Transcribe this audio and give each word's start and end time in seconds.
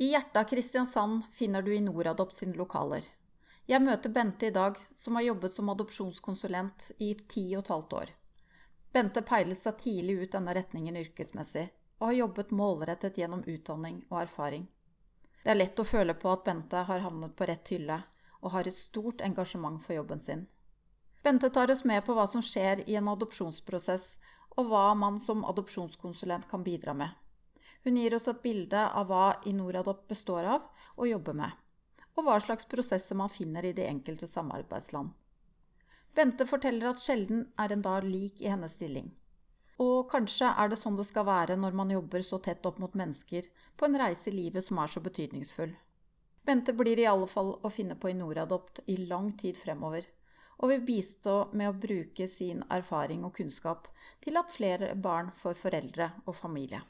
I 0.00 0.10
hjertet 0.10 0.36
av 0.36 0.44
Kristiansand 0.44 1.22
finner 1.32 1.62
du 1.62 1.74
i 1.74 1.80
Noradopt 1.80 2.34
sine 2.34 2.54
lokaler. 2.54 3.02
Jeg 3.66 3.82
møter 3.82 4.12
Bente 4.14 4.46
i 4.46 4.54
dag, 4.54 4.76
som 4.94 5.18
har 5.18 5.24
jobbet 5.26 5.52
som 5.52 5.72
adopsjonskonsulent 5.72 6.92
i 7.02 7.08
ti 7.18 7.42
og 7.56 7.64
et 7.64 7.72
halvt 7.74 7.96
år. 7.98 8.12
Bente 8.94 9.24
peilet 9.26 9.58
seg 9.58 9.74
tidlig 9.82 10.14
ut 10.20 10.36
denne 10.36 10.54
retningen 10.54 11.00
yrkesmessig, 11.02 11.66
og 11.98 12.06
har 12.12 12.18
jobbet 12.20 12.54
målrettet 12.54 13.18
gjennom 13.18 13.42
utdanning 13.42 13.98
og 14.06 14.20
erfaring. 14.22 14.70
Det 15.42 15.50
er 15.50 15.58
lett 15.58 15.82
å 15.82 15.90
føle 15.90 16.14
på 16.14 16.30
at 16.30 16.46
Bente 16.46 16.86
har 16.86 17.02
havnet 17.02 17.34
på 17.34 17.50
rett 17.50 17.74
hylle, 17.74 17.98
og 18.38 18.54
har 18.54 18.70
et 18.70 18.78
stort 18.78 19.26
engasjement 19.26 19.82
for 19.82 19.98
jobben 19.98 20.22
sin. 20.22 20.46
Bente 21.26 21.50
tar 21.50 21.74
oss 21.74 21.82
med 21.82 22.06
på 22.06 22.14
hva 22.14 22.30
som 22.30 22.38
skjer 22.38 22.86
i 22.86 22.94
en 23.02 23.10
adopsjonsprosess, 23.18 24.12
og 24.54 24.70
hva 24.70 24.92
man 24.94 25.18
som 25.18 25.42
adopsjonskonsulent 25.42 26.46
kan 26.46 26.62
bidra 26.62 26.94
med. 26.94 27.10
Hun 27.88 27.96
gir 27.96 28.12
oss 28.12 28.26
et 28.28 28.42
bilde 28.44 28.80
av 29.00 29.06
hva 29.08 29.26
Inoradop 29.48 30.02
består 30.10 30.44
av 30.44 30.64
og 31.00 31.06
jobber 31.08 31.36
med, 31.38 31.52
og 32.18 32.26
hva 32.26 32.34
slags 32.44 32.66
prosesser 32.68 33.16
man 33.16 33.30
finner 33.32 33.64
i 33.64 33.70
de 33.72 33.86
enkelte 33.88 34.26
samarbeidsland. 34.28 35.14
Bente 36.12 36.44
forteller 36.50 36.90
at 36.90 37.00
sjelden 37.00 37.46
er 37.56 37.72
en 37.72 37.84
dag 37.86 38.04
lik 38.04 38.42
i 38.42 38.50
hennes 38.52 38.74
stilling. 38.76 39.06
Og 39.80 40.04
kanskje 40.12 40.50
er 40.50 40.68
det 40.68 40.76
sånn 40.82 40.98
det 40.98 41.06
skal 41.08 41.24
være 41.30 41.56
når 41.56 41.78
man 41.80 41.94
jobber 41.94 42.26
så 42.26 42.36
tett 42.44 42.68
opp 42.68 42.76
mot 42.82 42.92
mennesker 42.92 43.48
på 43.80 43.88
en 43.88 43.96
reise 44.02 44.28
i 44.28 44.36
livet 44.36 44.68
som 44.68 44.82
er 44.84 44.92
så 44.92 45.00
betydningsfull. 45.08 45.72
Bente 46.44 46.76
blir 46.76 47.00
i 47.00 47.08
alle 47.08 47.30
fall 47.32 47.54
å 47.56 47.72
finne 47.72 47.96
på 47.96 48.12
i 48.12 48.18
Noradopt 48.20 48.82
i 48.84 48.98
lang 49.06 49.32
tid 49.40 49.56
fremover, 49.56 50.04
og 50.60 50.74
vil 50.74 50.84
bistå 50.92 51.38
med 51.56 51.72
å 51.72 51.80
bruke 51.88 52.28
sin 52.28 52.60
erfaring 52.68 53.24
og 53.24 53.32
kunnskap 53.40 53.88
til 54.20 54.36
at 54.36 54.52
flere 54.52 54.92
barn 55.08 55.32
får 55.40 55.56
foreldre 55.64 56.12
og 56.26 56.36
familie. 56.36 56.84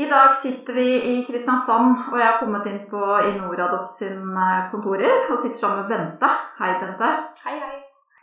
I 0.00 0.06
dag 0.08 0.36
sitter 0.36 0.72
vi 0.72 1.02
i 1.12 1.24
Kristiansand, 1.28 1.96
og 2.12 2.16
jeg 2.16 2.24
har 2.24 2.38
kommet 2.40 2.64
inn 2.70 2.78
på 2.88 3.00
Inoradopt 3.28 3.98
sin 3.98 4.22
eh, 4.32 4.68
kontorer 4.72 5.26
og 5.26 5.42
sitter 5.42 5.58
sammen 5.60 5.82
med 5.82 5.90
Bente. 5.92 6.30
Hei, 6.56 6.70
Bente. 6.80 7.10
Hei, 7.44 7.56
hei. 7.60 7.80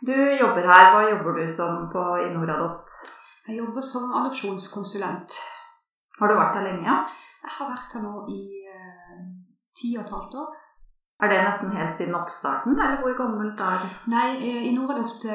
Du 0.08 0.14
jobber 0.40 0.66
her. 0.66 0.88
Hva 0.90 1.04
jobber 1.06 1.36
du 1.38 1.44
som 1.54 1.84
på 1.92 2.02
Inoradopt? 2.24 2.96
Jeg 3.46 3.60
jobber 3.60 3.84
som 3.90 4.10
adopsjonskonsulent. 4.22 5.36
Har 6.18 6.32
du 6.32 6.34
vært 6.40 6.58
her 6.58 6.66
lenge? 6.66 6.96
Jeg 7.44 7.54
har 7.60 7.70
vært 7.70 7.94
her 7.94 8.04
nå 8.08 8.24
i 8.34 8.40
eh, 8.72 9.22
ti 9.78 9.92
og 9.94 10.02
et 10.02 10.16
halvt 10.16 10.36
år. 10.42 10.58
Er 11.22 11.30
det 11.30 11.38
nesten 11.44 11.78
helt 11.78 11.94
siden 11.94 12.18
oppstarten, 12.18 12.74
eller 12.74 12.98
hvor 13.04 13.14
gammelt 13.22 13.62
er 13.68 13.78
det? 13.84 13.92
Nei, 14.16 14.26
eh, 14.34 14.66
Inoradopt 14.72 15.30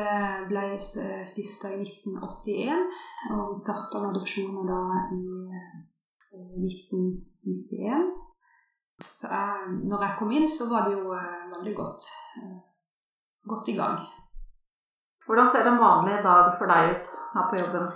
ble 0.51 0.67
stifta 0.75 1.71
i 1.71 1.79
1981, 1.87 2.85
og 3.31 3.47
vi 3.53 3.63
starta 3.63 4.03
adopsjoner 4.11 4.67
da 4.67 4.83
i 5.07 5.23
1991. 6.33 8.11
Så 9.01 9.27
jeg, 9.31 9.73
når 9.89 10.05
jeg 10.05 10.17
kom 10.19 10.31
inn, 10.31 10.47
så 10.49 10.69
var 10.71 10.87
det 10.87 10.97
jo 10.97 11.13
eh, 11.17 11.45
veldig 11.55 11.75
godt, 11.75 12.09
eh, 12.39 12.59
godt 13.49 13.71
i 13.73 13.77
gang. 13.77 13.99
Hvordan 15.25 15.49
ser 15.51 15.67
en 15.67 15.81
vanlig 15.81 16.17
dag 16.23 16.51
for 16.57 16.71
deg 16.71 16.93
ut 16.93 17.13
her 17.33 17.45
på 17.49 17.59
jobben? 17.61 17.87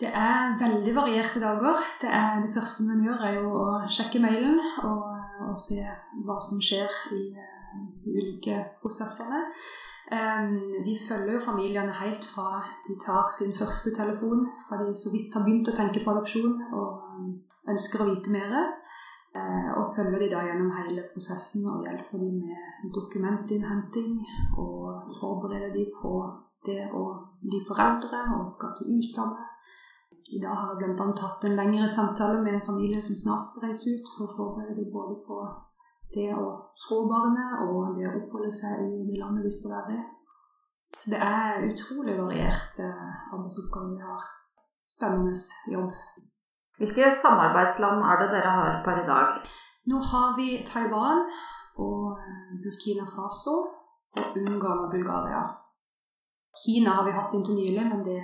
Det 0.00 0.10
er 0.10 0.56
veldig 0.58 0.94
varierte 0.96 1.40
dager. 1.40 1.82
Det, 2.02 2.10
er, 2.10 2.40
det 2.42 2.54
første 2.54 2.86
man 2.88 3.02
gjør, 3.04 3.20
er 3.28 3.34
jo 3.38 3.50
å 3.62 3.66
sjekke 3.96 4.22
mailen 4.24 4.58
og, 4.82 5.04
og 5.48 5.58
se 5.58 5.78
hva 6.26 6.38
som 6.42 6.62
skjer 6.62 6.90
i 7.14 7.24
de 8.04 8.14
ulike 8.18 8.58
prosessene. 8.82 9.44
Um, 10.12 10.58
vi 10.84 10.98
følger 11.08 11.32
jo 11.32 11.40
familiene 11.40 11.94
helt 12.02 12.26
fra 12.28 12.60
de 12.86 12.98
tar 13.06 13.30
sin 13.32 13.54
første 13.56 13.94
telefon, 13.96 14.42
fra 14.66 14.82
de 14.82 14.90
så 14.98 15.14
vidt 15.14 15.32
har 15.34 15.46
begynt 15.46 15.70
å 15.70 15.76
tenke 15.78 16.02
på 16.04 16.12
adopsjon 16.12 16.58
og 16.76 17.03
ønsker 17.70 18.02
å 18.02 18.08
vite 18.12 18.32
mer. 18.34 18.56
Eh, 19.34 19.70
og 19.78 19.90
følger 19.96 20.20
de 20.22 20.30
da 20.30 20.44
gjennom 20.46 20.70
hele 20.76 21.08
prosessen 21.10 21.66
og 21.66 21.82
hjelper 21.86 22.20
de 22.22 22.30
med 22.38 22.92
dokumentinnhenting. 22.94 24.20
Og 24.62 25.10
forbereder 25.18 25.72
de 25.74 25.88
på 25.98 26.14
det 26.66 26.84
å 26.94 27.04
bli 27.42 27.60
foreldre 27.66 28.22
og 28.38 28.46
skal 28.48 28.72
til 28.78 28.94
utlandet. 28.98 29.50
I 30.32 30.40
dag 30.40 30.56
har 30.56 30.70
jeg 30.80 30.94
bl.a. 30.94 31.06
tatt 31.18 31.44
en 31.44 31.58
lengre 31.58 31.88
samtale 31.90 32.38
med 32.40 32.54
en 32.56 32.66
familie 32.66 33.02
som 33.02 33.18
snart 33.18 33.44
skal 33.44 33.66
reise 33.66 33.92
ut, 33.92 34.12
for 34.14 34.24
å 34.24 34.36
forberede 34.38 34.78
dem 34.78 34.92
både 34.94 35.18
på 35.26 35.40
det 36.14 36.30
å 36.32 36.46
få 36.86 37.02
barnet 37.10 37.66
og 37.66 37.92
det 37.98 38.06
å 38.08 38.14
oppholde 38.22 38.52
seg 38.54 38.86
i 38.86 39.02
det 39.10 39.18
landet 39.20 39.44
de 39.44 39.52
skal 39.52 39.74
være 39.74 39.98
i. 39.98 40.04
Så 40.94 41.10
det 41.12 41.20
er 41.26 41.66
utrolig 41.66 42.14
variert 42.16 42.78
arbeidsoppgave. 42.78 43.34
arbeidsoppgaver 43.34 43.94
vi 43.96 44.08
har. 44.08 44.24
Spennende 44.94 45.34
jobb. 45.74 45.92
Hvilke 46.78 47.10
samarbeidsland 47.22 48.02
er 48.02 48.22
det 48.22 48.30
dere 48.34 48.54
har 48.58 48.80
per 48.86 49.02
i 49.02 49.06
dag? 49.06 49.36
Nå 49.90 50.00
har 50.10 50.34
vi 50.38 50.48
Taiwan 50.66 51.22
og 51.86 52.18
Burkina 52.64 53.04
Faso 53.14 53.56
og 54.18 54.24
Ungarn 54.40 54.84
og 54.86 54.90
Bulgaria. 54.94 55.42
Kina 56.62 56.90
har 56.96 57.04
vi 57.06 57.14
hatt 57.14 57.34
inntil 57.34 57.58
nylig, 57.58 57.84
men 57.92 58.04
det 58.06 58.20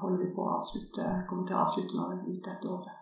holder 0.00 0.22
vi 0.22 0.30
på 0.34 0.44
å 0.44 0.54
avslutte, 0.56 1.08
kommer 1.28 1.48
til 1.48 1.56
å 1.56 1.64
avslutte 1.64 1.98
nå 1.98 2.06
ute 2.24 2.54
etter 2.54 2.72
året. 2.76 2.94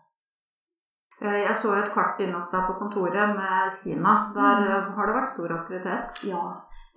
Jeg 1.20 1.54
så 1.56 1.72
et 1.72 1.92
kart 1.94 2.18
inne 2.20 2.36
hos 2.36 2.50
deg 2.53 2.66
på 2.68 2.76
kontoret 2.80 3.30
med 3.38 3.70
Kina. 3.72 4.16
Der 4.36 4.58
mm. 4.60 4.66
Eh, 4.68 4.88
har 4.97 5.08
det 5.08 5.14
vært 5.16 5.30
stor 5.30 5.54
aktivitet? 5.54 6.24
Ja, 6.28 6.42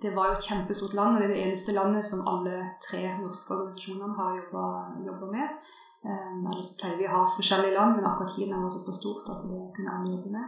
det 0.02 0.12
var 0.16 0.28
jo 0.28 0.36
et 0.36 0.48
kjempestort 0.48 0.96
land. 0.98 1.14
og 1.14 1.22
Det 1.22 1.30
er 1.30 1.34
det 1.34 1.44
eneste 1.46 1.76
landet 1.76 2.04
som 2.04 2.26
alle 2.28 2.58
tre 2.84 3.00
norske 3.22 3.54
organisasjonene 3.54 4.18
har 4.18 4.36
jobba 5.06 5.30
med. 5.32 5.70
Um, 6.00 6.46
eller 6.48 6.62
så 6.64 6.90
vi 6.96 7.04
å 7.04 7.12
ha 7.12 7.24
forskjellige 7.28 7.76
land, 7.76 7.98
men 7.98 8.06
akkurat 8.08 8.32
Kina 8.32 8.60
var 8.62 8.72
såpass 8.72 9.00
stort 9.02 9.26
at 9.28 9.42
det 9.50 9.60
kunne 9.76 9.92
alle 9.92 10.14
jobbe 10.14 10.32
med. 10.32 10.46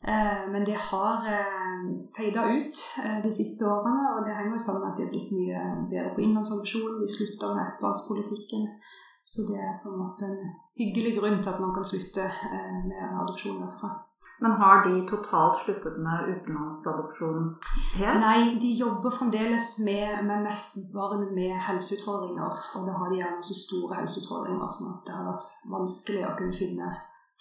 Uh, 0.00 0.44
men 0.52 0.66
det 0.66 0.78
har 0.90 1.20
uh, 1.26 1.34
ehm, 1.36 1.84
feida 2.16 2.46
ut 2.56 2.80
uh, 3.04 3.18
de 3.22 3.32
siste 3.32 3.68
årene, 3.68 4.08
og 4.16 4.26
det 4.26 4.34
henger 4.34 4.56
jo 4.56 4.64
sammen 4.64 4.82
med 4.82 4.90
at 4.90 4.98
de 4.98 5.06
har 5.06 5.12
blitt 5.14 5.34
mye 5.36 5.62
bedre 5.92 6.14
på 6.16 6.24
innlandsadopsjon. 6.24 6.98
De 7.02 7.14
slutter 7.16 7.54
med 7.54 7.66
ettbarnspolitikken. 7.68 8.66
Så 9.30 9.44
det 9.50 9.60
er 9.62 9.78
på 9.82 9.92
en 9.92 10.00
måte 10.00 10.26
en 10.26 10.54
hyggelig 10.80 11.18
grunn 11.20 11.38
til 11.38 11.52
at 11.52 11.60
man 11.62 11.74
kan 11.76 11.86
slutte 11.86 12.26
uh, 12.26 12.78
med 12.90 13.04
adopsjon 13.22 13.62
derfra. 13.62 13.94
Men 14.40 14.52
har 14.52 14.84
de 14.84 15.06
totalt 15.08 15.58
sluttet 15.60 15.98
med 16.00 16.30
utenlandsadopsjon 16.32 17.50
helt? 17.98 18.20
Nei, 18.22 18.56
de 18.62 18.70
jobber 18.72 19.12
fremdeles 19.12 19.74
med, 19.84 20.22
men 20.24 20.46
mest 20.46 20.78
barn 20.94 21.26
med 21.36 21.58
helseutfordringer. 21.66 22.62
Og 22.78 22.86
da 22.88 22.94
har 22.96 23.12
de 23.12 23.20
gjerne 23.20 23.44
så 23.44 23.58
store 23.58 23.98
helseutfordringer 24.00 24.72
sånn 24.76 24.94
at 24.94 25.04
det 25.04 25.18
har 25.18 25.28
vært 25.28 25.46
vanskelig 25.74 26.24
å 26.24 26.34
kunne 26.40 26.56
finne 26.56 26.88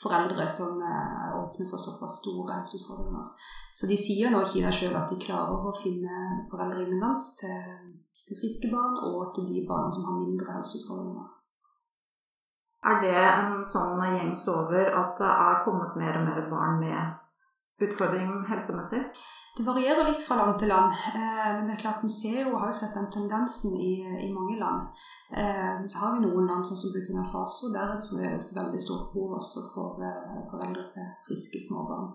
foreldre 0.04 0.48
som 0.52 0.84
er 0.84 1.40
åpne 1.40 1.70
for 1.72 1.80
såpass 1.80 2.20
store 2.20 2.60
helseutfordringer. 2.60 3.32
Så 3.80 3.88
de 3.88 3.96
sier 4.00 4.32
nå 4.36 4.44
i 4.44 4.52
Kina 4.52 4.72
sjøl 4.74 5.00
at 5.00 5.12
de 5.12 5.24
klarer 5.24 5.72
å 5.72 5.76
finne 5.80 6.44
foreldre 6.52 6.84
innenlands 6.84 7.36
til, 7.40 7.92
til 8.28 8.44
friske 8.44 8.76
barn 8.76 9.00
og 9.08 9.36
til 9.36 9.48
de 9.48 9.64
barna 9.72 9.92
som 9.96 10.08
har 10.10 10.20
mindre 10.20 10.60
helseutfordringer. 10.60 11.36
Er 12.80 13.02
det 13.04 13.16
en 13.16 13.60
sånn 13.68 14.00
gjengs 14.00 14.46
over 14.48 14.94
at 15.02 15.18
det 15.20 15.28
er 15.28 15.64
kommet 15.66 15.98
mer 16.00 16.22
og 16.22 16.30
mer 16.30 16.46
barn 16.52 16.80
med 16.80 17.84
utfordringer 17.84 18.46
helsemessig? 18.48 19.02
Det 19.58 19.66
varierer 19.68 20.08
litt 20.08 20.22
fra 20.24 20.38
land 20.40 20.56
til 20.62 20.70
land. 20.72 20.96
Eh, 21.12 21.48
men 21.58 21.66
det 21.68 21.74
er 21.76 21.82
klart 21.82 22.04
en 22.04 22.14
ser 22.14 22.38
jo, 22.46 22.54
og 22.54 22.62
har 22.62 22.72
jo 22.72 22.78
sett 22.80 22.96
den 22.96 23.10
tendensen 23.12 23.76
i, 23.76 23.94
i 24.28 24.30
mange 24.32 24.56
land. 24.62 24.88
Eh, 25.36 25.82
så 25.92 26.04
har 26.06 26.16
vi 26.16 26.24
noen 26.24 26.48
land 26.48 26.64
sånn 26.64 26.80
som 26.80 26.94
Burkina 26.96 27.26
Faso, 27.28 27.74
der 27.74 27.84
er 27.84 28.00
det 28.00 28.08
fremdeles 28.08 28.50
veldig 28.56 28.82
stort 28.86 29.12
behov 29.12 29.36
også 29.42 29.66
for 29.74 30.00
eh, 30.06 30.40
foreldre 30.48 30.88
til 30.88 31.12
friske 31.28 31.60
småbarn. 31.66 32.14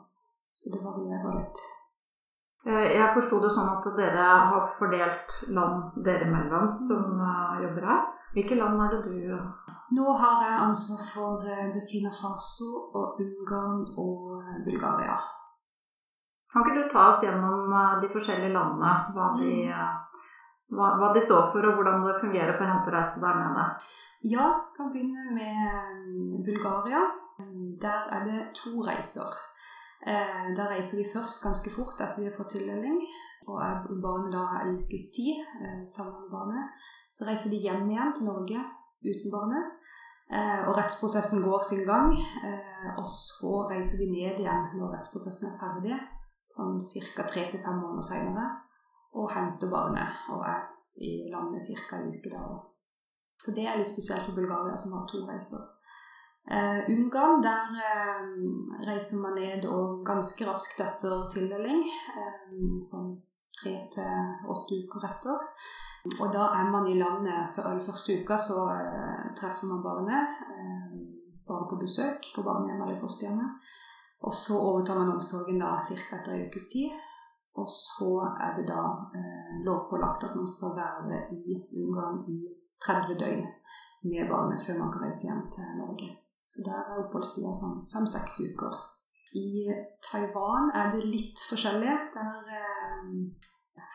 Så 0.56 0.72
det 0.72 0.80
varierer 0.86 1.40
litt. 1.42 1.64
Jeg 2.64 3.12
forsto 3.12 3.42
det 3.42 3.50
sånn 3.52 3.68
at 3.74 3.86
dere 3.98 4.24
har 4.24 4.68
fordelt 4.78 5.32
land 5.52 5.98
dere 6.06 6.24
imellom 6.24 6.70
som 6.80 7.18
jobber 7.60 7.90
her. 7.90 8.06
Hvilke 8.32 8.56
land 8.56 8.80
er 8.80 8.94
det 8.94 9.02
du 9.10 9.73
Nå 9.94 10.12
har 10.18 10.42
jeg 10.42 10.62
ansvar 10.66 11.02
for 11.06 11.44
eh, 11.46 11.70
Burkina 11.74 12.10
Faso 12.10 12.70
og 12.98 13.20
Ungarn 13.24 13.82
og 14.00 14.40
eh, 14.40 14.58
Bulgaria. 14.66 15.16
Kan 16.50 16.64
ikke 16.64 16.78
du 16.78 16.88
ta 16.90 17.08
oss 17.10 17.22
gjennom 17.22 17.70
eh, 17.70 17.96
de 18.02 18.10
forskjellige 18.14 18.54
landene? 18.56 18.94
Hva 19.14 19.28
de, 19.38 19.50
mm. 19.68 20.24
hva, 20.74 20.90
hva 21.00 21.12
de 21.14 21.22
står 21.22 21.50
for, 21.52 21.68
og 21.68 21.78
hvordan 21.78 22.06
det 22.08 22.16
fungerer 22.22 22.58
på 22.58 22.68
hentereise 22.70 23.22
der 23.22 23.40
nede? 23.42 23.66
Ja, 24.34 24.46
vi 24.64 24.78
kan 24.78 24.92
begynne 24.94 25.26
med 25.36 26.44
Bulgaria. 26.46 27.02
Der 27.84 28.08
er 28.16 28.24
det 28.24 28.46
to 28.56 28.80
reiser. 28.86 29.34
Der 30.56 30.70
reiser 30.70 31.00
vi 31.00 31.10
først 31.12 31.42
ganske 31.44 31.72
fort 31.74 32.00
etter 32.00 32.22
vi 32.22 32.30
har 32.30 32.36
fått 32.38 32.54
tildeling. 32.56 33.02
Og 33.44 33.58
er 33.60 33.84
barnet 34.00 34.32
da 34.32 34.44
en 34.62 34.78
ukes 34.80 35.10
tid 35.16 35.44
sammen 35.84 36.22
med 36.22 36.32
barnet. 36.32 36.88
Så 37.12 37.28
reiser 37.28 37.52
de 37.52 37.60
hjem 37.66 37.84
igjen 37.90 38.16
til 38.16 38.30
Norge 38.30 38.64
uten 39.04 39.34
barnet. 39.34 39.83
Eh, 40.32 40.60
og 40.68 40.76
rettsprosessen 40.78 41.42
går 41.44 41.62
sin 41.62 41.84
gang. 41.86 42.12
Eh, 42.16 42.90
og 42.98 43.08
så 43.08 43.66
reiser 43.70 44.00
de 44.00 44.10
ned 44.10 44.40
igjen 44.40 44.70
når 44.78 44.96
rettsprosessen 44.96 45.50
er 45.52 45.58
ferdig, 45.60 45.98
sånn 46.56 46.80
ca. 46.80 47.26
tre 47.28 47.48
til 47.50 47.62
fem 47.64 47.76
måneder 47.80 48.08
senere, 48.08 48.46
og 49.14 49.32
henter 49.34 49.70
barnet 49.70 50.24
og 50.32 50.46
er 50.48 50.64
i 50.96 51.28
landet 51.32 51.62
ca. 51.88 52.00
en 52.00 52.14
uke 52.14 52.32
da. 52.32 52.42
Så 53.38 53.52
det 53.54 53.66
er 53.68 53.78
litt 53.78 53.90
spesielt 53.90 54.24
for 54.26 54.36
Bulgaria, 54.38 54.76
som 54.78 54.96
har 54.96 55.06
to 55.10 55.24
reiser. 55.28 55.70
Uh, 56.44 56.84
Ungarn, 56.92 57.40
der 57.40 57.70
uh, 57.72 58.24
reiser 58.84 59.16
man 59.22 59.38
ned 59.40 59.64
og 59.64 60.02
ganske 60.04 60.44
raskt 60.44 60.80
etter 60.84 61.22
tildeling. 61.32 61.80
Uh, 62.12 62.76
sånn 62.84 63.14
tre 63.56 63.72
til 63.94 64.50
åtte 64.52 64.80
uker 64.84 65.08
etter. 65.08 65.46
Og 66.20 66.32
da 66.32 66.50
er 66.60 66.70
man 66.70 66.86
i 66.86 66.98
landet 66.98 67.50
for 67.54 67.62
den 67.62 67.80
første 67.80 68.18
uka, 68.20 68.36
så 68.38 68.58
treffer 69.38 69.66
man 69.70 69.82
barnet. 69.82 70.26
bare 71.48 71.66
på 71.70 71.76
besøk 71.76 72.20
på 72.34 72.42
barnehjem 72.42 72.82
eller 72.82 73.00
fosterhjemmet. 73.00 73.50
Og 74.26 74.34
så 74.34 74.54
overtar 74.58 74.98
man 74.98 75.12
omsorgen 75.16 75.58
da 75.60 75.78
ca. 75.86 76.16
etter 76.16 76.32
en 76.32 76.46
ukes 76.48 76.68
tid. 76.72 76.90
Og 77.60 77.68
så 77.70 78.10
er 78.44 78.56
det 78.56 78.66
da 78.68 78.82
lovpålagt 79.66 80.24
at 80.24 80.36
man 80.36 80.46
skal 80.46 80.72
være 80.76 81.18
i 81.50 81.54
Ungarn 81.82 82.24
i 82.34 82.38
30 82.86 83.18
døgn 83.22 83.44
med 84.10 84.28
barnet 84.32 84.60
før 84.66 84.78
man 84.82 84.92
kan 84.92 85.04
reise 85.06 85.26
hjem 85.28 85.44
til 85.54 85.76
Norge. 85.80 86.08
Så 86.50 86.64
der 86.66 86.80
er 86.80 86.98
oppholdstida 87.04 87.52
sånn 87.56 87.78
fem-seks 87.92 88.40
uker. 88.48 88.74
I 89.34 89.70
Taiwan 90.06 90.68
er 90.80 90.90
det 90.94 91.06
litt 91.08 91.40
forskjellig. 91.50 91.94
Der 92.16 92.50
eh, 92.58 93.06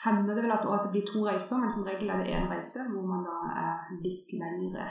hender 0.05 0.35
det 0.35 0.43
vel 0.45 0.55
at, 0.55 0.67
det 0.83 0.91
blir 0.93 1.07
to 1.07 1.23
reiser, 1.27 1.61
men 1.61 1.71
som 1.71 1.87
regel 1.87 2.09
er 2.09 2.21
det 2.21 2.33
én 2.35 2.49
reise 2.51 2.85
hvor 2.91 3.05
man 3.07 3.25
da 3.27 3.37
er 3.63 3.95
litt 4.03 4.35
lengre. 4.41 4.87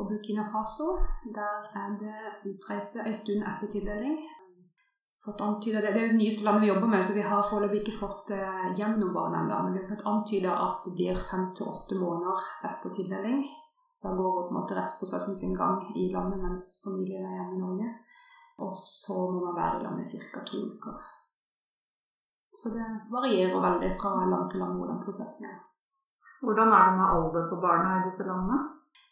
Og 0.00 0.08
Burkina 0.08 0.44
Faso, 0.52 0.94
der 1.36 1.66
er 1.82 1.96
det 2.00 2.20
utreise 2.48 3.04
en 3.04 3.18
stund 3.18 3.44
etter 3.44 3.68
tildeling. 3.74 4.16
Antydet, 5.22 5.82
det 5.82 5.90
er 5.90 6.00
jo 6.00 6.12
det 6.12 6.18
nyeste 6.18 6.44
landet 6.44 6.64
vi 6.64 6.68
jobber 6.72 6.88
med, 6.90 7.02
så 7.04 7.14
vi 7.14 7.22
har 7.22 7.44
foreløpig 7.46 7.82
ikke 7.82 8.00
fått 8.00 8.32
eh, 8.34 8.72
hjem 8.74 8.96
noen 8.98 9.14
barn 9.14 9.36
ennå. 9.38 9.58
Men 9.62 9.76
vi 9.76 9.82
har 9.82 9.92
fått 9.92 10.08
antyda 10.10 10.56
at 10.64 10.80
det 10.88 10.94
blir 10.96 11.20
fem 11.30 11.44
til 11.54 11.68
åtte 11.70 11.98
måneder 12.00 12.48
etter 12.70 12.96
tildeling. 12.96 13.44
Da 14.02 14.16
går 14.18 14.40
på 14.40 14.48
en 14.48 14.58
måte 14.58 14.74
rettsprosessen 14.74 15.38
sin 15.38 15.54
gang 15.54 15.78
i 15.94 16.08
landet 16.10 16.42
mens 16.42 16.72
familien 16.82 17.28
er 17.28 17.36
hjemme 17.38 17.54
i 17.54 17.62
Norge. 17.62 17.92
Og 18.66 18.74
så 18.74 19.20
må 19.30 19.44
man 19.44 19.60
være 19.60 19.78
i 19.78 19.84
landet 19.84 20.10
i 20.10 20.24
ca. 20.32 20.42
to 20.48 20.64
uker. 20.72 21.11
Så 22.52 22.74
det 22.74 22.86
varierer 23.12 23.64
veldig 23.66 23.94
fra 24.00 24.12
land 24.28 24.50
til 24.50 24.60
land 24.60 24.76
hvordan 24.78 25.00
prosessen 25.04 25.48
er. 25.48 25.58
Hvordan 26.44 26.72
er 26.76 26.84
det 26.88 26.98
med 26.98 27.12
alder 27.16 27.48
på 27.50 27.60
barna 27.64 27.98
i 27.98 28.06
disse 28.08 28.26
landene? 28.28 28.58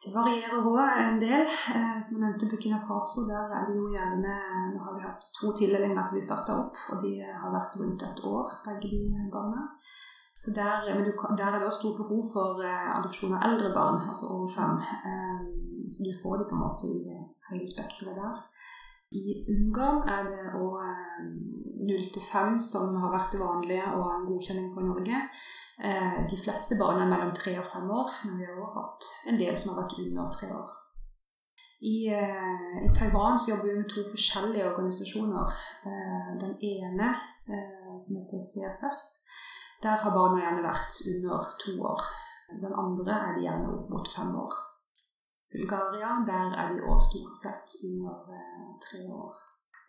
Det 0.05 0.11
varierer 0.15 0.65
òg 0.65 0.79
en 0.81 1.19
del. 1.21 1.47
Eh, 1.77 1.97
som 2.05 2.17
jeg 2.17 2.23
nevnte 2.25 2.49
Burkina 2.51 2.79
Faso, 2.89 3.27
der 3.29 3.53
er 3.57 3.67
det 3.69 3.77
jo 3.77 3.91
gjerne 3.93 4.37
Nå 4.73 4.79
har 4.85 4.95
vi 4.97 5.05
hatt 5.05 5.27
to 5.37 5.53
tildelinger 5.57 6.01
etter 6.03 6.17
vi 6.17 6.23
starta 6.25 6.57
opp, 6.63 6.79
og 6.93 7.03
de 7.05 7.13
har 7.21 7.53
vært 7.53 7.77
rundt 7.81 8.05
et 8.07 8.23
år, 8.35 8.55
begge 8.65 8.93
de 8.93 9.27
barna. 9.35 9.67
Så 10.41 10.55
der, 10.57 10.89
men 10.95 11.05
du, 11.05 11.13
der 11.37 11.51
er 11.53 11.59
det 11.59 11.69
også 11.69 11.83
stort 11.83 12.01
behov 12.01 12.23
for 12.33 12.63
eh, 12.65 12.91
adopsjon 12.97 13.37
av 13.37 13.45
eldre 13.51 13.75
barn, 13.77 14.01
altså 14.09 14.31
over 14.33 14.49
fem. 14.49 14.81
Eh, 15.11 15.43
så 15.93 16.09
du 16.09 16.17
får 16.23 16.41
de 16.41 16.49
på 16.49 16.57
en 16.57 16.65
måte 16.65 16.89
i 16.89 17.19
hele 17.51 17.69
spekteret 17.69 18.17
der. 18.17 18.41
I 19.11 19.23
Ungarn 19.51 20.05
er 20.07 20.29
det 20.29 20.51
òg 20.55 20.77
eh, 20.87 21.23
0 21.89 22.05
til 22.15 22.23
5 22.23 22.61
som 22.63 22.95
har 23.03 23.11
vært 23.11 23.33
det 23.35 23.41
vanlige 23.43 23.89
å 23.91 24.05
ha 24.07 24.13
en 24.19 24.29
godkjenning 24.29 24.69
på 24.75 24.85
Norge. 24.87 25.23
Eh, 25.83 26.21
de 26.31 26.39
fleste 26.39 26.79
barn 26.79 27.03
er 27.03 27.11
mellom 27.11 27.33
3 27.35 27.57
og 27.59 27.67
5 27.67 27.91
år, 27.91 28.13
men 28.27 28.39
vi 28.39 28.47
har 28.47 28.61
også 28.61 28.77
hatt 28.77 29.09
en 29.33 29.41
del 29.41 29.59
som 29.59 29.75
har 29.75 29.83
vært 29.83 29.99
under 30.05 30.31
3 30.37 30.53
år. 30.61 30.77
I, 31.81 31.97
eh, 32.13 32.87
I, 32.87 32.89
Taiwan 32.95 33.39
så 33.39 33.51
jobber 33.51 33.69
vi 33.69 33.77
med 33.81 33.91
to 33.91 34.07
forskjellige 34.13 34.71
organisasjoner. 34.71 35.47
Eh, 35.91 36.31
den 36.45 36.55
ene, 36.73 37.09
eh, 37.55 37.93
som 38.03 38.19
heter 38.21 38.41
CSS, 38.51 39.03
der 39.83 39.97
har 40.03 40.17
barna 40.19 40.43
gjerne 40.45 40.69
vært 40.71 40.95
under 41.15 41.55
to 41.63 41.73
år. 41.93 42.03
Den 42.63 42.75
andre 42.85 43.13
er 43.27 43.33
de 43.35 43.47
gjerne 43.47 43.73
opp 43.75 43.91
mot 43.91 44.09
fem 44.17 44.37
år. 44.47 44.70
Bulgaria, 45.55 46.11
der 46.31 46.49
er 46.61 46.69
de 46.73 46.83
òg 46.91 47.01
stort 47.09 47.37
sett 47.45 47.69
under 47.89 48.19
eh, 48.35 48.67
tre 48.85 49.01
år. 49.23 49.33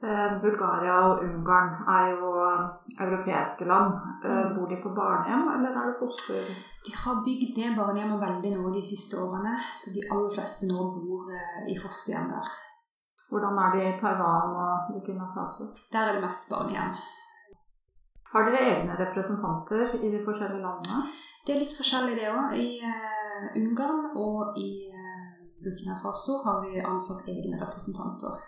Eh, 0.07 0.31
Bulgaria 0.45 0.95
og 1.09 1.21
Ungarn 1.27 1.75
er 1.97 2.05
jo 2.13 2.29
eh, 2.49 2.63
europeiske 3.05 3.67
land. 3.71 3.91
Mm. 4.23 4.55
Bor 4.55 4.65
de 4.71 4.79
på 4.83 4.93
barnehjem, 4.99 5.45
eller 5.55 5.77
er 5.81 5.85
det 5.89 5.99
foster? 6.01 6.49
De 6.85 6.91
har 7.01 7.21
bygd 7.27 7.53
ned 7.59 7.77
barnehjemmet 7.81 8.23
veldig 8.25 8.51
nå 8.55 8.73
de 8.73 8.83
siste 8.93 9.21
årene, 9.25 9.53
så 9.79 9.93
de 9.95 10.07
aller 10.11 10.33
fleste 10.35 10.69
nå 10.71 10.87
bor 10.97 11.29
i 11.73 11.77
fosterhjem 11.83 12.33
der. 12.33 12.51
Hvordan 13.29 13.61
er 13.63 13.69
det 13.75 13.83
i 13.87 13.97
Taiwan 14.01 14.57
og 14.63 14.89
Burkina 14.89 15.29
Faso? 15.35 15.69
Der 15.93 16.07
er 16.07 16.17
det 16.17 16.25
mest 16.25 16.49
barnehjem. 16.49 16.95
Har 18.31 18.47
dere 18.47 18.65
egne 18.71 18.97
representanter 19.03 19.93
i 20.05 20.09
de 20.09 20.25
forskjellige 20.25 20.65
landene? 20.65 21.05
Det 21.45 21.53
er 21.53 21.61
litt 21.61 21.77
forskjellig, 21.77 22.17
det 22.17 22.33
òg. 22.33 22.57
I 22.57 23.61
Ungarn 23.61 24.09
og 24.17 24.57
i 24.57 24.90
Burkina 25.63 25.95
Faso 26.03 26.33
har 26.45 26.61
vi 26.63 26.81
ansatt 26.81 27.27
egne 27.29 27.59
representanter. 27.61 28.39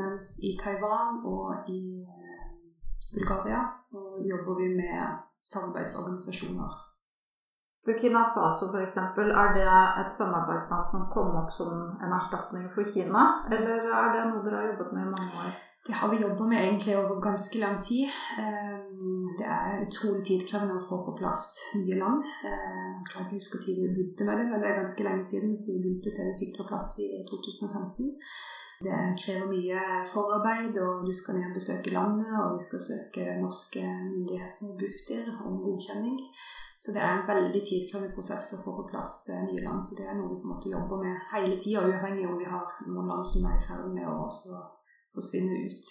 Mens 0.00 0.44
i 0.44 0.50
Taiwan 0.62 1.22
og 1.24 1.70
i 1.72 1.80
uh, 2.04 2.48
Bulgaria 3.14 3.62
så 3.72 4.02
jobber 4.30 4.60
vi 4.60 4.68
med 4.82 5.24
samarbeidsorganisasjoner. 5.52 6.72
Burkina 7.86 8.26
Faso 8.34 8.68
f.eks., 8.72 8.96
er 8.96 9.54
det 9.56 9.68
et 10.02 10.12
samarbeidsland 10.12 10.84
som 10.92 11.08
kom 11.14 11.32
opp 11.40 11.52
som 11.56 11.72
en 12.04 12.12
erstatning 12.18 12.68
for 12.74 12.84
Kina? 12.92 13.24
Eller 13.48 13.88
er 14.00 14.12
det 14.16 14.26
noe 14.28 14.44
dere 14.44 14.60
har 14.60 14.70
jobbet 14.72 14.92
med 14.92 15.06
i 15.06 15.12
mange 15.14 15.42
år? 15.44 15.56
Det 15.88 15.96
har 16.00 16.08
vi 16.10 16.22
jobba 16.22 16.44
med 16.44 16.58
egentlig 16.64 16.98
over 16.98 17.20
ganske 17.28 17.58
lang 17.58 17.76
tid. 17.82 18.04
Ehm, 18.40 19.20
det 19.38 19.46
er 19.58 19.86
utrolig 19.86 20.22
tidkrevende 20.26 20.76
å 20.76 20.86
få 20.88 20.96
på 21.06 21.14
plass 21.20 21.44
nye 21.80 21.96
land. 22.02 22.20
Ehm, 22.48 22.90
jeg 22.98 23.06
klarer 23.08 23.24
ikke 23.24 23.38
å 23.38 23.40
huske 23.40 23.60
når 23.62 23.78
vi 23.80 23.94
begynte 23.94 24.26
med 24.28 24.36
det, 24.38 24.44
men 24.50 24.60
det 24.60 24.68
er 24.68 24.80
ganske 24.82 25.06
lenge 25.06 25.24
siden 25.30 25.56
vi 25.66 25.78
begynte 25.80 26.12
til 26.12 26.28
vi 26.28 26.38
fikk 26.40 26.52
det 26.52 26.60
på 26.60 26.68
plass 26.70 26.90
i 27.00 27.08
2015. 27.30 28.12
Det 28.86 28.98
krever 29.22 29.48
mye 29.54 29.80
forarbeid, 30.12 30.76
og 30.84 31.08
du 31.08 31.12
skal 31.16 31.40
ned 31.40 31.50
og 31.50 31.58
besøke 31.58 31.96
landet, 31.98 32.32
og 32.42 32.52
vi 32.56 32.62
skal 32.68 32.86
søke 32.90 33.24
norske 33.44 33.82
myndigheter, 34.12 34.76
Bufdir, 34.80 35.26
om 35.46 35.56
godkjenning. 35.64 36.18
Så 36.82 36.92
det 36.94 37.02
er 37.02 37.14
en 37.16 37.28
veldig 37.32 37.62
tidkrevende 37.70 38.14
prosess 38.14 38.52
å 38.54 38.60
få 38.62 38.76
på 38.76 38.90
plass 38.92 39.14
eh, 39.32 39.44
nye 39.48 39.64
land. 39.64 39.80
Så 39.82 39.96
det 39.98 40.04
er 40.06 40.20
noe 40.20 40.28
vi 40.30 40.42
på 40.42 40.46
en 40.46 40.54
måte 40.54 40.74
jobber 40.76 41.00
med 41.00 41.24
hele 41.32 41.56
tida, 41.56 41.88
uavhengig 41.88 42.28
om 42.28 42.36
vi 42.38 42.52
har 42.52 42.76
noen 42.86 43.08
land 43.08 43.24
som 43.32 43.48
er 43.48 43.56
i 43.56 43.64
ferd 43.66 43.88
med 43.96 44.06
å 44.06 44.18
også 44.28 44.60
forsvinne 45.14 45.64
ut. 45.66 45.90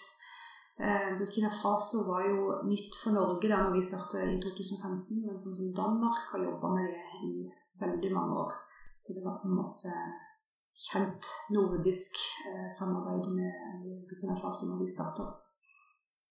Eh, 0.78 1.18
Burkina 1.18 1.50
Faso 1.50 2.04
var 2.06 2.22
jo 2.22 2.60
nytt 2.70 2.94
for 3.02 3.16
Norge 3.16 3.50
da 3.50 3.64
når 3.64 3.72
vi 3.74 3.82
startet 3.82 4.30
i 4.30 4.38
2015, 4.44 5.24
men 5.26 5.40
sånn 5.42 5.56
som 5.58 5.74
Danmark 5.80 6.20
har 6.30 6.44
jobba 6.44 6.70
med 6.76 6.86
det 6.92 7.26
i 7.26 7.32
veldig 7.82 8.12
mange 8.14 8.38
år. 8.44 8.54
Så 8.94 9.16
det 9.16 9.24
var 9.24 9.40
på 9.42 9.50
en 9.50 9.58
måte 9.58 9.94
kjent 10.86 11.26
nordisk 11.50 12.22
eh, 12.46 12.68
samarbeid 12.70 13.26
med 13.34 13.90
Burkina 14.06 14.38
Faso 14.38 14.70
når 14.70 14.84
vi 14.84 14.94
starta. 14.94 15.26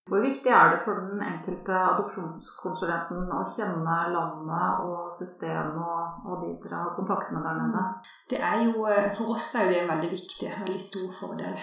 Hvor 0.08 0.24
viktig 0.24 0.51
er 0.56 0.70
det 0.72 0.79
for 0.86 0.96
den 1.03 1.20
enkelte 1.20 1.75
adopsjonskonsulenten 1.75 3.27
å 3.36 3.41
kjenne 3.51 3.98
landet 4.13 4.86
og 4.88 5.10
systemet 5.12 5.75
og, 5.75 6.22
og 6.24 6.46
de 6.46 6.53
dere 6.63 6.79
har 6.86 6.96
kontakt 6.96 7.34
med 7.36 7.44
der 7.44 7.60
nede? 7.60 7.84
Det 8.32 8.39
er 8.39 8.63
jo, 8.63 8.88
eh, 8.88 9.12
For 9.12 9.36
oss 9.36 9.51
er 9.60 9.67
det 9.67 9.82
en 9.82 9.91
veldig 9.91 10.13
viktig, 10.15 10.48
en 10.53 10.63
veldig 10.70 10.86
stor 10.88 11.12
fordel 11.20 11.60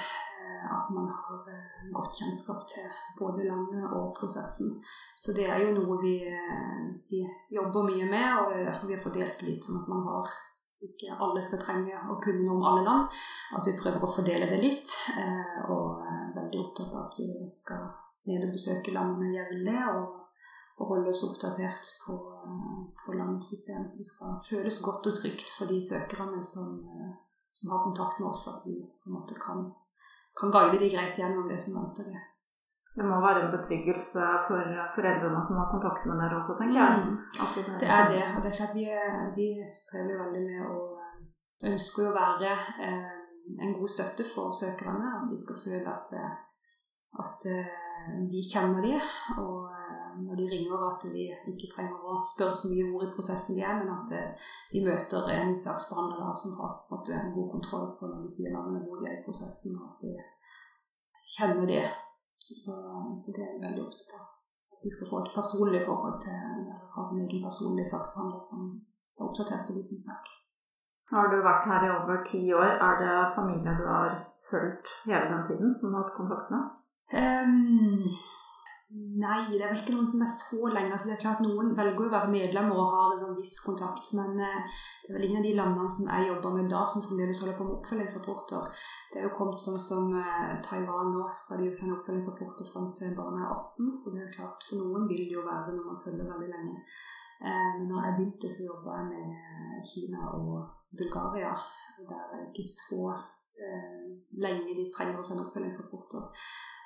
at 0.70 0.90
man 0.94 1.10
har 1.12 1.50
eh, 1.52 1.84
godt 1.94 2.18
kjennskap 2.20 2.64
til 2.70 2.88
både 3.18 3.46
landet 3.48 3.84
og 3.90 4.14
prosessen. 4.16 4.78
Så 5.16 5.34
det 5.36 5.46
er 5.50 5.62
jo 5.62 5.76
noe 5.76 6.00
vi, 6.02 6.16
eh, 6.26 6.80
vi 7.10 7.22
jobber 7.54 7.86
mye 7.86 8.08
med, 8.10 8.26
og 8.40 8.52
er 8.54 8.66
derfor 8.68 8.90
vi 8.90 8.96
har 8.96 9.04
fordelt 9.04 9.44
litt 9.46 9.64
sånn 9.64 9.82
at 9.82 9.92
man 9.92 10.04
har 10.08 10.34
ikke 10.84 11.14
alle 11.24 11.42
skal 11.44 11.62
trenge 11.62 11.96
å 12.12 12.18
kunne 12.22 12.44
noe 12.44 12.58
om 12.58 12.66
alle 12.68 12.82
land. 12.86 13.20
At 13.56 13.68
vi 13.68 13.76
prøver 13.78 14.04
å 14.04 14.10
fordele 14.10 14.48
det 14.50 14.60
litt. 14.62 14.90
Eh, 15.16 15.60
og 15.72 16.02
er 16.04 16.34
veldig 16.36 16.60
opptatt 16.60 16.92
av 16.92 17.06
at 17.08 17.20
vi 17.20 17.28
skal 17.52 17.86
ned 18.28 18.48
og 18.48 18.52
besøke 18.56 18.94
landene 18.94 19.32
jevnlig. 19.32 19.78
Og, 19.94 20.20
og, 20.76 20.84
holde 20.90 21.12
oss 21.12 21.24
oppdatert 21.28 21.92
på, 22.04 22.18
på 23.04 23.16
landets 23.16 23.52
system. 23.54 23.88
Det 23.96 24.06
skal 24.08 24.36
føles 24.48 24.82
godt 24.84 25.08
og 25.10 25.16
trygt 25.20 25.48
for 25.56 25.70
de 25.70 25.80
søkerne 25.84 26.42
som, 26.44 26.76
som 27.54 27.72
har 27.72 27.86
kontakt 27.86 28.20
med 28.20 28.32
oss, 28.32 28.48
at 28.50 28.66
vi 28.66 28.80
på 28.82 29.10
en 29.10 29.18
måte 29.20 29.38
kan 29.40 29.68
kan 30.40 30.54
guide 30.54 30.78
de 30.82 30.90
greit 30.94 31.18
gjennom 31.18 31.48
det 31.48 31.58
som 31.62 31.80
venter 31.80 32.10
det. 32.10 32.22
Det 32.94 33.04
må 33.06 33.16
være 33.22 33.40
en 33.44 33.54
betryggelse 33.56 34.24
for 34.46 34.74
foreldrene 34.94 35.40
som 35.46 35.58
har 35.58 35.70
kontakt 35.72 36.04
med 36.06 36.20
dere 36.22 36.38
også, 36.38 36.54
tenker 36.58 36.78
jeg. 36.78 36.98
Mm. 37.02 37.78
Det 37.82 37.88
er 37.90 38.04
det. 38.12 38.22
Og 38.36 38.42
det 38.42 38.50
er 38.50 38.58
klart 38.58 38.76
vi, 38.78 38.86
vi 39.38 39.48
strever 39.78 40.20
veldig 40.22 40.42
med 40.46 40.68
å 40.70 40.76
ønske 41.72 42.06
å 42.06 42.14
være 42.14 42.52
eh, 42.86 43.08
en 43.66 43.74
god 43.80 43.90
støtte 43.96 44.26
for 44.34 44.54
søkerne. 44.54 45.10
At 45.18 45.26
de 45.30 45.40
skal 45.42 45.58
føle 45.64 45.96
at, 45.96 46.14
at 47.24 47.48
eh, 47.50 47.74
vi 48.30 48.44
kjenner 48.52 48.86
dem. 48.86 49.10
Og 49.42 49.83
når 50.26 50.38
de 50.40 50.46
ringer, 50.52 50.84
at 50.88 51.06
de 51.14 51.24
ikke 51.52 51.70
trenger 51.74 52.06
å 52.10 52.18
spørre 52.34 52.56
så 52.58 52.70
mye 52.72 52.86
hvor 52.90 53.06
i 53.06 53.12
prosessen 53.14 53.58
de 53.58 53.64
er, 53.64 53.78
men 53.80 53.90
at 53.94 54.14
eh, 54.16 54.52
de 54.72 54.84
møter 54.84 55.32
en 55.34 55.54
saksbehandler 55.64 56.36
som 56.42 56.58
har 56.60 56.76
på 56.88 56.98
en 56.98 57.00
måte 57.00 57.20
god 57.36 57.48
kontroll 57.56 57.88
på 57.98 58.10
når 58.10 58.22
de 58.24 58.32
sier 58.36 58.54
navnet 58.54 58.86
hvor 58.86 59.00
de 59.00 59.10
er 59.10 59.18
i 59.18 59.24
prosessen, 59.26 59.78
og 59.80 59.94
at 59.94 60.04
de 60.04 60.14
kjenner 61.36 61.66
det. 61.70 61.84
Så, 62.44 62.76
så 63.16 63.34
det 63.34 63.42
er 63.42 63.52
jeg 63.54 63.64
veldig 63.64 63.84
opptatt 63.86 64.16
av. 64.18 64.30
At 64.74 64.80
de 64.84 64.90
skal 64.92 65.08
få 65.10 65.22
et 65.22 65.34
personlig 65.38 65.80
forhold 65.86 66.18
til 66.20 66.34
eller 66.36 66.80
ha 66.94 67.04
en 67.08 67.44
personlig 67.46 67.86
saksbehandler 67.88 68.42
som 68.50 68.66
er 69.16 69.26
oppdatert 69.26 69.66
på 69.66 69.76
de 69.76 69.84
sin 69.86 70.02
sak. 70.04 70.28
Nå 71.10 71.20
har 71.20 71.30
du 71.32 71.38
vært 71.44 71.68
her 71.70 71.86
i 71.86 71.90
over 71.94 72.22
ti 72.26 72.42
år. 72.52 72.70
Er 72.86 72.94
det 73.00 73.16
familier 73.36 73.76
du 73.80 73.84
har 73.88 74.14
fulgt 74.50 74.88
hele 75.08 75.26
den 75.32 75.44
tiden, 75.48 75.74
som 75.74 75.88
du 75.88 75.96
har 75.96 76.04
hatt 76.04 76.18
kontakt 76.20 76.52
med? 76.54 76.62
Um, 77.14 78.08
nei, 78.94 79.38
det 79.50 79.62
er 79.62 79.70
vel 79.72 79.80
ikke 79.80 79.94
noen 79.96 80.08
som 80.08 80.22
er 80.22 80.30
så 80.30 80.68
lenge. 80.70 80.92
Altså, 80.94 81.08
det 81.10 81.14
er 81.16 81.22
klart 81.22 81.42
Noen 81.42 81.72
velger 81.76 82.06
å 82.06 82.12
være 82.12 82.32
medlemmer 82.32 82.78
og 82.78 82.92
har 82.94 83.14
en 83.16 83.38
viss 83.38 83.56
kontakt, 83.64 84.10
men 84.18 84.38
eh, 84.38 84.82
det 85.04 85.10
er 85.10 85.16
vel 85.16 85.26
ingen 85.28 85.40
av 85.40 85.46
de 85.48 85.54
landene 85.58 85.94
som 85.96 86.10
jeg 86.10 86.28
jobber 86.30 86.54
med 86.56 86.68
da, 86.72 86.82
som 86.90 87.02
fremdeles 87.06 87.40
holder 87.42 87.56
på 87.58 87.66
med 87.66 87.76
oppfølgingsrapporter. 87.78 88.84
Det 89.12 89.20
er 89.20 89.26
jo 89.28 89.32
kommet 89.38 89.62
sånn 89.62 89.80
som 89.82 90.14
eh, 90.18 90.54
Taiwan 90.66 91.10
nå, 91.14 91.24
skal 91.34 91.62
de 91.62 91.70
jo 91.70 91.76
sende 91.76 91.96
oppfølgingsrapporter 91.98 92.70
fram 92.70 92.92
til 92.98 93.16
barna 93.18 93.48
er 93.48 93.56
18, 93.56 93.90
så 94.00 94.14
det 94.14 94.22
er 94.24 94.36
klart 94.36 94.68
for 94.68 94.82
noen 94.82 95.08
vil 95.10 95.24
det 95.26 95.36
jo 95.36 95.46
være 95.46 95.74
når 95.74 95.90
man 95.90 96.02
følger 96.04 96.30
veldig 96.30 96.50
lenge. 96.54 96.82
Eh, 97.44 97.80
når 97.88 98.06
jeg 98.06 98.16
begynte, 98.18 98.50
så 98.50 98.68
jobba 98.68 99.00
jeg 99.00 99.08
med 99.10 99.88
Kina 99.90 100.28
og 100.38 100.60
Bulgaria. 100.94 101.54
Der 101.98 102.22
er 102.22 102.42
det 102.42 102.52
ikke 102.54 102.70
så 102.74 103.10
eh, 103.58 104.06
lenge 104.46 104.78
de 104.78 104.86
trenger 104.94 105.18
å 105.18 105.26
sende 105.26 105.48
oppfølgingsrapporter. 105.48 106.30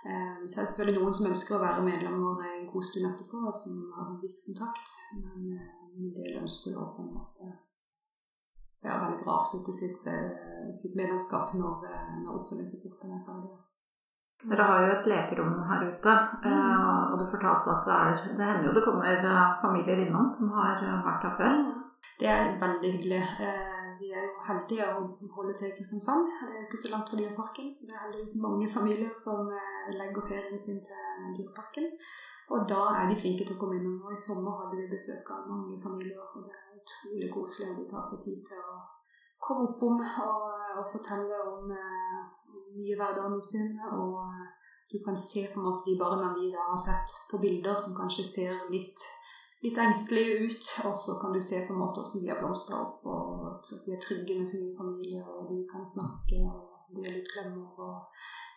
Eh, 0.06 0.46
så 0.46 0.60
er 0.60 0.62
det 0.62 0.70
selvfølgelig 0.70 1.00
noen 1.00 1.16
som 1.16 1.30
ønsker 1.30 1.56
å 1.56 1.62
være 1.62 1.86
medlemmer 1.86 2.44
en 2.46 2.66
god 2.70 2.84
stund 2.86 3.08
etterpå, 3.08 3.40
og 3.50 3.54
som 3.60 3.78
har 3.96 4.10
en 4.12 4.20
viss 4.22 4.44
kontakt. 4.46 4.92
Men 5.18 5.56
eh, 5.56 5.72
en 5.98 6.12
del 6.18 6.36
ønsker 6.42 6.76
jo 6.76 6.90
på 6.94 7.02
en 7.02 7.14
måte 7.16 7.48
ja, 8.86 8.98
å 9.10 9.32
avslutte 9.34 9.74
sitt, 9.74 9.98
eh, 10.06 10.68
sitt 10.80 10.94
medlemskap 10.98 11.56
når, 11.58 11.88
eh, 11.88 12.12
når 12.22 12.38
oppfølgingsrapporten 12.40 13.16
er 13.16 13.24
ferdig. 13.26 13.56
Dere 14.38 14.66
har 14.68 14.84
jo 14.84 14.90
et 14.94 15.08
lekerom 15.10 15.56
her 15.66 15.80
ute, 15.82 16.12
mm. 16.44 17.08
og 17.10 17.14
du 17.18 17.24
fortalte 17.32 17.72
at 17.72 17.88
det, 17.88 17.94
er, 17.96 18.36
det 18.38 18.46
hender 18.46 18.68
jo 18.68 18.74
det 18.76 18.84
kommer 18.86 19.24
familier 19.64 20.04
innom 20.04 20.28
som 20.30 20.52
har 20.54 20.78
vært 21.02 21.26
her 21.26 21.34
før. 21.40 21.56
Det 22.20 22.28
er 22.30 22.52
veldig 22.60 22.92
hyggelig 22.92 23.24
vi 23.98 24.12
er 24.14 24.28
jo 24.28 24.44
heldige 24.46 24.86
å 24.94 25.00
holde 25.34 25.56
til 25.58 25.72
i 25.72 25.74
Kristiansand. 25.74 26.28
Det 26.38 26.52
er 26.52 26.60
jo 26.60 26.66
ikke 26.68 26.80
så 26.84 26.92
langt 26.92 27.10
fra 27.10 27.18
Dyreparken, 27.18 27.72
så 27.74 27.88
det 27.88 27.96
er 27.96 28.04
heldigvis 28.04 28.36
mange 28.44 28.68
familier 28.70 29.10
som 29.18 29.50
legger 29.96 30.26
ferien 30.28 30.58
sin 30.58 30.80
til 30.84 31.30
Dyreparken. 31.36 31.86
Og 32.52 32.64
da 32.68 32.80
er 32.98 33.10
de 33.10 33.18
flinke 33.20 33.44
til 33.44 33.56
å 33.56 33.60
komme 33.60 33.78
innom. 33.78 33.98
Og 34.06 34.14
i 34.14 34.20
sommer 34.20 34.62
hadde 34.62 34.80
vi 34.80 34.92
besøk 34.92 35.32
av 35.34 35.48
mange 35.50 35.76
familier, 35.82 36.22
og 36.34 36.46
det 36.46 36.54
er 36.56 36.78
utrolig 36.80 37.28
koselig 37.34 37.72
at 37.72 37.80
de 37.80 37.88
tar 37.90 38.06
seg 38.10 38.22
tid 38.24 38.40
til 38.50 38.62
å 38.64 38.78
komme 39.44 39.68
opp 39.68 39.84
om 39.88 40.00
og, 40.00 40.46
og 40.80 40.88
fortelle 40.94 41.42
om, 41.44 41.68
uh, 41.72 42.22
nye 42.78 42.96
hverdagene 42.96 43.44
sine. 43.44 43.92
Og 43.92 44.16
uh, 44.24 44.48
du 44.88 44.98
kan 45.04 45.16
se 45.16 45.44
på 45.52 45.60
en 45.60 45.68
måte 45.68 45.90
de 45.90 45.98
barna 46.00 46.32
vi 46.38 46.48
da 46.54 46.70
har 46.70 46.80
sett 46.80 47.16
på 47.30 47.40
bilder 47.42 47.76
som 47.76 47.96
kanskje 47.98 48.24
ser 48.24 48.68
litt 48.72 49.06
litt 49.62 49.78
engstelige 49.82 50.46
ut, 50.46 50.66
og 50.86 50.94
så 50.96 51.16
kan 51.20 51.32
du 51.34 51.40
se 51.42 51.64
på 51.66 51.74
en 51.74 51.80
måte 51.82 52.02
hvordan 52.02 52.22
de 52.22 52.30
har 52.30 52.38
blomstra 52.38 52.78
opp, 52.78 53.06
og 53.10 53.46
at 53.50 53.70
de 53.84 53.94
er 53.94 54.02
trygge 54.02 54.36
med 54.38 54.46
sin 54.46 54.68
familie, 54.76 55.24
og 55.26 55.48
de 55.50 55.64
kan 55.72 55.82
snakke, 55.82 56.38
og 56.46 56.94
de 56.94 57.02
er 57.02 57.16
litt 57.16 57.32
klemmer. 57.32 57.72
og 57.74 58.06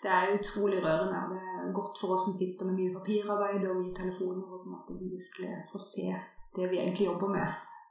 Det 0.02 0.12
er 0.12 0.36
utrolig 0.38 0.80
rørende. 0.86 1.20
Det 1.34 1.42
er 1.42 1.74
godt 1.80 1.96
for 2.02 2.16
oss 2.16 2.28
som 2.28 2.38
sitter 2.38 2.70
med 2.70 2.80
mye 2.80 2.96
papirarbeid 2.98 3.68
og 3.70 3.82
mye 3.82 3.98
telefoner, 4.02 4.46
og 4.46 4.62
på 4.62 4.70
en 4.70 4.78
måte 4.78 5.02
virkelig 5.02 5.52
får 5.72 5.84
se 5.88 6.08
det 6.56 6.70
vi 6.72 6.82
egentlig 6.82 7.10
jobber 7.12 7.30
med. 7.38 7.50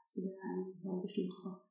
Så 0.08 0.24
det 0.24 0.32
er 0.48 0.56
veldig 0.88 1.10
fint 1.16 1.36
for 1.36 1.52
oss. 1.52 1.62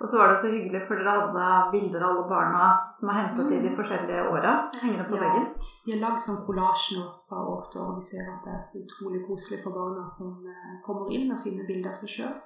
Og 0.00 0.08
så 0.08 0.18
var 0.18 0.28
det 0.28 0.40
så 0.40 0.48
hyggelig, 0.52 0.80
for 0.86 0.98
dere 0.98 1.12
hadde 1.16 1.44
bilder 1.72 2.02
av 2.04 2.10
alle 2.10 2.24
barna 2.28 2.64
som 2.98 3.08
er 3.08 3.18
hentet 3.20 3.46
mm. 3.46 3.52
i 3.56 3.60
de 3.64 3.70
forskjellige 3.78 4.24
åra 4.32 4.52
hengende 4.82 5.06
på 5.08 5.16
ja. 5.16 5.22
veggen. 5.22 5.46
Vi 5.86 5.94
har 5.94 6.02
lagd 6.02 6.20
sånn 6.24 6.42
kollasj 6.48 6.88
nå 6.98 7.06
fra 7.28 7.44
år 7.54 7.62
til 7.72 7.80
år. 7.84 7.94
Vi 8.00 8.08
ser 8.10 8.28
at 8.34 8.44
det 8.44 8.52
er 8.52 8.64
så 8.66 8.82
utrolig 8.82 9.22
koselig 9.24 9.62
for 9.62 9.78
barna 9.78 10.04
som 10.18 10.34
eh, 10.52 10.74
kommer 10.84 11.08
inn 11.16 11.32
og 11.32 11.40
finner 11.40 11.68
bilder 11.68 11.94
av 11.94 11.96
seg 11.96 12.12
sjøl. 12.12 12.36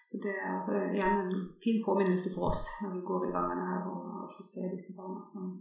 Så 0.00 0.20
det 0.24 0.34
er 0.36 0.52
også 0.58 0.76
igjen 0.90 1.24
en 1.24 1.32
fin 1.64 1.80
påminnelse 1.84 2.34
for 2.34 2.50
oss 2.50 2.66
når 2.82 2.94
vi 2.98 3.02
går 3.08 3.26
i 3.28 3.34
gangene 3.34 3.66
her 3.68 3.88
og 3.88 4.28
får 4.36 4.48
se 4.52 4.68
disse 4.72 4.96
barna 4.96 5.24
som 5.24 5.48
har 5.48 5.58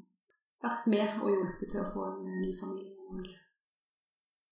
vært 0.64 0.88
med 0.92 1.22
og 1.24 1.30
hjulpet 1.34 1.72
til 1.72 1.84
å 1.84 1.92
få 1.94 2.08
en 2.10 2.26
ny 2.42 2.52
familie 2.60 2.92
i 2.96 3.08
Norge. 3.12 3.38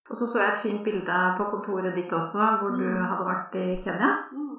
Og 0.08 0.16
så 0.16 0.28
så 0.28 0.40
jeg 0.40 0.54
et 0.54 0.64
fint 0.64 0.84
bilde 0.86 1.18
på 1.38 1.50
kontoret 1.52 1.96
ditt 1.96 2.14
også, 2.16 2.44
hvor 2.62 2.78
du 2.80 2.86
mm. 2.86 3.08
hadde 3.10 3.28
vært 3.28 3.58
i 3.60 3.66
Kenya. 3.84 4.12
Mm. 4.32 4.54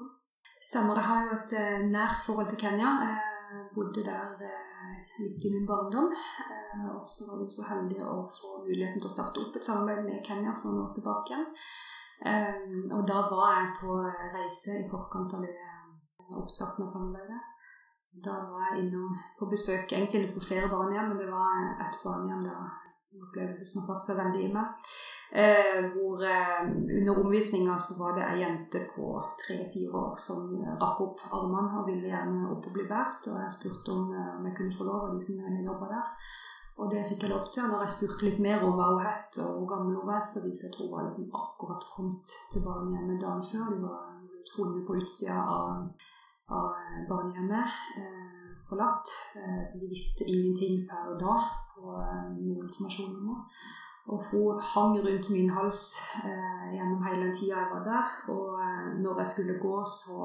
Stemmer. 0.69 1.00
Jeg 1.00 1.09
har 1.09 1.25
jo 1.25 1.37
et 1.38 1.55
eh, 1.61 1.87
nært 1.88 2.21
forhold 2.26 2.50
til 2.50 2.61
Kenya. 2.61 2.90
Jeg 3.07 3.62
bodde 3.76 4.05
der 4.05 4.35
eh, 4.45 4.99
litt 5.23 5.47
i 5.49 5.52
min 5.55 5.69
barndom. 5.71 6.12
Eh, 6.12 6.85
og 6.93 7.07
så 7.09 7.31
var 7.31 7.45
jeg 7.47 7.57
så 7.57 7.69
heldig 7.71 8.02
å 8.05 8.19
få 8.28 8.59
muligheten 8.67 9.00
til 9.00 9.09
å 9.09 9.14
starte 9.14 9.45
opp 9.45 9.57
et 9.57 9.69
samarbeid 9.69 10.05
med 10.05 10.25
Kenya 10.26 10.52
for 10.52 10.75
noen 10.75 10.85
år 10.85 10.97
tilbake 10.99 11.33
igjen. 11.33 11.49
og 12.93 13.02
da 13.07 13.19
var 13.31 13.52
jeg 13.55 13.75
på 13.81 13.97
reise 14.35 14.81
i 14.83 14.88
forkant 14.90 15.37
av 15.38 15.45
det 15.47 15.55
oppstarten 16.43 16.85
av 16.85 16.90
samarbeidet. 16.93 17.48
Da 18.25 18.35
var 18.51 18.71
jeg 18.71 18.85
innom 18.85 19.15
på 19.39 19.47
besøk 19.51 19.93
egentlig 19.93 20.33
på 20.35 20.43
flere 20.49 20.71
barnehjem, 20.73 21.13
men 21.13 21.21
det 21.21 21.29
var 21.31 21.63
et 21.87 21.99
barnehjem 22.05 22.45
der 22.47 22.59
en 23.13 23.23
opplevelse 23.27 23.67
som 23.67 23.81
har 23.81 23.87
satt 23.89 24.07
seg 24.07 24.19
veldig 24.21 24.43
i 24.47 24.51
meg. 24.55 24.91
Eh, 25.29 25.85
hvor 25.93 26.23
eh, 26.25 26.65
under 26.99 27.21
omvisninga 27.21 27.77
var 28.01 28.15
det 28.17 28.25
ei 28.25 28.41
jente 28.41 28.81
på 28.95 29.11
tre-fire 29.43 29.93
år 30.03 30.15
som 30.25 30.55
rakk 30.81 31.03
opp 31.05 31.25
armene 31.29 31.81
og 31.81 31.89
ville 31.91 32.09
gjerne 32.09 32.49
opp 32.55 32.69
og 32.71 32.77
bli 32.77 32.87
båret. 32.89 33.29
Og 33.29 33.41
jeg 33.45 33.57
spurte 33.59 33.95
om, 33.97 34.13
eh, 34.15 34.35
om 34.39 34.49
jeg 34.49 34.57
kunne 34.57 34.77
få 34.79 34.89
lov 34.89 35.09
av 35.09 35.15
de 35.15 35.25
som 35.25 35.65
jobba 35.71 35.91
der. 35.95 36.13
Og 36.79 36.91
det 36.93 37.07
fikk 37.09 37.25
jeg 37.27 37.33
lov 37.35 37.47
til. 37.53 37.65
Og 37.65 37.71
når 37.73 37.85
jeg 37.85 37.95
spurte 37.97 38.29
litt 38.29 38.43
mer 38.47 38.65
om 38.65 38.77
hva 38.79 38.93
hun 38.93 39.05
het 39.05 39.41
og 39.45 39.51
hvor 39.57 39.71
gammel 39.73 39.99
hun 39.99 40.11
var, 40.13 40.23
så 40.25 40.45
viste 40.47 40.69
det 40.69 40.75
at 40.75 40.81
hun 40.81 40.93
var 40.95 41.09
liksom 41.09 41.41
akkurat 41.43 41.89
kommet 41.95 42.37
til 42.53 42.65
barnehjemmet 42.69 43.25
dagen 43.25 43.49
før. 43.51 43.73
De 43.75 43.81
var 43.83 43.99
funnet 44.55 44.87
på 44.87 44.97
utsida 45.03 45.41
av, 45.57 45.91
av 46.49 46.73
barnehjemmet. 47.09 47.69
Eh, 47.97 48.28
forlatt. 48.69 49.09
Eh, 49.37 49.62
så 49.64 49.75
de 49.81 49.88
visste 49.88 50.25
ingenting 50.25 50.88
per 50.88 51.19
da 51.21 51.37
på 51.75 51.99
eh, 52.02 52.31
noe 52.47 52.64
informasjon 52.69 53.14
om 53.14 53.21
henne. 53.21 53.45
Og 54.09 54.25
hun 54.31 54.61
hang 54.73 54.95
rundt 55.05 55.28
min 55.35 55.50
hals 55.50 55.83
eh, 56.25 56.67
gjennom 56.75 57.02
hele 57.05 57.26
den 57.26 57.35
tida 57.35 57.61
jeg 57.61 57.73
var 57.75 57.83
der. 57.85 58.14
Og 58.35 58.47
eh, 58.64 58.87
når 59.05 59.21
jeg 59.21 59.33
skulle 59.33 59.59
gå, 59.67 59.75
så 59.85 60.19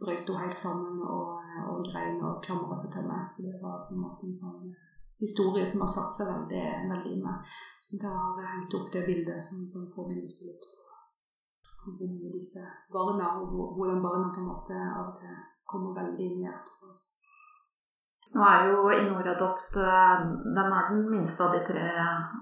brøt 0.00 0.28
hun 0.28 0.40
helt 0.44 0.58
sammen 0.58 1.02
og, 1.16 1.28
eh, 1.44 1.62
og 1.70 1.84
grein 1.90 2.22
og 2.24 2.40
klamra 2.46 2.76
seg 2.80 2.94
til 2.94 3.10
meg. 3.10 3.28
Så 3.28 3.44
det 3.46 3.60
var 3.62 3.84
på 3.84 3.94
en 3.94 4.04
måte 4.06 4.28
en 4.28 4.40
sånn 4.42 4.72
historie 5.20 5.66
som 5.68 5.84
har 5.84 5.92
satt 5.92 6.16
seg 6.16 6.32
veldig, 6.32 6.64
veldig 6.92 7.12
i. 7.18 7.36
Så 7.80 8.00
da 8.02 8.14
har 8.16 8.40
jeg 8.40 8.54
hengt 8.54 8.78
opp 8.80 8.88
det 8.92 9.04
bildet 9.10 9.44
som, 9.44 9.68
som 9.68 9.92
påminnelse 9.96 10.48
litt 10.48 10.64
på 10.72 10.83
hvor 11.84 12.08
mye 12.08 12.32
disse 12.32 12.62
barna, 12.92 13.34
og 13.40 13.74
hvordan 13.76 14.02
barna 14.02 14.30
på 14.34 14.40
en 14.40 14.48
måte 14.52 14.78
av 14.78 15.10
og 15.10 15.18
til 15.20 15.34
kommer 15.66 15.96
veldig 15.96 16.26
inn 16.30 16.48
for 16.78 16.92
oss. 16.92 17.04
Nå 18.34 18.42
er 18.42 18.64
jo 18.66 18.88
Inoradopt 18.90 19.76
eh, 19.78 20.22
den 20.56 20.72
er 20.76 20.88
den 20.90 21.04
minste 21.06 21.44
av 21.44 21.52
de 21.54 21.60
tre 21.68 21.84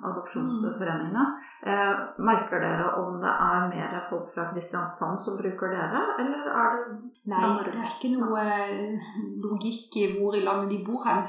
adopsjonsforeningene. 0.09 1.25
Eh, 1.69 2.01
merker 2.25 2.65
dere 2.65 2.87
om 3.03 3.19
det 3.21 3.33
er 3.33 3.67
mer 3.69 3.99
folk 4.09 4.31
fra 4.33 4.47
Kristiansand 4.55 5.21
som 5.21 5.37
bruker 5.37 5.75
dere, 5.75 6.01
eller 6.23 6.49
er 6.49 6.79
det 6.79 6.97
Nei, 7.33 7.43
det 7.69 7.77
er 7.77 7.93
ikke 7.93 8.15
noe 8.17 8.41
eh, 8.41 9.13
logikk 9.45 10.01
i 10.01 10.07
hvor 10.17 10.35
i 10.35 10.43
landet 10.47 10.73
de 10.73 10.81
bor 10.87 11.05
hen. 11.05 11.29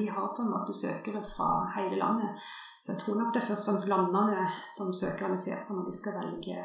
Vi 0.00 0.08
har 0.08 0.32
på 0.32 0.46
en 0.46 0.54
måte 0.56 0.72
søkere 0.72 1.20
fra 1.28 1.68
hele 1.76 2.00
landet. 2.00 2.48
Så 2.80 2.94
jeg 2.94 3.04
tror 3.04 3.20
nok 3.20 3.34
det 3.34 3.42
er 3.42 3.48
først 3.50 3.68
og 3.68 3.74
fremst 3.74 3.92
landene 3.92 4.48
som 4.72 4.96
søkerne 4.96 5.36
ser 5.36 5.66
på 5.68 5.76
når 5.76 5.90
de 5.90 5.96
skal 6.00 6.16
velge 6.16 6.58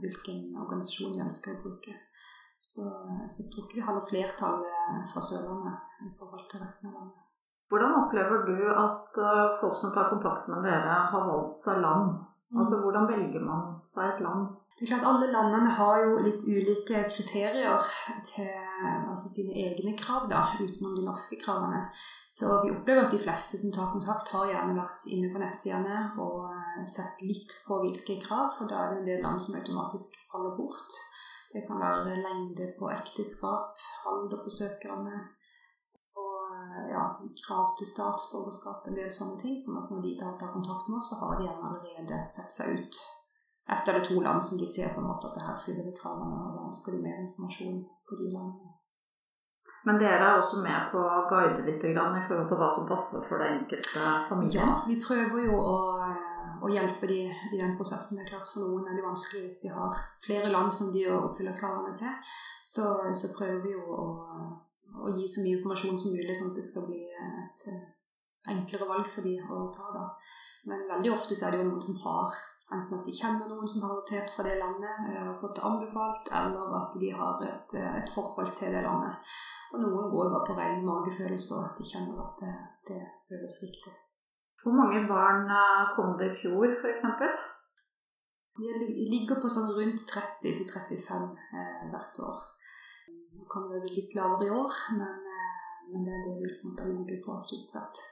hvilken 0.00 0.42
organisasjon 0.64 1.12
de 1.12 1.26
ønsker 1.28 1.58
å 1.58 1.64
bruke. 1.66 2.00
Så, 2.58 2.82
så 3.28 3.42
jeg 3.42 3.52
tror 3.52 3.64
ikke 3.66 3.78
vi 3.78 3.86
har 3.86 3.96
noe 3.96 4.08
flertall 4.10 4.62
eh, 4.64 5.00
fra 5.12 5.22
Sørlandet 5.22 6.06
i 6.06 6.12
forhold 6.18 6.46
til 6.50 6.62
resten 6.64 6.90
av 6.90 7.00
landet. 7.00 7.22
Hvordan 7.70 7.96
opplever 8.00 8.46
du 8.46 8.58
at 8.70 9.18
eh, 9.22 9.56
folk 9.60 9.76
som 9.76 9.92
tar 9.94 10.10
kontakt 10.12 10.48
med 10.52 10.64
dere, 10.66 11.00
har 11.12 11.28
valgt 11.30 11.58
seg 11.60 11.82
land? 11.84 12.14
Mm. 12.50 12.60
Altså 12.62 12.78
Hvordan 12.82 13.10
velger 13.10 13.42
man 13.42 13.74
seg 13.88 14.14
et 14.14 14.22
land? 14.24 14.54
Det 14.76 14.84
er 14.84 14.92
klart 14.92 15.08
Alle 15.08 15.28
landene 15.32 15.72
har 15.78 16.02
jo 16.04 16.18
litt 16.20 16.42
ulike 16.44 17.06
kriterier 17.08 17.86
til 18.28 18.50
altså 18.84 19.30
sine 19.32 19.54
egne 19.56 19.94
krav, 19.98 20.26
da, 20.30 20.42
utenom 20.60 20.96
de 20.98 21.04
norske 21.06 21.38
kravene. 21.40 21.86
Så 22.28 22.60
vi 22.64 22.72
opplever 22.74 23.06
at 23.06 23.14
de 23.14 23.22
fleste 23.22 23.58
som 23.60 23.72
tar 23.72 23.92
kontakt, 23.92 24.32
har 24.34 24.50
gjerne 24.50 24.76
vært 24.76 25.06
inne 25.14 25.30
på 25.32 25.40
nettsidene 25.40 26.00
og 26.22 26.48
eh, 26.52 26.84
sett 26.90 27.22
litt 27.24 27.54
på 27.66 27.80
hvilke 27.84 28.18
krav, 28.24 28.50
for 28.58 28.70
da 28.70 28.82
er 28.82 28.94
det 28.94 29.00
en 29.00 29.10
del 29.10 29.22
land 29.24 29.42
som 29.42 29.58
automatisk 29.58 30.18
faller 30.32 30.56
bort. 30.58 30.98
Det 31.56 31.62
kan 31.64 31.80
være 31.80 32.20
lengde 32.20 32.66
på 32.76 32.90
ekteskap, 32.92 33.80
alder 34.10 34.42
på 34.44 34.50
søkerne 34.52 35.20
og 36.20 36.90
ja, 36.92 37.04
krav 37.46 37.70
til 37.78 37.88
statsborgerskap, 37.88 38.84
en 38.84 38.98
del 38.98 39.08
sånne 39.18 39.40
ting. 39.40 39.56
sånn 39.60 39.78
at 39.80 39.88
når 39.92 40.02
de 40.04 40.12
tar 40.20 40.52
kontakt 40.52 40.90
med 40.90 40.98
oss, 40.98 41.14
så 41.14 41.22
har 41.22 41.38
de 41.38 41.46
gjerne 41.46 41.70
allerede 41.70 42.18
sett 42.28 42.52
seg 42.52 42.76
ut 42.76 43.00
ett 43.72 43.88
eller 43.88 44.04
to 44.04 44.20
land 44.20 44.44
som 44.44 44.58
de 44.58 44.68
ser 44.68 44.92
på 44.94 45.00
en 45.00 45.08
måte 45.10 45.26
at 45.26 45.34
det 45.34 45.46
her 45.48 45.56
fyller 45.64 45.88
de 45.88 45.94
kravene, 46.00 46.42
og 46.44 46.52
da 46.54 46.66
ønsker 46.68 46.92
de 46.92 47.04
mer 47.06 47.22
informasjon 47.24 47.80
på 48.08 48.18
de 48.20 48.28
landene. 48.34 48.74
Men 49.86 49.98
dere 50.02 50.28
er 50.28 50.36
også 50.38 50.60
med 50.62 50.90
på 50.92 51.00
å 51.00 51.24
guide 51.30 51.64
litt 51.66 51.84
i 51.88 51.94
forhold 51.96 52.48
til 52.50 52.60
hva 52.60 52.68
som 52.74 52.86
passer 52.90 53.24
for 53.28 53.42
det 53.42 53.50
enkelte 53.54 54.12
familien? 54.28 54.60
Ja, 54.60 54.76
vi 54.86 55.00
prøver 55.02 55.44
jo 55.48 55.58
å 55.62 55.76
og 56.66 56.74
hjelpe 56.74 57.06
de 57.06 57.22
i 57.30 57.58
den 57.60 57.76
prosessen. 57.78 58.18
Det 58.18 58.26
er 58.26 58.32
klart 58.34 58.50
For 58.50 58.66
noen 58.66 58.88
er 58.90 58.98
det 58.98 59.06
vanskelig 59.06 59.46
hvis 59.46 59.62
de 59.62 59.70
har 59.70 59.98
flere 60.26 60.50
land 60.50 60.72
som 60.74 60.90
de 60.94 61.06
oppfyller 61.14 61.54
kravene 61.58 61.94
til. 61.98 62.34
Så, 62.66 62.86
så 63.14 63.30
prøver 63.38 63.60
vi 63.62 63.76
jo 63.76 63.84
å, 63.94 64.06
å 64.26 64.46
å 65.02 65.12
gi 65.16 65.28
så 65.28 65.44
mye 65.44 65.56
informasjon 65.58 65.98
som 66.00 66.16
mulig, 66.16 66.34
sånn 66.36 66.52
at 66.52 66.58
det 66.58 66.66
skal 66.66 66.86
bli 66.88 67.02
et 67.06 67.64
enklere 68.52 68.88
valg 68.88 69.08
for 69.10 69.26
de 69.26 69.36
å 69.42 69.66
ta. 69.74 69.88
da. 69.94 70.04
Men 70.70 70.86
veldig 70.90 71.12
ofte 71.14 71.36
så 71.38 71.46
er 71.46 71.54
det 71.54 71.62
jo 71.62 71.70
noen 71.70 71.84
som 71.88 71.98
har 72.04 72.38
enten 72.74 72.98
at 72.98 73.06
de 73.06 73.14
kjenner 73.14 73.50
noen 73.50 73.68
som 73.70 73.84
har 73.84 73.92
adoptert 73.94 74.32
fra 74.34 74.46
det 74.46 74.56
landet 74.58 75.10
og 75.22 75.36
fått 75.42 75.58
det 75.58 75.66
anbefalt, 75.68 76.32
eller 76.40 76.78
at 76.80 76.96
de 77.02 77.12
har 77.20 77.44
et, 77.46 77.76
et 78.00 78.14
forhold 78.14 78.50
til 78.58 78.74
det 78.74 78.82
landet. 78.86 79.36
Og 79.74 79.82
noen 79.82 80.10
går 80.10 80.32
bare 80.32 80.48
på 80.48 80.58
ren 80.58 80.82
magefølelse, 80.86 81.60
og 81.60 81.70
at 81.70 81.78
de 81.78 81.86
kjenner 81.86 82.24
at 82.24 82.42
det, 82.42 82.56
det 82.90 83.00
føles 83.28 83.62
riktig. 83.66 83.94
Hvor 84.66 84.74
mange 84.74 85.04
barn 85.06 85.46
kom 85.94 86.16
det 86.18 86.32
i 86.32 86.38
fjor, 86.40 86.66
f.eks.? 86.80 87.04
Vi 88.58 89.04
ligger 89.12 89.38
på 89.38 89.50
sånn 89.52 89.68
rundt 89.76 90.02
30-35 90.10 91.26
eh, 91.60 91.84
hvert 91.92 92.18
år. 92.26 92.40
Det 93.06 93.46
kan 93.52 93.68
være 93.70 93.92
litt 93.92 94.16
lavere 94.16 94.48
i 94.48 94.54
år, 94.56 94.80
men, 94.96 95.20
eh, 95.36 95.60
men 95.92 96.08
det 96.08 96.16
er 96.16 96.24
det 96.24 96.34
vi 96.40 96.50
kommer 96.56 96.80
til 96.80 96.90
å 96.90 96.96
ligge 96.96 97.20
på 97.22 97.36
stort 97.46 97.76
sett. 97.76 98.02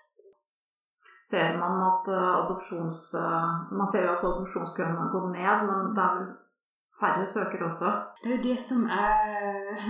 Ser 1.26 1.58
man 1.58 1.82
at 1.88 2.12
adopsjons... 2.14 3.02
Man 3.72 3.90
ser 3.90 4.06
jo 4.06 4.14
at 4.14 4.26
adopsjonskøen 4.30 4.98
har 5.00 5.10
gått 5.10 5.30
ned, 5.32 5.66
men 5.66 5.90
det 5.96 6.06
er 6.06 6.18
vel 6.20 6.32
færre 7.00 7.26
søkere 7.26 7.66
også? 7.70 7.90
Det 8.22 8.30
er 8.30 8.36
jo 8.36 8.48
det 8.50 8.58
som 8.60 8.84
er 8.86 9.18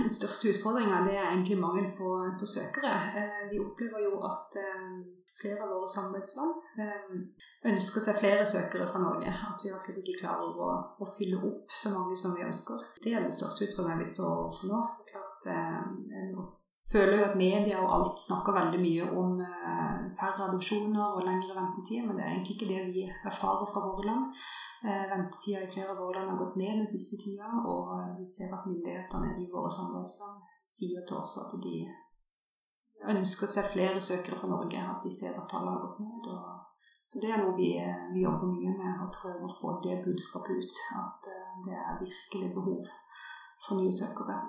den 0.01 0.09
største 0.17 0.49
utfordringa. 0.53 1.03
Det 1.07 1.17
er 1.17 1.29
egentlig 1.29 1.57
mangel 1.59 1.87
på, 1.99 2.09
på 2.39 2.45
søkere. 2.55 2.93
Eh, 3.19 3.43
vi 3.51 3.61
opplever 3.65 3.99
jo 4.07 4.13
at 4.31 4.59
eh, 4.63 4.89
flere 5.41 5.61
av 5.63 5.71
våre 5.75 5.89
samarbeidsland 5.95 6.51
eh, 6.83 7.15
ønsker 7.71 8.05
seg 8.07 8.19
flere 8.21 8.49
søkere 8.55 8.89
fra 8.91 9.03
Norge. 9.05 9.31
At 9.51 9.63
vi 9.63 9.73
rett 9.73 10.01
ikke 10.01 10.19
klarer 10.23 10.59
å, 10.67 10.73
å, 10.99 11.09
fylle 11.17 11.41
opp 11.51 11.79
så 11.83 11.93
mange 11.95 12.17
som 12.19 12.37
vi 12.37 12.47
ønsker. 12.49 12.85
Det 13.03 13.13
er 13.13 13.25
den 13.25 13.39
største 13.39 13.69
utfordringen 13.69 14.03
vi 14.03 14.13
står 14.15 14.37
overfor 14.43 14.73
nå. 14.73 14.85
Klart, 15.11 15.49
føler 16.91 17.17
jo 17.17 17.25
at 17.25 17.37
media 17.39 17.81
og 17.81 17.93
alt 17.95 18.21
snakker 18.21 18.55
veldig 18.55 18.79
mye 18.81 19.09
om 19.21 19.39
færre 20.19 20.47
adopsjoner 20.49 21.17
og 21.17 21.25
lengre 21.25 21.57
ventetid, 21.57 22.05
men 22.05 22.17
det 22.17 22.25
er 22.25 22.31
egentlig 22.33 22.55
ikke 22.55 22.71
det 22.71 22.81
vi 22.93 23.05
erfarer 23.09 23.67
fra 23.71 23.83
våre 23.87 24.05
land. 24.09 24.25
Ventetida 24.85 25.63
i 25.65 25.71
flere 25.73 25.95
av 25.95 26.01
våre 26.03 26.19
land 26.19 26.33
har 26.33 26.41
gått 26.43 26.59
ned 26.61 26.81
den 26.81 26.89
siste 26.89 27.17
tida, 27.23 27.49
og 27.65 27.93
vi 28.19 28.27
ser 28.29 28.53
at 28.53 28.67
myndighetene 28.69 29.33
i 29.41 29.49
våre 29.53 29.71
samarbeidsland 29.77 30.43
sier 30.77 31.05
til 31.07 31.21
oss 31.21 31.37
at 31.43 31.57
de 31.65 31.77
ønsker 33.15 33.49
seg 33.49 33.71
flere 33.73 34.01
søkere 34.01 34.37
fra 34.39 34.49
Norge, 34.49 34.81
at 34.81 35.03
de 35.03 35.11
ser 35.13 35.35
at 35.37 35.49
tallet 35.51 35.73
har 35.73 35.83
gått 35.85 35.99
ned. 36.01 36.29
Så 37.05 37.21
det 37.21 37.29
er 37.31 37.41
noe 37.43 37.53
vi, 37.57 37.69
vi, 38.13 38.23
jobber 38.23 38.49
mye 38.49 38.73
med, 38.73 39.01
å 39.05 39.11
prøve 39.13 39.45
å 39.45 39.55
få 39.59 39.75
det 39.83 39.99
budskapet 40.05 40.57
ut. 40.57 40.79
At 40.97 41.27
det 41.67 41.75
er 41.77 41.99
virkelig 42.01 42.49
behov 42.55 42.87
for 43.61 43.81
nye 43.81 43.93
søkere. 43.93 44.39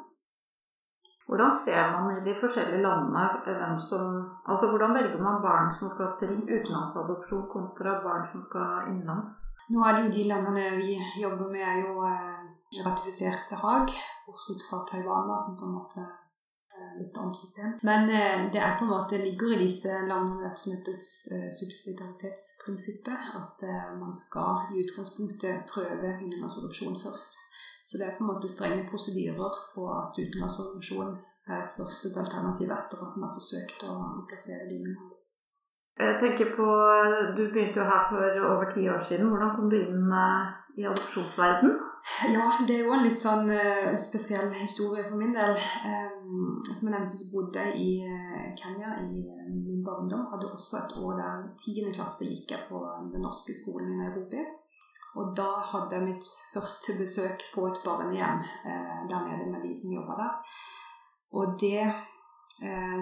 Hvordan 1.26 1.52
ser 1.64 1.88
man 1.92 2.11
i 2.12 2.25
de 2.26 2.35
forskjellige 2.40 2.83
landene 2.87 3.25
hvem 3.45 3.78
som 3.88 4.04
Altså 4.47 4.68
hvordan 4.71 4.95
velger 4.95 5.23
man 5.23 5.42
barn 5.42 5.73
som 5.78 5.90
skal 5.90 6.12
til 6.21 6.37
utenlandsadopsjon 6.56 7.49
kontra 7.54 7.97
barn 8.04 8.28
som 8.33 8.45
skal 8.49 8.90
innenlands? 8.90 9.33
Nå 9.71 9.83
er 9.83 9.97
det 9.97 10.04
jo 10.04 10.12
de 10.16 10.28
landene 10.33 10.66
vi 10.83 10.92
jobber 11.23 11.49
med, 11.50 11.64
er 11.73 11.80
jo 11.87 12.04
eh, 12.06 12.45
ratifisert 12.87 13.49
til 13.49 13.59
Haag, 13.64 13.90
bortsett 14.26 14.62
fra 14.68 14.85
Taiwan, 14.90 15.35
som 15.42 15.59
på 15.59 15.66
en 15.66 15.75
måte 15.80 16.04
er 16.76 16.92
litt 17.00 17.16
annet 17.18 17.37
system. 17.37 17.75
Men 17.88 18.11
eh, 18.11 18.47
det 18.52 18.61
er 18.62 18.76
på 18.78 18.87
en 18.87 18.92
måte 18.95 19.21
ligger 19.21 19.54
i 19.54 19.62
disse 19.64 19.92
landene 20.11 20.52
som 20.54 20.76
heter 20.76 20.95
eh, 20.95 21.49
subsidiaritetsprinsippet, 21.59 23.33
at 23.40 23.66
eh, 23.66 23.90
man 23.99 24.14
skal 24.14 24.71
i 24.71 24.85
utgangspunktet 24.85 25.66
prøve 25.73 26.14
innenlandsadopsjon 26.20 26.98
først. 27.03 27.40
Så 27.87 27.99
det 27.99 28.07
er 28.07 28.16
på 28.18 28.25
en 28.25 28.33
måte 28.33 28.49
strenge 28.51 28.88
prosedyrer 28.90 29.59
på 29.75 29.83
at 29.94 30.16
utenlandsadopsjon 30.18 31.12
er 31.55 31.68
første 31.77 32.11
alternativ 32.18 32.72
etter 32.75 33.03
at 33.05 33.14
man 33.14 33.29
har 33.29 33.37
forsøkt 33.38 33.85
å 33.87 33.94
plassere 34.27 34.66
det 34.70 34.81
hans. 34.83 35.20
Jeg 35.96 36.16
tenker 36.20 36.51
på, 36.57 36.66
Du 37.37 37.42
begynte 37.53 37.81
jo 37.81 37.87
her 37.87 38.03
for 38.11 38.40
over 38.51 38.66
ti 38.70 38.88
år 38.88 38.99
siden. 38.99 39.31
Hvordan 39.31 39.55
kom 39.57 39.70
du 39.70 39.77
inn 39.79 40.11
i 40.77 40.85
adopsjonsverden? 40.85 41.70
Ja, 42.35 42.51
det 42.66 42.75
er 42.75 42.85
jo 42.85 42.92
en 42.94 43.07
litt 43.07 43.18
sånn 43.18 43.49
uh, 43.51 43.94
spesiell 43.99 44.51
historie 44.59 45.07
for 45.07 45.22
min 45.22 45.33
del. 45.38 45.57
Um, 45.87 46.59
som 46.66 46.90
jeg 46.90 46.92
nevnte, 46.92 47.16
så 47.16 47.31
bodde 47.33 47.64
jeg 47.64 47.81
i 47.87 48.53
Kenya 48.61 48.99
i 49.07 49.25
min 49.62 49.81
barndom. 49.87 50.27
Hadde 50.35 50.51
også 50.53 50.83
et 50.83 50.99
år 51.01 51.16
der 51.22 51.49
tiende 51.62 51.94
klasse 51.94 52.29
gikk 52.29 52.53
jeg 52.55 52.68
på 52.68 52.83
den 53.14 53.22
norske 53.22 53.57
skolen 53.57 53.94
i 53.94 54.01
Nairobi. 54.03 54.44
Og 55.16 55.33
da 55.37 55.48
hadde 55.72 55.96
jeg 55.96 56.05
mitt 56.05 56.26
første 56.52 56.96
besøk 56.98 57.44
på 57.55 57.66
et 57.70 57.81
barnehjem 57.85 58.42
der 59.11 59.22
nede 59.24 59.46
med 59.48 59.62
de 59.64 59.72
som 59.76 59.94
jobba 59.94 60.16
der. 60.18 60.35
Og 61.33 61.55
det 61.61 61.87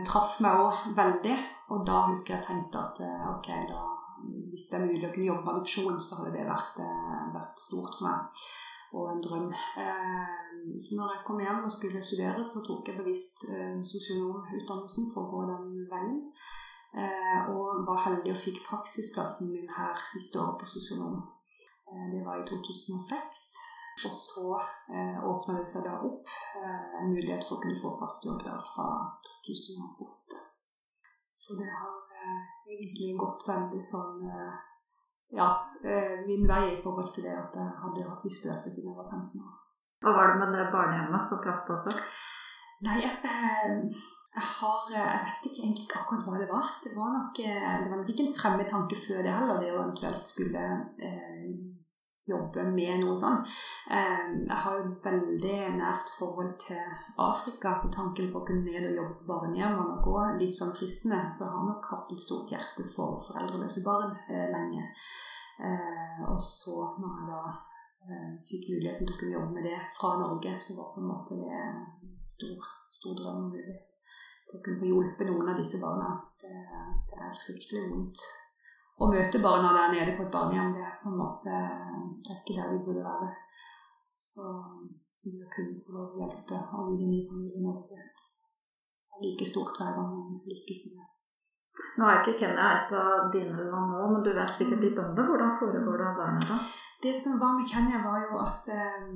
traff 0.07 0.37
meg 0.44 0.62
òg 0.62 0.85
veldig. 0.94 1.35
Og 1.74 1.83
da 1.87 2.05
husker 2.07 2.37
jeg 2.37 2.46
tenkte 2.46 2.85
at 2.87 3.03
ok, 3.33 3.48
da, 3.70 3.83
hvis 4.53 4.68
det 4.70 4.79
er 4.79 4.87
mulig 4.87 5.09
å 5.09 5.11
kunne 5.11 5.31
jobbe 5.33 5.42
med 5.42 5.57
adopsjon, 5.57 5.98
så 5.98 6.20
hadde 6.20 6.37
det 6.37 6.46
vært, 6.46 6.79
vært 7.35 7.66
stort 7.66 7.98
for 7.98 8.07
meg 8.07 8.46
og 8.94 9.12
en 9.12 9.22
drøm. 9.22 9.48
Eh, 9.83 10.79
så 10.79 10.96
når 10.96 11.14
jeg 11.14 11.24
kom 11.27 11.40
hjem 11.40 11.64
og 11.66 11.72
skulle 11.72 12.03
studere, 12.03 12.44
så 12.44 12.62
tok 12.66 12.88
jeg 12.88 13.00
bevisst 13.00 13.46
eh, 13.55 13.79
sosionomutdannelsen 13.92 15.11
for 15.14 15.24
å 15.24 15.31
gå 15.33 15.40
den 15.50 15.70
veien. 15.90 16.20
Eh, 16.94 17.40
og 17.50 17.83
var 17.88 18.05
heldig 18.07 18.35
og 18.35 18.42
fikk 18.44 18.62
praksisplassen 18.68 19.50
min 19.55 19.72
her 19.79 19.98
siste 20.12 20.38
året 20.38 20.61
på 20.62 20.70
sosionom. 20.77 21.22
Det 21.94 22.20
var 22.26 22.40
i 22.40 22.46
2006. 22.48 23.44
Og 24.04 24.14
så 24.18 24.44
åpna 25.30 25.61
det 25.61 25.68
seg 25.70 25.85
da 25.87 25.94
opp 26.02 26.33
en 26.59 27.12
mulighet 27.12 27.44
for 27.46 27.57
å 27.57 27.62
kunne 27.62 27.78
få 27.78 27.92
fast 28.00 28.26
jobb 28.26 28.40
der 28.42 28.59
fra 28.72 28.88
2008. 29.46 30.40
Så 31.30 31.61
det 31.61 31.70
har 31.70 32.00
egentlig 32.66 33.12
gått 33.20 33.46
veldig 33.46 33.83
sånn 33.87 34.26
ja, 35.35 35.48
eh, 35.85 36.26
min 36.26 36.48
vei 36.48 36.74
i 36.74 36.83
forhold 36.83 37.14
til 37.14 37.26
det 37.26 37.35
at 37.37 37.57
jeg 37.59 37.70
hadde 37.83 38.09
hatt 38.09 38.24
lyst 38.26 38.44
til 38.44 38.52
dette 38.52 38.70
siden 38.70 38.92
jeg 38.92 39.00
var 39.00 39.11
15 39.11 39.46
år. 39.46 39.57
Hva 40.04 40.12
var 40.16 40.30
det 40.30 40.40
med 40.40 40.59
det 40.59 40.66
barnehjemmet 40.74 41.30
som 41.30 41.40
traff 41.42 41.64
deg 41.66 41.78
også? 41.78 42.04
Nei, 42.85 42.98
jeg, 43.02 43.14
eh, 43.30 43.72
jeg, 44.37 44.44
har 44.59 44.92
eh, 44.92 45.00
Jeg 45.00 45.22
vet 45.26 45.48
ikke 45.48 45.62
egentlig 45.62 45.87
ikke 45.87 46.02
akkurat 46.02 46.26
hva 46.28 46.42
det 46.42 46.50
var. 46.50 46.68
Det 46.85 46.92
var 46.98 47.14
nok, 47.16 47.40
det 47.40 47.90
var 47.90 48.00
nok 48.00 48.12
ikke 48.12 48.26
en 48.26 48.38
fremmed 48.40 48.68
tanke 48.70 48.98
før 49.07 49.22
det 49.24 49.35
heller, 49.35 49.62
det 49.62 49.72
å 49.72 49.80
eventuelt 49.80 50.35
skulle 50.35 50.64
eh, 51.09 51.48
jobbe 52.26 52.64
med 52.64 53.02
noe 53.02 53.16
sånt. 53.16 53.50
Eh, 53.90 54.22
jeg 54.48 54.60
har 54.64 54.78
jo 54.78 54.94
veldig 55.04 55.58
nært 55.76 56.12
forhold 56.18 56.54
til 56.62 56.80
Afrika, 57.20 57.74
så 57.76 57.90
tanken 57.92 58.30
på 58.32 58.40
å 58.40 58.46
kunne 58.48 58.64
ned 58.64 58.88
og 58.90 58.98
jobbe 59.00 59.28
barnehjem 59.28 59.76
og 59.82 60.00
gå 60.06 60.16
litt 60.40 60.56
sånn 60.56 60.74
fristende. 60.76 61.20
Så 61.32 61.50
har 61.50 61.66
nok 61.68 61.90
hatt 61.92 62.14
et 62.14 62.24
stort 62.24 62.52
hjerte 62.52 62.87
for 62.94 63.20
foreldreløse 63.28 63.84
barn 63.87 64.14
eh, 64.28 64.46
lenge. 64.54 64.87
Eh, 65.60 66.22
og 66.30 66.40
så, 66.42 66.78
når 67.00 67.18
jeg 67.18 67.28
da 67.32 67.42
eh, 68.08 68.30
fikk 68.48 68.70
muligheten 68.72 69.06
til 69.06 69.16
å 69.16 69.20
kunne 69.20 69.37
jobbe 69.37 69.58
med 69.58 69.68
det 69.68 69.82
fra 69.98 70.14
Norge, 70.22 70.56
så 70.58 70.78
var 70.80 70.94
på 70.94 71.04
en 71.04 71.12
måte 71.12 71.38
det 71.42 71.60
stor, 72.24 72.72
stor 72.88 73.20
drøm 73.20 73.44
og 73.44 73.52
mulighet 73.52 74.00
til 74.48 74.58
å 74.58 74.64
kunne 74.64 74.80
få 74.80 74.88
hjulpet 74.88 75.28
noen 75.28 75.52
av 75.52 75.60
disse 75.60 75.82
barna. 75.82 76.16
Det, 76.40 76.56
det 77.10 77.20
er 77.20 77.38
fryktelig 77.44 77.84
vondt 77.92 78.24
å 78.98 79.09
møte 79.11 79.42
barna 79.42 79.72
der 79.74 79.94
nede 79.94 80.16
på 80.16 80.26
et 80.26 80.35
barnehjem. 80.35 80.74
Det 80.74 80.85
er 80.85 80.98
på 81.02 81.11
en 81.11 81.18
måte 81.18 81.54
det 82.24 82.33
er 82.33 82.42
ikke 82.42 82.59
der 82.59 82.74
de 82.74 82.85
burde 82.87 83.07
være. 83.07 83.30
Så, 84.14 84.44
så 85.11 85.33
det 85.35 85.46
å 85.46 85.54
kunne 85.54 85.80
få 85.83 85.96
lov 85.96 86.12
å 86.14 86.20
hjelpe 86.22 86.61
og 86.78 86.92
gi 86.92 87.00
dem 87.00 87.11
ny 87.11 87.24
familie 87.26 87.57
det 87.59 87.64
Norge 87.66 87.98
er 87.98 88.14
like 89.24 89.46
stort 89.46 89.74
hver 89.78 89.96
gang 89.96 90.12
man 90.12 90.38
lykkes 90.46 90.87
med 90.90 91.00
det. 91.00 91.11
Nå 91.98 92.07
er 92.07 92.20
ikke 92.20 92.38
Kenya 92.38 92.68
et 92.76 92.92
av 92.94 93.33
dine 93.35 93.66
land 93.66 93.94
nå, 93.94 94.04
men 94.12 94.22
du 94.22 94.30
vet 94.35 94.54
sikkert 94.54 94.85
litt 94.85 94.98
om 95.02 95.11
det. 95.16 95.26
Hvordan 95.26 95.57
foregår 95.59 96.02
det 96.02 96.12
der 96.18 96.37
nede? 96.37 96.59
Det 97.02 97.14
som 97.18 97.40
var 97.42 97.57
med 97.59 97.68
Kenya, 97.70 97.98
var 98.04 98.20
jo 98.22 98.38
at 98.42 98.70
eh, 98.74 99.09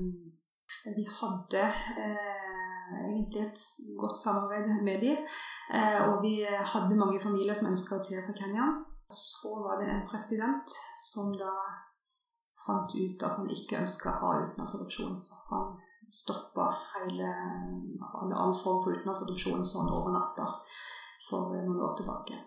vi 0.97 1.05
hadde 1.21 1.63
eh, 2.03 2.97
egentlig 3.07 3.45
et 3.47 3.63
godt 4.01 4.19
samarbeid 4.19 4.83
med 4.83 5.07
dem. 5.07 5.23
Eh, 5.71 6.01
og 6.09 6.19
vi 6.27 6.35
hadde 6.45 6.99
mange 6.99 7.23
familier 7.23 7.55
som 7.55 7.71
ønska 7.71 8.01
å 8.01 8.05
tre 8.05 8.27
fra 8.27 8.35
Kenya. 8.43 8.67
Så 9.11 9.55
var 9.65 9.81
det 9.81 9.91
en 9.91 10.07
president 10.09 10.75
som 11.01 11.33
da 11.39 11.53
fant 12.67 12.95
ut 12.95 13.23
at 13.25 13.39
han 13.41 13.51
ikke 13.53 13.81
ønska 13.81 14.13
å 14.13 14.19
ha 14.23 14.35
utenlandsadopsjon. 14.43 15.17
Så 15.17 15.41
han 15.49 15.73
stoppa 16.13 16.69
hele, 16.93 17.33
all 18.37 18.55
form 18.57 18.83
for 18.85 18.93
utenlandsadopsjon 18.93 19.65
sånn 19.65 19.91
over 19.95 20.13
natta 20.17 20.53
for 21.29 21.57
noen 21.57 21.83
år 21.85 21.97
tilbake. 21.99 22.39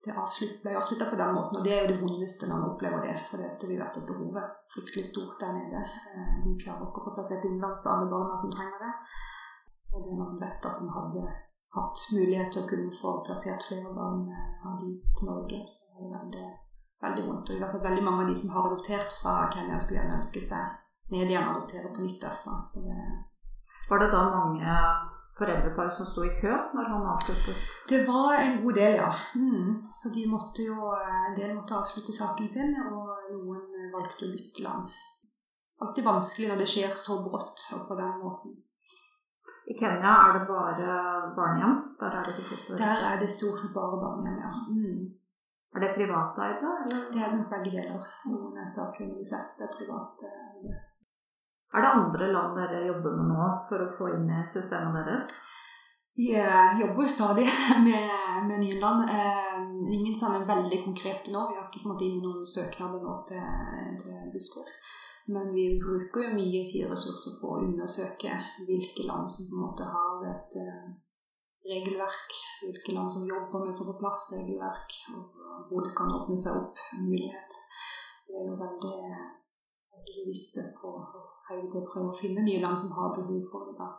Det 0.00 0.14
ble 0.62 0.76
avslutta 0.78 1.10
på 1.10 1.16
den 1.20 1.34
måten, 1.36 1.58
og 1.58 1.64
det 1.64 1.72
er 1.74 1.82
jo 1.82 1.90
det 1.90 2.00
vondeste 2.00 2.46
når 2.48 2.60
man 2.62 2.70
opplever 2.70 3.02
det. 3.04 3.18
For 3.28 3.42
det 3.42 3.68
vi 3.68 3.76
vet 3.76 3.98
at 4.00 4.06
behovet 4.08 4.40
er 4.40 4.54
fryktelig 4.72 5.04
stort 5.10 5.36
der 5.42 5.52
nede. 5.58 5.82
Eh, 6.14 6.30
de 6.44 6.54
klarer 6.62 6.86
ikke 6.86 7.02
å 7.02 7.06
få 7.08 7.12
plassert 7.18 7.44
innenlands 7.44 7.84
alle 7.90 8.08
barna 8.08 8.38
som 8.40 8.54
trenger 8.54 8.80
det. 8.80 8.94
Og 9.92 10.06
det 10.06 10.16
man 10.16 10.38
vet 10.40 10.70
at 10.70 10.80
man 10.80 10.94
hadde 10.96 11.26
hatt 11.76 12.02
mulighet 12.16 12.50
til 12.52 12.64
å 12.64 12.70
kunne 12.70 12.94
få 12.94 13.14
plassert 13.26 13.66
flere 13.68 13.92
barn 13.94 14.26
eh, 14.30 14.66
av 14.66 14.80
de 14.80 14.96
til 15.18 15.30
Norge, 15.30 15.60
så 15.70 15.94
er 15.94 16.02
det 16.02 16.18
veldig, 16.18 16.48
veldig 17.04 17.26
vondt. 17.28 17.50
Og 17.50 17.56
vi 17.56 17.62
vet 17.62 17.78
at 17.78 17.86
veldig 17.86 18.06
mange 18.06 18.24
av 18.24 18.32
de 18.32 18.36
som 18.40 18.52
har 18.56 18.68
adoptert 18.70 19.16
fra 19.22 19.36
Kenya, 19.54 19.78
skulle 19.78 20.00
gjerne 20.00 20.18
ønske 20.18 20.42
seg 20.44 21.14
ned 21.14 21.30
igjen 21.30 21.46
og 21.46 21.56
adoptere 21.56 21.92
på 21.94 22.06
nytt 22.06 22.20
derfra. 22.22 22.60
Så 22.66 22.86
det 22.88 23.00
Var 23.90 24.02
det 24.02 24.10
da 24.12 24.22
mange 24.30 24.74
foreldrepar 25.38 25.88
som 25.94 26.06
sto 26.06 26.22
i 26.26 26.34
kø 26.40 26.50
når 26.74 26.90
han 26.92 27.06
avsluttet? 27.14 27.78
Det 27.90 28.00
var 28.06 28.34
en 28.38 28.60
god 28.64 28.74
del, 28.78 28.98
ja. 29.00 29.10
Mm. 29.34 29.80
Så 29.90 30.12
de 30.14 30.26
måtte 30.30 30.66
jo, 30.66 30.90
en 30.94 31.38
del 31.38 31.54
måtte 31.56 31.78
avslutte 31.78 32.14
saken 32.14 32.50
sin, 32.50 32.74
og 32.86 33.30
noen 33.32 33.90
valgte 33.94 34.26
å 34.26 34.34
bytte 34.34 34.66
land. 34.66 34.90
Alltid 35.80 36.04
vanskelig 36.04 36.50
når 36.50 36.60
det 36.60 36.68
skjer 36.68 36.98
så 36.98 37.22
brått 37.24 37.62
og 37.74 37.86
på 37.88 37.96
den 37.98 38.18
måten. 38.20 38.58
I 39.70 39.74
Kenya 39.78 40.12
er 40.26 40.30
det 40.36 40.44
bare 40.50 40.86
barnehjem? 41.38 41.74
Der 42.00 42.10
er 42.18 42.22
det 42.26 42.34
de 42.38 42.78
Der 42.82 43.00
er 43.10 43.16
det 43.20 43.30
stort 43.30 43.58
sett 43.60 43.74
bare 43.74 43.96
barnehjem, 44.04 44.38
ja. 44.46 44.52
Mm. 44.76 45.02
Er 45.74 45.80
det 45.82 45.96
privateide? 45.98 46.70
Det 47.12 47.20
er 47.22 47.36
nok 47.36 47.50
begge 47.52 47.70
deler. 47.76 48.06
Noen 48.30 48.56
er 48.58 48.66
statlige, 48.74 49.14
de 49.18 49.28
fleste 49.30 49.60
er 49.66 49.74
private. 49.78 50.26
Er 51.74 51.80
det 51.84 51.90
andre 52.00 52.32
land 52.34 52.58
dere 52.58 52.86
jobber 52.90 53.12
med 53.18 53.30
nå 53.30 53.46
for 53.68 53.84
å 53.84 53.92
få 53.98 54.10
inn 54.16 54.26
i 54.34 54.40
systemet 54.54 55.06
deres? 55.06 55.38
Vi 56.18 56.32
eh, 56.34 56.80
jobber 56.80 57.06
jo 57.06 57.12
stadig 57.18 57.46
med, 57.86 58.10
med 58.48 58.58
nye 58.64 58.80
land. 58.82 59.06
Eh, 59.18 59.60
ingen 59.98 60.16
sånne 60.18 60.42
veldig 60.50 60.80
konkrete 60.88 61.30
nå. 61.30 61.44
Vi 61.50 61.60
har 61.60 61.68
ikke 61.68 61.84
kommet 61.84 62.02
inn 62.08 62.18
noen 62.24 62.42
søknader 62.56 63.06
nå 63.06 63.14
til, 63.30 63.46
til 64.02 64.18
Bufdir. 64.34 64.74
Men 65.30 65.52
vi 65.54 65.64
bruker 65.82 66.26
jo 66.26 66.36
mye 66.36 66.62
tid 66.66 66.86
og 66.86 66.94
ressurser 66.94 67.36
på 67.40 67.52
å 67.52 67.60
undersøke 67.62 68.34
hvilke 68.66 69.06
land 69.06 69.30
som 69.30 69.50
på 69.50 69.58
en 69.58 69.64
måte 69.66 69.86
har 69.86 70.24
et 70.30 70.56
uh, 70.58 70.86
regelverk, 71.70 72.38
hvilke 72.64 72.94
land 72.96 73.12
som 73.14 73.28
jobber 73.28 73.62
med 73.62 73.74
å 73.74 73.78
få 73.78 73.86
på 73.92 73.98
plass 74.00 74.24
regelverk, 74.34 74.96
og 75.14 75.68
hvor 75.70 75.86
det 75.86 75.92
kan 75.98 76.14
åpne 76.16 76.38
seg 76.40 76.58
opp 76.62 76.82
en 76.96 77.04
mulighet. 77.06 77.60
Vi 78.26 78.38
er 78.40 78.48
jo 78.48 78.56
veldig, 78.58 78.96
veldig 79.94 80.16
bevisste 80.16 80.66
på 80.80 80.94
å 80.98 81.04
prøve 81.50 82.08
å 82.08 82.16
finne 82.16 82.46
nye 82.46 82.62
land 82.62 82.78
som 82.78 82.96
har 82.98 83.14
behov 83.18 83.46
for 83.52 83.68
det. 83.70 83.76
da. 83.78 83.90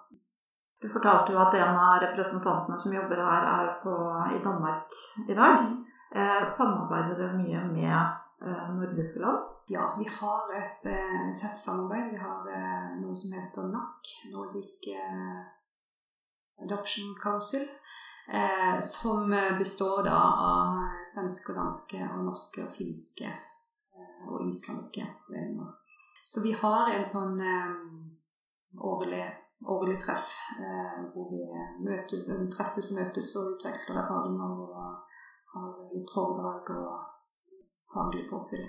Du 0.81 0.89
fortalte 0.89 1.33
jo 1.33 1.39
at 1.41 1.55
en 1.59 1.77
av 1.77 1.99
representantene 2.01 2.77
som 2.81 2.93
jobber 2.95 3.19
her, 3.21 3.47
er 3.55 3.73
på, 3.83 3.95
i 4.35 4.39
Danmark 4.43 4.95
i 5.27 5.35
dag. 5.37 5.67
Mm. 5.67 5.81
Eh, 6.11 6.41
samarbeider 6.57 7.19
dere 7.19 7.37
mye 7.37 7.61
med 7.71 7.91
eh, 7.93 8.20
nordiske 8.41 9.19
land? 9.19 9.43
Ja, 9.67 9.95
vi 9.99 10.05
har 10.19 10.53
et 10.53 10.85
uh, 10.85 11.33
tett 11.41 11.57
samarbeid. 11.57 12.11
Vi 12.11 12.17
har 12.17 12.47
uh, 12.47 12.87
noe 13.01 13.15
som 13.15 13.33
heter 13.37 13.67
NAC, 13.71 14.15
Nordic 14.33 14.87
Adoption 16.61 17.15
Council. 17.23 17.67
som 18.81 19.33
består 19.59 20.03
da 20.05 20.17
av 20.49 20.75
svenske, 21.09 21.53
danske, 21.53 21.97
og 22.13 22.21
norske, 22.25 22.63
og 22.63 22.71
finske 22.71 23.27
og 24.29 24.45
islandske 24.47 25.03
foreninger. 25.25 25.71
Så 26.23 26.43
vi 26.45 26.53
har 26.53 26.93
en 26.93 27.05
sånn 27.05 27.41
årlig, 28.77 29.25
årlig, 29.65 29.97
treff 30.05 30.29
hvor 31.11 31.27
vi 31.33 31.41
møtes, 31.83 32.29
treffes 32.55 32.93
og 32.93 33.01
møtes 33.01 33.33
og 33.41 33.55
utveksler 33.55 33.99
erfaringer 34.03 34.53
og 34.67 34.77
har 35.55 35.73
litt 35.91 36.13
foredrag 36.13 36.71
og 36.77 37.10
faglig 37.93 38.27
påfyll. 38.29 38.67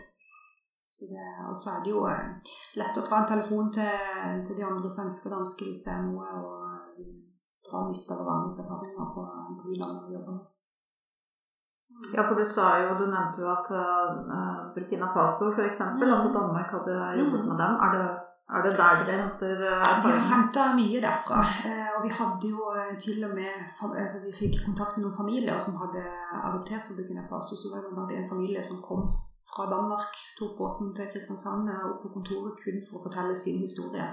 Og 1.49 1.57
så 1.57 1.71
er 1.73 1.85
det 1.85 1.93
jo 1.93 2.05
eh, 2.11 2.25
lett 2.77 2.99
å 2.99 3.05
ta 3.07 3.23
en 3.23 3.31
telefon 3.31 3.71
til, 3.73 4.43
til 4.47 4.59
de 4.59 4.65
andre 4.67 4.91
svenske 4.93 5.31
og 5.31 5.39
danske 5.39 5.69
hvis 5.69 5.85
det 5.87 5.93
er 5.95 6.03
noe, 6.05 6.27
og 6.43 6.65
eh, 6.69 7.13
dra 7.69 7.85
nytte 7.89 8.17
av 8.17 8.25
hverandres 8.27 8.59
erfaringer 8.65 9.13
på, 9.15 9.25
på 9.61 9.71
de 9.71 9.79
landene 9.81 10.11
vi 10.11 10.19
jobber 10.19 10.37
med. 10.37 10.49
Ja, 12.13 12.25
for 12.27 12.35
du 12.35 12.45
sa 12.51 12.67
jo, 12.83 12.95
du 12.99 13.07
nevnte 13.07 13.45
jo 13.45 13.49
at 13.53 13.69
uh, 13.71 14.73
Burkina 14.75 15.09
Faso 15.15 15.53
f.eks., 15.53 15.79
mm. 15.79 16.03
at 16.03 16.29
Danmark 16.35 16.73
hadde 16.75 16.95
jobbet 17.21 17.43
mm. 17.45 17.49
med 17.51 17.61
dem. 17.63 17.77
Er 17.87 17.91
det, 17.95 18.07
er 18.53 18.63
det 18.67 18.73
der 18.77 19.01
dere 19.01 19.19
henter 19.23 19.65
erfaring? 19.67 20.05
Vi 20.05 20.13
har 20.13 20.31
henta 20.35 20.65
mye 20.77 21.03
derfra. 21.07 21.41
Uh, 21.67 21.91
og 21.97 22.01
vi 22.07 22.15
hadde 22.19 22.53
jo 22.55 22.63
til 23.07 23.25
og 23.27 23.35
med 23.39 23.53
altså 24.05 24.23
Vi 24.27 24.33
fikk 24.43 24.63
kontakt 24.69 24.97
med 24.97 25.07
noen 25.07 25.21
familier 25.23 25.59
som 25.59 25.81
hadde 25.83 26.03
adoptert 26.49 26.87
fra 26.87 26.97
Burkina 26.99 27.25
Faso. 27.31 27.57
Så 27.57 27.73
var 27.73 28.09
det 28.09 28.19
en 28.19 28.33
familie 28.35 28.63
som 28.63 28.83
kom 28.89 29.05
fra 29.57 29.67
Danmark 29.71 30.17
tok 30.39 30.57
båten 30.59 30.95
til 30.97 31.11
Kristiansand 31.13 31.69
og 31.69 31.99
på 32.03 32.09
kontoret 32.15 32.57
kun 32.63 32.81
for 32.87 32.99
å 32.99 33.05
fortelle 33.07 33.37
sin 33.37 33.61
historie. 33.61 34.07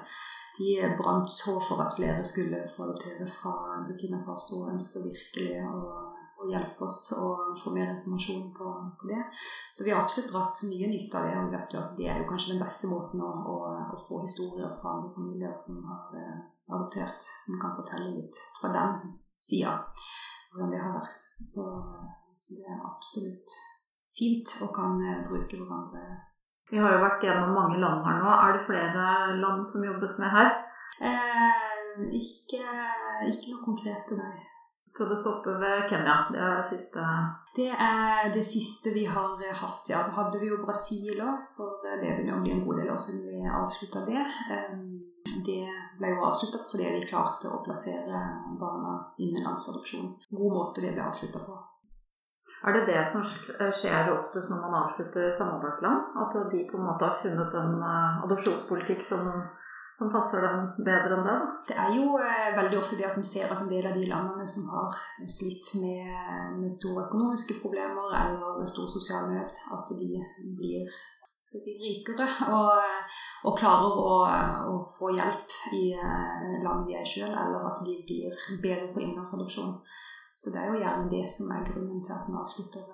De 0.58 0.70
brant 1.00 1.30
så 1.32 1.56
for 1.64 1.80
at 1.86 1.96
flere 1.96 2.24
skulle 2.28 2.60
få 2.74 2.84
adoptere 2.84 3.28
fra 3.32 3.54
Burkina 3.88 4.20
Faso 4.26 4.64
og 4.64 4.74
ønsker 4.74 5.06
virkelig 5.08 5.62
å, 5.64 5.78
å, 6.40 6.48
hjelpe 6.50 6.86
oss 6.88 7.00
å 7.18 7.30
få 7.60 7.74
mer 7.76 7.92
informasjon 7.94 8.46
på, 8.56 8.72
på, 9.00 9.10
det. 9.12 9.22
Så 9.72 9.86
vi 9.86 9.94
har 9.94 10.04
absolutt 10.04 10.32
dratt 10.34 10.64
mye 10.70 10.92
nytte 10.92 11.20
av 11.20 11.28
det, 11.28 11.36
og 11.40 11.50
vi 11.50 11.58
vet 11.58 11.76
jo 11.76 11.82
at 11.82 11.96
det 11.98 12.08
er 12.10 12.22
jo 12.22 12.30
kanskje 12.30 12.54
den 12.54 12.64
beste 12.64 12.92
måten 12.92 13.24
å, 13.26 13.32
å, 13.54 13.58
å 13.96 14.00
få 14.08 14.22
historier 14.24 14.72
fra 14.80 14.96
andre 14.96 15.12
familier 15.16 15.56
som 15.60 15.84
har 15.90 16.16
eh, 16.20 16.40
adoptert, 16.70 17.30
som 17.46 17.60
kan 17.62 17.76
fortelle 17.78 18.16
litt 18.16 18.42
fra 18.60 18.72
den 18.76 19.14
sida 19.40 19.76
hvordan 20.52 20.74
det 20.74 20.82
har 20.82 20.96
vært. 20.98 21.20
Så, 21.20 21.66
så 22.36 22.58
det 22.58 22.72
er 22.72 22.88
absolutt 22.88 23.60
fint 24.18 24.56
og 24.66 24.74
kan 24.76 25.00
eh, 25.04 25.22
bruke 25.28 25.60
hverandre. 25.60 26.08
Vi 26.70 26.78
har 26.78 26.94
jo 26.94 27.02
vært 27.02 27.24
gjennom 27.26 27.56
mange 27.58 27.80
land 27.82 28.04
her 28.06 28.20
nå. 28.22 28.30
Er 28.30 28.58
det 28.58 28.66
flere 28.68 29.06
land 29.42 29.66
som 29.66 29.86
jobbes 29.86 30.20
med 30.22 30.34
her? 30.36 30.52
Eh, 31.02 31.96
ikke, 32.20 32.62
ikke 33.32 33.58
noe 33.66 33.98
til 34.08 34.22
nei. 34.22 34.49
Så 34.98 35.06
det 35.06 35.18
stopper 35.18 35.60
ved 35.62 35.90
Kenya? 35.90 36.16
Det 36.34 36.40
er 36.40 36.56
det 36.58 36.66
siste 36.66 37.04
Det 37.56 37.70
er 37.72 38.32
det 38.34 38.46
siste 38.46 38.94
vi 38.94 39.06
har 39.06 39.38
hatt. 39.62 39.84
Ja, 39.90 40.04
så 40.04 40.16
hadde 40.18 40.42
vi 40.42 40.50
jo 40.50 40.62
Brasil 40.66 41.22
òg, 41.22 41.46
for 41.56 41.80
det 41.84 42.00
begynner 42.02 42.34
jo 42.34 42.42
bli 42.44 42.56
en 42.56 42.66
god 42.66 42.82
del 42.82 42.92
år 42.94 43.02
siden 43.06 43.28
vi 43.30 43.54
avslutta 43.62 44.06
det. 44.10 44.26
Det 45.46 45.62
ble 46.00 46.14
jo 46.14 46.26
avslutta 46.26 46.66
fordi 46.72 46.92
de 46.96 47.08
klarte 47.08 47.52
å 47.52 47.64
plassere 47.66 48.22
barna 48.60 49.00
innenlandsadopsjon. 49.22 50.16
God 50.32 50.56
måte 50.58 50.84
det 50.84 50.96
ble 50.96 51.06
avslutta 51.06 51.44
på. 51.46 51.58
Er 52.68 52.76
det 52.76 52.88
det 52.90 53.04
som 53.08 53.24
skjer 53.24 54.10
oftest 54.12 54.52
når 54.52 54.64
man 54.66 54.74
avslutter 54.82 55.32
samarbeidsland? 55.32 56.12
At 56.24 56.34
de 56.52 56.66
på 56.68 56.78
en 56.78 56.88
måte 56.90 57.08
har 57.08 57.22
funnet 57.22 57.54
en 57.56 57.78
eh, 57.80 58.24
adopsjonspolitikk 58.26 59.06
som, 59.06 59.30
som 60.00 60.12
passer 60.14 60.46
dem 60.46 60.70
bedre 60.88 61.18
enn 61.18 61.28
den? 61.28 61.46
Det 61.68 61.76
er 61.84 61.92
jo 61.98 62.16
eh, 62.24 62.50
veldig 62.56 62.80
ofte 62.80 62.98
det 63.00 63.10
at 63.10 63.20
en 63.20 63.28
ser 63.28 63.52
at 63.52 63.62
en 63.62 63.72
del 63.72 63.90
av 63.90 63.98
de 64.00 64.08
landene 64.08 64.48
som 64.48 64.70
har 64.72 64.96
slitt 65.28 65.74
med, 65.84 66.14
med 66.62 66.72
store 66.74 67.06
økonomiske 67.10 67.60
problemer 67.60 68.16
eller 68.24 68.64
stor 68.72 68.88
sosial 68.88 69.28
nød, 69.34 69.56
at 69.76 69.92
de 70.00 70.24
blir 70.60 70.88
si, 71.44 71.60
rikere 71.84 72.28
og, 72.56 72.72
og 73.50 73.58
klarer 73.60 74.00
å, 74.06 74.16
å, 74.72 74.78
få 74.96 75.12
hjelp 75.18 75.60
i 75.76 75.86
eh, 75.92 76.56
landet 76.64 76.88
de 76.94 77.00
er 77.02 77.12
sjøl, 77.14 77.36
eller 77.36 77.68
at 77.68 77.84
de 77.84 78.00
blir 78.08 78.40
bedre 78.64 78.94
på 78.94 79.04
innlandsadopsjon. 79.04 79.76
Så 80.40 80.56
det 80.56 80.64
er 80.64 80.72
jo 80.72 80.80
gjerne 80.80 81.12
det 81.12 81.26
som 81.28 81.52
er 81.52 81.68
grunnen 81.68 82.00
til 82.00 82.16
at 82.16 82.28
vi 82.30 82.40
avslutter. 82.40 82.88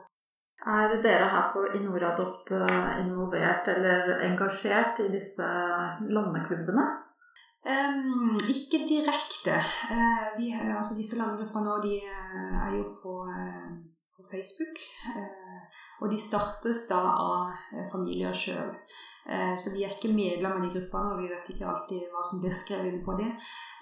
Er 0.65 0.95
dere 1.01 1.25
her 1.29 1.51
på 1.53 1.61
Inoradopt 1.77 2.51
eh, 2.57 2.93
involvert 3.03 3.67
eller 3.69 4.15
engasjert 4.25 4.99
i 5.03 5.11
disse 5.13 5.49
landeklubbene? 6.09 6.85
Um, 7.65 8.37
ikke 8.49 8.81
direkte. 8.89 9.59
Uh, 9.89 10.33
vi, 10.37 10.51
altså 10.53 10.97
disse 10.97 11.17
landegruppene 11.17 11.77
de 11.85 11.99
uh, 12.01 12.57
er 12.65 12.75
jo 12.79 12.83
på, 13.01 13.13
uh, 13.29 13.71
på 14.17 14.25
Facebook. 14.31 14.81
og 16.01 16.11
de 16.11 16.17
startes 16.19 16.87
da 16.89 16.97
av 17.13 17.53
familier 17.91 18.33
sjøl. 18.35 18.73
Så 19.25 19.71
vi 19.73 19.81
er 19.81 19.93
ikke 19.95 20.11
medlem 20.13 20.59
av 20.59 20.61
de 20.61 20.67
gruppene, 20.69 21.15
og 21.15 21.21
vi 21.23 21.31
vet 21.31 21.47
ikke 21.49 21.65
alltid 21.65 22.11
hva 22.13 22.21
som 22.29 22.43
blir 22.43 22.53
skrevet 22.53 22.91
inn 22.91 22.99
på 23.01 23.15
det. 23.17 23.31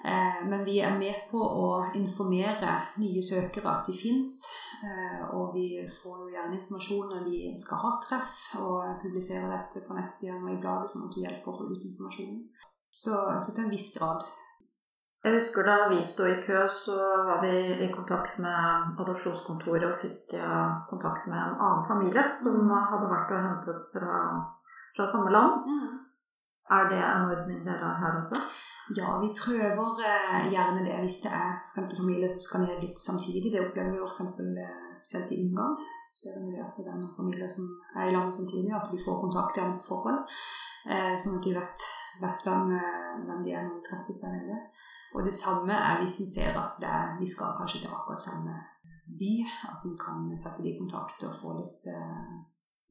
Eh, 0.06 0.48
men 0.48 0.66
vi 0.66 0.82
er 0.84 0.98
med 1.00 1.30
på 1.32 1.40
å 1.40 1.68
informere 1.96 2.74
nye 3.00 3.22
søkere 3.24 3.72
at 3.72 3.88
de 3.88 3.96
fins. 3.96 4.34
Eh, 4.84 5.22
og 5.32 5.54
vi 5.56 5.80
får 5.88 6.26
gjerne 6.34 6.58
informasjon 6.58 7.14
når 7.14 7.22
de 7.30 7.54
skal 7.60 7.80
ha 7.86 7.92
treff, 8.04 8.34
og 8.60 9.00
publiserer 9.04 9.48
dette 9.48 9.86
på 9.88 9.96
nettsidene 9.96 10.44
og 10.44 10.58
i 10.58 10.60
bladet, 10.60 10.92
sånn 10.92 11.08
at 11.08 11.16
vi 11.16 11.24
hjelper 11.24 11.52
å 11.54 11.58
få 11.60 11.70
ut 11.72 11.88
informasjonen. 11.92 12.42
Så, 12.92 13.16
så, 13.40 13.54
til 13.54 13.64
en 13.64 13.72
viss 13.72 13.94
grad. 13.96 14.26
Jeg 15.24 15.38
husker 15.38 15.64
da 15.64 15.78
vi 15.88 16.02
sto 16.04 16.28
i 16.28 16.36
kø, 16.44 16.66
så 16.68 16.98
var 17.30 17.40
vi 17.46 17.56
i 17.86 17.88
kontakt 17.94 18.42
med 18.44 19.00
adopsjonskontoret 19.00 19.88
og 19.88 20.02
fikk 20.02 20.36
kontakt 20.90 21.30
med 21.32 21.40
en 21.40 21.56
annen 21.56 21.86
familie 21.88 22.26
som 22.42 22.60
mm. 22.60 22.74
hadde 22.92 23.08
vært 23.08 23.32
og 23.32 23.46
hentet 23.48 23.88
fra, 23.96 24.18
fra 24.96 25.10
samme 25.12 25.32
land. 25.38 25.54
Mm. 25.70 25.94
Er 26.76 26.84
det 26.92 27.02
en 27.04 27.32
ordning 27.34 27.60
dere 27.68 27.90
har 27.90 27.98
her 28.04 28.20
også? 28.22 28.38
Ja, 28.98 29.08
vi 29.24 29.30
prøver 29.44 30.00
eh, 30.12 30.52
gjerne 30.54 30.82
det 30.88 30.96
hvis 31.04 31.22
det 31.24 31.32
er 31.32 31.52
f.eks. 31.64 31.78
familier 32.00 32.28
som 32.32 32.42
skal 32.44 32.66
ned 32.66 32.82
litt 32.84 33.00
samtidig. 33.00 33.52
Det 33.54 33.62
opplever 33.64 33.94
vi 33.94 34.02
f.eks. 34.04 34.20
Eh, 34.64 34.82
spesielt 35.00 35.32
i 35.32 35.40
Ungarn. 35.46 35.78
Så 36.04 36.12
ser 36.20 36.36
vi 36.44 36.60
at 36.60 36.76
det 36.76 36.90
er 36.92 37.00
noen 37.00 37.16
familier 37.16 37.50
som 37.56 37.70
er 37.96 38.10
i 38.10 38.16
landet 38.16 38.36
samtidig, 38.36 38.72
at 38.76 38.92
de 38.92 39.00
får 39.06 39.22
kontakt 39.24 39.58
igjen 39.58 39.78
på 39.80 39.88
forhånd. 39.92 40.36
Eh, 40.92 41.16
sånn 41.16 41.40
at 41.40 41.48
de 41.48 41.56
vet, 41.56 41.88
vet 42.24 42.46
hvem, 42.48 42.76
hvem, 43.28 43.42
de 43.48 43.56
er 43.56 43.66
når 43.68 43.80
de 43.80 43.88
treffes 43.88 44.22
der 44.24 44.36
nede. 44.36 44.60
Og 45.16 45.24
det 45.28 45.36
samme 45.38 45.76
er 45.78 46.02
hvis 46.02 46.20
en 46.24 46.32
ser 46.36 46.60
at 46.60 46.84
er, 46.84 47.16
de 47.20 47.28
skal 47.30 47.56
kanskje 47.60 47.84
til 47.84 47.96
akkurat 47.96 48.24
samme 48.24 48.58
by. 49.20 49.34
At 49.72 49.88
en 49.88 49.96
kan 50.00 50.28
sette 50.36 50.66
de 50.66 50.74
i 50.74 50.80
kontakt 50.80 51.24
og 51.28 51.36
få 51.40 51.56
litt, 51.62 51.88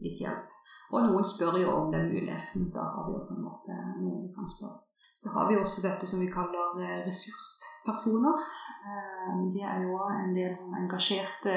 litt 0.05 0.21
hjelp. 0.23 0.62
Og 0.93 1.07
noen 1.09 1.25
spør 1.25 1.57
jo 1.63 1.71
om 1.73 1.93
det 1.93 2.01
er 2.03 2.11
mulig, 2.11 2.39
så 2.47 2.67
da 2.75 2.85
har 2.95 3.07
vi 3.07 3.15
jo 3.17 3.23
på 3.29 3.37
en 3.37 3.47
måte 3.47 3.77
noen 4.01 4.27
vi 4.27 4.33
kan 4.37 4.49
spørre. 4.49 4.81
Så 5.13 5.29
har 5.35 5.49
vi 5.49 5.59
også 5.61 5.83
dette 5.85 6.07
som 6.09 6.21
vi 6.21 6.29
kaller 6.33 6.79
ressurspersoner. 7.07 8.45
De 9.53 9.61
er 9.61 9.83
jo 9.85 9.99
en 10.09 10.33
del 10.35 10.55
engasjerte 10.81 11.53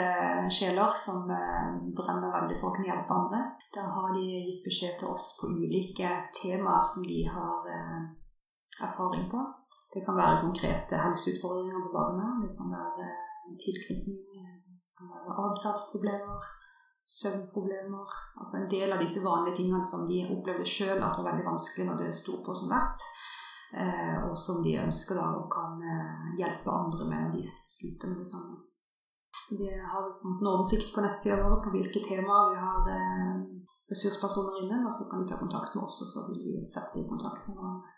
sjeler 0.51 0.91
som 0.99 1.23
brenner 1.27 2.33
veldig 2.35 2.57
for 2.59 2.69
å 2.69 2.75
kunne 2.75 2.89
hjelpe 2.89 3.15
andre. 3.15 3.39
Da 3.75 3.85
har 3.95 4.11
de 4.15 4.25
gitt 4.49 4.65
beskjed 4.67 4.99
til 4.99 5.13
oss 5.13 5.29
på 5.39 5.49
ulike 5.55 6.11
temaer 6.35 6.83
som 6.91 7.07
de 7.07 7.21
har 7.31 7.71
erfaring 8.83 9.25
på. 9.31 9.39
Det 9.95 10.03
kan 10.03 10.19
være 10.19 10.43
konkrete 10.43 10.99
helseutfordringer 10.99 11.87
på 11.87 11.95
barna. 11.95 12.27
Det 12.43 12.51
kan 12.59 12.75
være 12.75 13.07
tilknytning, 13.63 14.19
det 14.35 14.99
kan 14.99 15.15
være 15.15 15.39
atferdsproblemer, 15.47 16.51
søvnproblemer. 17.05 18.13
Altså 18.41 18.57
en 18.59 18.69
del 18.71 18.93
av 18.93 19.01
disse 19.03 19.23
vanlige 19.23 19.59
tingene 19.61 19.83
som 19.85 20.07
de 20.09 20.23
opplevde 20.35 20.65
sjøl 20.67 20.97
at 20.97 21.17
var 21.19 21.29
veldig 21.29 21.45
vanskelig 21.47 21.87
når 21.89 22.01
det 22.01 22.13
sto 22.17 22.39
på 22.45 22.55
som 22.57 22.71
verst. 22.73 23.05
Eh, 23.75 24.17
og 24.29 24.37
som 24.39 24.61
de 24.63 24.77
ønsker 24.79 25.17
da 25.19 25.25
og 25.35 25.49
kan 25.51 25.81
eh, 25.83 26.29
hjelpe 26.39 26.71
andre 26.71 27.09
med 27.09 27.25
når 27.25 27.33
de 27.35 27.43
sliter 27.45 28.11
med 28.11 28.21
det 28.23 28.29
samme. 28.29 28.61
Så 29.35 29.57
vi 29.59 29.67
har 29.67 30.05
en 30.05 30.47
oversikt 30.47 30.93
på 30.95 31.03
nettsida 31.03 31.41
vår 31.43 31.59
på 31.65 31.73
hvilke 31.73 32.01
temaer 32.05 32.53
vi 32.53 32.61
har 32.61 32.87
eh, 32.93 33.33
ressurspersoner 33.91 34.63
inne, 34.63 34.79
og 34.87 34.93
så 34.95 35.09
kan 35.09 35.21
de 35.21 35.29
ta 35.29 35.37
kontakt 35.41 35.75
med 35.75 35.83
oss, 35.85 35.99
og 36.05 36.09
så 36.13 36.23
vil 36.29 36.41
vi 36.45 36.63
sette 36.71 36.95
dem 36.95 37.05
i 37.05 37.11
kontakt 37.11 37.43
med 37.49 37.59
hverandre. 37.59 37.94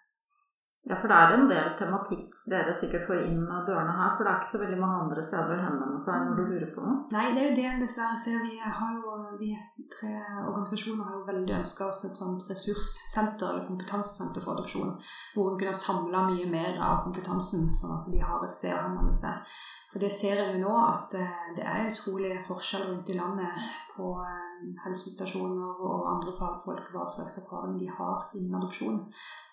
Ja, 0.88 0.96
for 0.96 1.12
det 1.12 1.16
er 1.18 1.34
en 1.36 1.50
del 1.50 1.72
tematikk 1.76 2.36
dere 2.48 2.72
sikkert 2.76 3.08
får 3.10 3.26
inn 3.26 3.42
av 3.52 3.66
dørene 3.68 3.92
her. 3.98 4.13
For 4.16 4.24
det 4.24 4.32
er 4.32 4.38
ikke 4.40 4.54
så 4.54 4.62
veldig 4.62 4.80
mange 4.80 5.00
andre 5.04 5.24
steder 5.26 5.52
å 5.52 5.66
henvende 5.66 6.04
seg 6.06 6.22
når 6.24 6.38
du 6.38 6.44
lurer 6.52 6.70
på 6.76 6.84
noe? 6.86 7.00
Nei, 7.12 7.26
det 7.36 7.42
er 7.42 7.50
jo 7.50 7.58
det 7.58 7.74
dessverre 7.82 8.20
ser. 8.24 8.38
Vi 8.46 8.60
har 8.62 8.94
jo, 8.96 9.16
vi 9.42 9.52
tre 9.92 10.13
organisasjoner 10.46 11.10
har 11.10 11.18
jo 11.18 11.26
veldig 11.28 11.58
ønska 11.60 11.90
oss 11.92 12.06
et 12.08 12.22
sånt 12.22 12.48
ressurssenter 12.48 13.50
eller 13.50 13.66
kompetansesenter 13.68 14.46
for 14.46 14.56
adopsjon. 14.56 14.94
Hvor 15.36 15.52
en 15.52 15.60
kunne 15.60 15.76
samla 15.82 16.24
mye 16.30 16.48
mer 16.54 16.80
av 16.80 17.04
kompetansen, 17.08 17.68
sånn 17.82 17.98
at 17.98 18.08
de 18.13 18.24
har 18.24 18.48
et 18.48 18.56
sted 18.56 18.78
å 18.78 18.86
henvende 18.86 19.18
seg. 19.18 19.44
For 19.88 20.04
det 20.04 20.10
ser 20.12 20.36
jeg 20.36 20.54
jo 20.54 20.63
nå 20.65 20.71
at 20.84 21.13
eh, 21.15 21.43
det 21.56 21.63
er 21.63 21.89
utrolig 21.89 22.34
forskjell 22.43 22.89
rundt 22.89 23.10
i 23.10 23.15
landet 23.15 23.67
på 23.95 24.10
eh, 24.19 24.47
helsestasjoner 24.84 25.84
og 25.88 26.10
andre 26.12 26.34
fagfolk 26.36 26.89
hva 26.91 27.06
slags 27.08 27.38
erfaring 27.39 27.78
de 27.80 27.88
har 27.88 28.26
innen 28.36 28.58
adopsjon. 28.60 29.00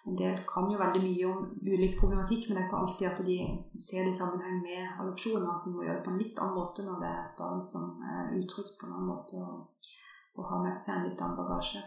En 0.05 0.17
del 0.19 0.41
kan 0.49 0.67
jo 0.73 0.81
veldig 0.81 1.01
mye 1.05 1.29
om 1.31 1.45
ulik 1.63 1.95
problematikk, 2.01 2.49
men 2.49 2.59
det 2.59 2.65
er 2.65 2.67
ikke 2.67 2.81
alltid 2.81 3.07
at 3.09 3.23
de 3.25 3.37
ser 3.81 4.05
det 4.05 4.11
i 4.13 4.19
sammenheng 4.19 4.59
med 4.65 4.99
adopsjon, 5.05 5.47
og 5.47 5.53
at 5.55 5.69
en 5.69 5.77
må 5.77 5.87
gjøre 5.87 6.01
det 6.01 6.05
på 6.05 6.13
en 6.13 6.21
litt 6.21 6.41
annen 6.43 6.59
måte 6.59 6.85
når 6.85 6.99
det 7.01 7.11
er 7.13 7.21
et 7.23 7.39
barn 7.39 7.63
som 7.65 8.03
er 8.15 8.35
utrygt 8.41 8.75
på 8.81 8.89
en 8.89 8.97
annen 8.97 9.13
måte 9.13 9.41
og, 9.41 9.87
og 10.35 10.49
har 10.51 10.65
med 10.67 10.77
seg 10.77 10.99
en 10.99 11.07
litt 11.09 11.23
annen 11.25 11.39
bagasje. 11.39 11.85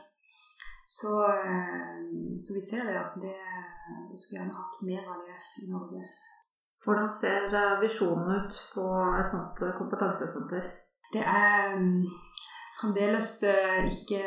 Så, 0.88 1.12
eh, 1.36 2.00
så 2.40 2.56
vi 2.56 2.64
ser 2.64 2.88
det 2.88 2.96
at 3.04 3.20
det, 3.20 3.36
det 4.08 4.22
skulle 4.24 4.40
gjerne 4.40 4.56
hatt 4.56 4.82
mer 4.88 5.12
av 5.12 5.20
det 5.28 5.38
i 5.66 5.68
Norge. 5.68 6.08
Hvordan 6.86 7.10
ser 7.10 7.48
eh, 7.52 7.80
visjonen 7.82 8.36
ut 8.36 8.60
på 8.74 8.86
et 9.20 9.32
sånt 9.32 9.62
eh, 9.66 9.76
kompetansesenter? 9.78 10.68
Det 11.14 11.24
er 11.24 11.74
mm, 11.80 12.06
fremdeles 12.80 13.32
eh, 13.48 13.88
ikke 13.92 14.22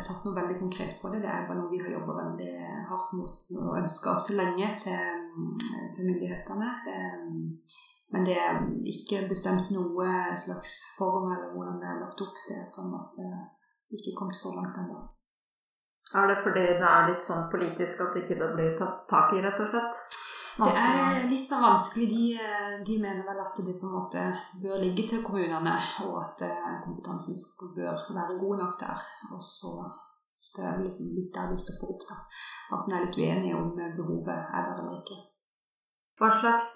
satt 0.00 0.24
noe 0.24 0.36
veldig 0.38 0.58
konkret 0.60 0.96
på 1.02 1.10
det. 1.12 1.22
Det 1.24 1.32
er 1.32 1.48
bare 1.48 1.58
noe 1.58 1.72
vi 1.72 1.82
har 1.82 1.92
jobba 1.96 2.20
veldig 2.22 2.52
hardt 2.90 3.16
mot 3.18 3.58
og 3.58 3.74
ønska 3.82 4.14
oss 4.14 4.30
lenge 4.38 4.70
til, 4.80 5.18
mm, 5.36 5.58
til 5.96 6.08
myndighetene. 6.12 6.72
Mm, 6.86 7.44
men 8.14 8.26
det 8.28 8.38
er 8.38 8.62
ikke 8.86 9.26
bestemt 9.28 9.72
noe 9.74 10.08
slags 10.38 10.78
form 10.98 11.32
eller 11.34 11.50
hvordan 11.52 11.80
det 11.82 11.90
er 11.90 12.00
lagt 12.04 12.22
opp. 12.22 12.44
Det 12.48 12.60
er 12.62 12.70
på 12.72 12.84
en 12.84 12.94
måte 12.94 13.28
ikke 13.92 14.14
kommet 14.18 14.38
så 14.38 14.54
langt 14.54 14.78
ennå. 14.78 15.02
Er 16.14 16.30
det 16.30 16.38
fordi 16.38 16.62
det 16.78 16.86
er 16.86 17.08
litt 17.10 17.24
sånn 17.26 17.48
politisk 17.50 18.04
at 18.04 18.14
det 18.14 18.24
ikke 18.24 18.54
blir 18.54 18.76
tatt 18.78 19.04
tak 19.10 19.34
i, 19.34 19.42
rett 19.42 19.60
og 19.60 19.72
slett? 19.72 20.22
Det 20.56 20.72
er 20.72 21.26
litt 21.28 21.44
så 21.44 21.58
vanskelig. 21.60 22.06
De, 22.08 22.24
eh, 22.40 22.76
de, 22.86 22.96
mener 23.02 23.26
vel 23.28 23.40
at 23.42 23.58
det 23.60 23.76
på 23.76 23.88
en 23.88 23.96
måte 23.98 24.22
bør 24.62 24.80
ligge 24.80 25.04
til 25.10 25.22
kommunene, 25.24 25.74
og 26.06 26.22
at 26.22 26.44
eh, 26.48 26.78
kompetansen 26.84 27.36
bør 27.76 28.06
være 28.16 28.38
god 28.40 28.62
nok 28.62 28.78
der. 28.80 29.04
Og 29.36 29.44
så 29.44 29.74
det 30.56 30.64
er 30.68 30.82
liksom 30.84 31.12
litt 31.16 31.32
der 31.34 31.52
de 31.52 31.58
stopper 31.60 31.92
opp. 31.94 32.06
da. 32.08 32.16
At 32.76 32.88
en 32.88 32.96
er 32.96 33.04
litt 33.04 33.20
uenig 33.20 33.52
om 33.56 33.70
behovet 33.76 34.32
er 34.32 34.70
der 34.70 34.80
eller 34.80 34.98
ikke. 35.00 35.20
Hva 36.16 36.28
slags 36.32 36.74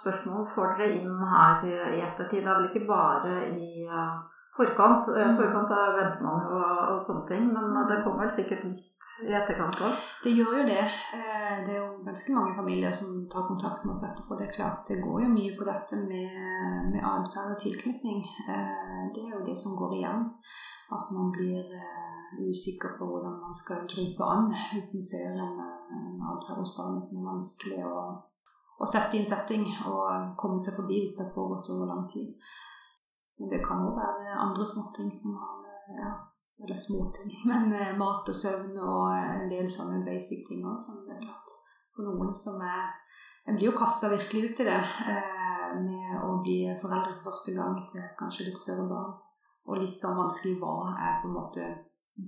spørsmål 0.00 0.46
får 0.50 0.76
dere 0.78 0.98
inn 0.98 1.24
her 1.32 1.62
i 1.66 2.02
ettertid? 2.02 2.42
Det 2.42 2.50
er 2.50 2.58
vel 2.58 2.70
ikke 2.70 2.88
bare 2.88 3.34
i 3.54 3.86
forkant. 4.56 5.08
Mm. 5.08 5.36
Forkant 5.38 5.74
venter 5.98 6.24
man 6.24 6.46
jo 6.46 6.62
og, 6.62 6.98
sånne 7.02 7.26
ting, 7.28 7.46
men 7.52 7.70
mm. 7.72 7.84
det 7.90 8.00
kommer 8.06 8.32
sikkert 8.32 8.64
litt 8.68 8.88
i 9.26 9.32
etterkant 9.34 9.80
òg? 9.86 10.02
Det 10.24 10.32
gjør 10.36 10.58
jo 10.60 10.66
det. 10.68 10.82
Eh, 11.16 11.54
det 11.66 11.74
er 11.74 11.78
jo 11.80 12.02
ganske 12.06 12.36
mange 12.36 12.54
familier 12.58 12.94
som 12.94 13.24
tar 13.32 13.48
kontakt 13.48 13.86
med 13.86 13.94
oss 13.96 14.04
etterpå. 14.08 14.38
Det 14.38 14.48
er 14.48 14.56
klart, 14.56 14.84
det 14.88 15.00
går 15.02 15.24
jo 15.24 15.30
mye 15.32 15.56
på 15.58 15.68
dette 15.68 16.02
med, 16.04 16.36
med 16.92 17.08
atferd 17.14 17.56
og 17.56 17.62
tilknytning. 17.64 18.22
Eh, 18.46 19.00
det 19.14 19.24
er 19.24 19.34
jo 19.36 19.46
det 19.46 19.56
som 19.58 19.78
går 19.80 19.98
igjen. 20.00 20.28
At 20.92 21.08
man 21.16 21.32
blir 21.32 21.72
eh, 21.78 22.12
usikker 22.52 22.98
på 22.98 23.08
hvordan 23.08 23.40
man 23.40 23.54
skal 23.56 23.86
gripe 23.88 24.24
an 24.24 24.52
hvis 24.72 24.94
en 24.96 25.04
ser 25.04 25.32
en, 25.32 25.60
en 25.96 26.26
atferd 26.34 26.60
hos 26.60 26.76
barnet 26.76 27.04
som 27.04 27.22
er 27.22 27.30
vanskelig 27.32 27.80
å, 27.88 28.02
å 28.76 28.88
sette 28.88 29.16
i 29.16 29.22
en 29.22 29.28
setting 29.28 29.64
og 29.88 30.34
komme 30.40 30.60
seg 30.60 30.76
forbi 30.76 31.00
hvis 31.02 31.16
det 31.18 31.26
har 31.26 31.36
pågått 31.36 31.72
over 31.72 31.88
lang 31.88 32.04
tid. 32.12 32.36
Men 33.42 33.50
det 33.50 33.58
kan 33.66 33.80
jo 33.82 33.90
være 33.96 34.36
andre 34.38 34.64
småting 34.66 35.08
som 35.10 35.34
har 35.40 35.56
ja, 35.98 36.10
Eller 36.62 36.78
småting, 36.78 37.32
men 37.50 37.72
eh, 37.74 37.96
mat 37.98 38.28
og 38.30 38.36
søvn 38.38 38.76
og 38.78 39.08
en 39.18 39.48
del 39.50 39.66
sånne 39.66 40.04
basic 40.06 40.44
ting 40.46 40.62
òg 40.62 40.78
som 40.78 41.08
er 41.10 41.18
klart. 41.18 41.54
For 41.90 42.06
noen 42.06 42.30
som 42.32 42.62
er 42.62 42.92
En 43.42 43.56
blir 43.58 43.72
jo 43.72 43.74
kasta 43.74 44.06
virkelig 44.06 44.52
ut 44.52 44.60
i 44.62 44.66
det 44.68 44.82
eh, 45.10 45.70
med 45.82 46.12
å 46.22 46.36
bli 46.44 46.60
foreldre 46.78 47.16
for 47.16 47.32
første 47.32 47.56
gang 47.56 47.74
til 47.90 48.04
kanskje 48.20 48.46
litt 48.46 48.60
større 48.60 48.84
barn. 48.86 49.16
Og 49.66 49.80
litt 49.82 49.98
sånn 49.98 50.14
vanskelig 50.20 50.60
hva 50.60 50.92
er 50.94 51.16
på 51.18 51.26
en 51.26 51.34
måte 51.34 51.66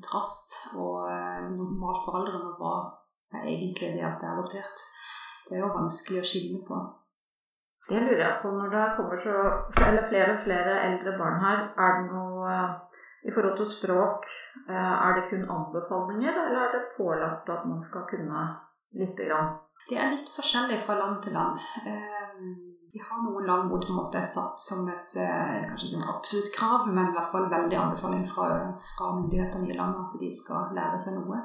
trass 0.03 0.35
og 0.74 1.07
eh, 1.07 1.46
normalt 1.55 2.03
for 2.03 2.16
foreldrene, 2.16 2.50
og 2.50 2.59
hva 2.59 3.38
er 3.38 3.46
egentlig 3.53 3.92
det 3.94 4.03
at 4.09 4.18
det 4.18 4.27
er 4.27 4.35
adoptert. 4.35 4.85
Det 5.46 5.55
er 5.55 5.62
jo 5.62 5.70
vanskelig 5.77 6.24
å 6.24 6.27
skille 6.33 6.64
på. 6.66 6.83
Det 7.88 8.01
lurer 8.01 8.23
jeg 8.23 8.37
på 8.42 8.51
når 8.51 8.70
det 8.73 8.85
kommer 8.97 9.18
så 9.20 9.35
eller 9.88 10.07
flere 10.09 10.33
og 10.33 10.40
flere 10.44 10.77
eldre 10.88 11.18
barn 11.20 11.40
her. 11.44 11.59
Er 11.85 11.99
det 11.99 12.07
noe 12.12 12.55
i 13.29 13.33
forhold 13.35 13.57
til 13.59 13.73
språk? 13.79 14.29
Eh, 14.68 14.94
er 15.07 15.16
det 15.16 15.29
kun 15.31 15.44
anbefalinger, 15.57 16.35
eller 16.44 16.61
er 16.64 16.70
det 16.75 16.92
pålagt 16.97 17.49
at 17.57 17.66
man 17.68 17.83
skal 17.83 18.07
kunne 18.12 18.47
lite 19.01 19.29
grann? 19.29 19.51
Det 19.88 19.99
er 20.01 20.14
litt 20.14 20.31
forskjellig 20.38 20.79
fra 20.87 20.97
land 21.03 21.20
til 21.23 21.37
land. 21.37 21.61
Eh, 21.90 22.35
vi 22.94 23.03
har 23.05 23.20
noen 23.20 23.49
land 23.51 23.68
hvor 23.68 23.85
det 23.85 24.20
er 24.23 24.29
satt 24.33 24.61
som 24.68 24.88
et 24.88 25.16
eh, 25.20 25.64
kanskje 25.68 25.90
ikke 25.90 26.01
et 26.01 26.12
absolutt 26.16 26.53
krav, 26.57 26.88
men 26.88 27.11
i 27.11 27.16
hvert 27.16 27.33
fall 27.33 27.51
veldig 27.53 27.81
anbefaling 27.83 28.25
fra, 28.33 28.49
fra 28.81 29.12
myndighetene 29.18 29.68
i 29.68 29.77
landet 29.77 30.07
at 30.07 30.20
de 30.25 30.31
skal 30.33 30.73
lære 30.79 31.01
seg 31.05 31.20
noe. 31.20 31.42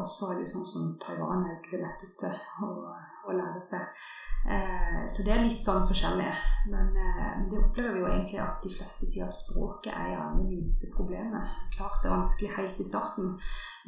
Og 0.00 0.06
så 0.10 0.32
er 0.32 0.40
det 0.40 0.42
jo 0.42 0.56
sånn 0.56 0.66
som 0.66 0.86
Taiwan 0.98 1.44
er 1.44 1.52
jo 1.52 1.58
ikke 1.60 1.76
det 1.76 1.84
letteste 1.84 2.32
å, 2.66 2.70
å 3.26 3.36
lære 3.36 3.62
seg. 3.64 4.06
Eh, 4.46 5.06
så 5.10 5.24
det 5.26 5.32
er 5.34 5.42
litt 5.42 5.62
sånn 5.62 5.86
forskjellig. 5.88 6.28
Men 6.70 6.92
eh, 7.02 7.38
det 7.50 7.58
opplever 7.58 7.96
vi 7.96 8.02
jo 8.02 8.10
egentlig 8.10 8.38
at 8.42 8.60
de 8.62 8.70
fleste 8.70 9.08
sier 9.08 9.26
at 9.26 9.34
språket 9.34 9.90
er 9.90 10.12
ja 10.12 10.26
det 10.36 10.46
minste 10.46 10.90
problemet. 10.94 11.56
Klart 11.74 11.98
det 12.02 12.10
er 12.10 12.14
vanskelig 12.14 12.52
helt 12.54 12.82
i 12.82 12.86
starten, 12.86 13.34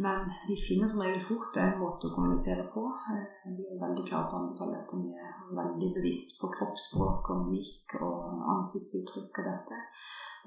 men 0.02 0.26
de 0.48 0.58
finner 0.58 0.90
som 0.90 1.04
regel 1.04 1.22
fort 1.22 1.58
en 1.62 1.78
måte 1.82 2.10
å 2.10 2.14
kommunisere 2.14 2.66
på. 2.74 2.84
Eh, 3.14 3.26
vi 3.54 3.66
er 3.70 3.82
veldig 3.84 4.06
klare 4.08 4.30
på 4.30 4.38
å 4.38 4.44
anbefale 4.44 4.80
dette. 4.80 5.02
Vi 5.02 5.14
er 5.14 5.36
veldig 5.62 5.92
bevisst 6.00 6.38
på 6.42 6.50
kroppsspråk 6.58 7.34
og 7.34 7.44
mimikk 7.46 7.98
og 8.02 8.48
ansiktsuttrykk 8.58 9.42
og 9.42 9.52
dette. 9.52 9.82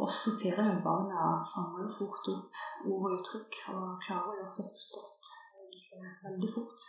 Og 0.01 0.10
så 0.10 0.32
ser 0.34 0.58
jeg 0.58 0.65
at 0.65 0.84
barna 0.84 1.38
fanger 1.45 1.88
fort 1.93 2.27
opp 2.32 2.62
ord 2.89 3.12
og 3.12 3.19
uttrykk 3.19 3.60
og 3.75 4.01
klarer 4.08 4.32
å 4.32 4.38
gjøre 4.39 4.54
seg 4.56 4.71
forstått 4.73 5.38
veldig 6.25 6.49
fort. 6.51 6.88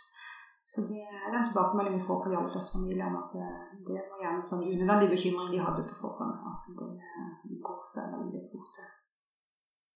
Så 0.63 0.81
det 0.87 1.01
er 1.03 1.31
den 1.31 1.43
tilbakemeldingen 1.43 1.99
vi 1.99 2.05
får 2.07 2.19
fra 2.23 2.29
de 2.31 2.37
aller 2.39 2.51
fleste 2.55 2.77
familiene, 2.77 3.19
at 3.19 3.33
eh, 3.35 3.63
det 3.87 3.99
var 3.99 4.21
gjerne 4.21 4.39
en 4.39 4.47
sånn 4.47 4.63
unødvendig 4.63 5.09
bekymring 5.11 5.49
de 5.51 5.59
hadde 5.59 5.83
på 5.89 5.97
forhånd. 5.99 6.37
At 6.51 6.69
det 6.79 6.87
eh, 7.03 7.57
går 7.67 7.81
seg 7.89 8.13
veldig 8.15 8.43
fort 8.53 8.69
til. 8.77 8.91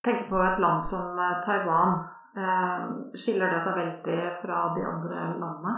Tenk 0.07 0.25
på 0.27 0.41
et 0.43 0.59
land 0.63 0.83
som 0.91 1.23
eh, 1.23 1.39
Taiwan. 1.45 1.97
Skiller 3.17 3.49
det 3.49 3.61
seg 3.65 3.77
veldig 3.79 4.17
fra 4.43 4.57
de 4.75 4.83
andre 4.85 5.21
landene 5.39 5.71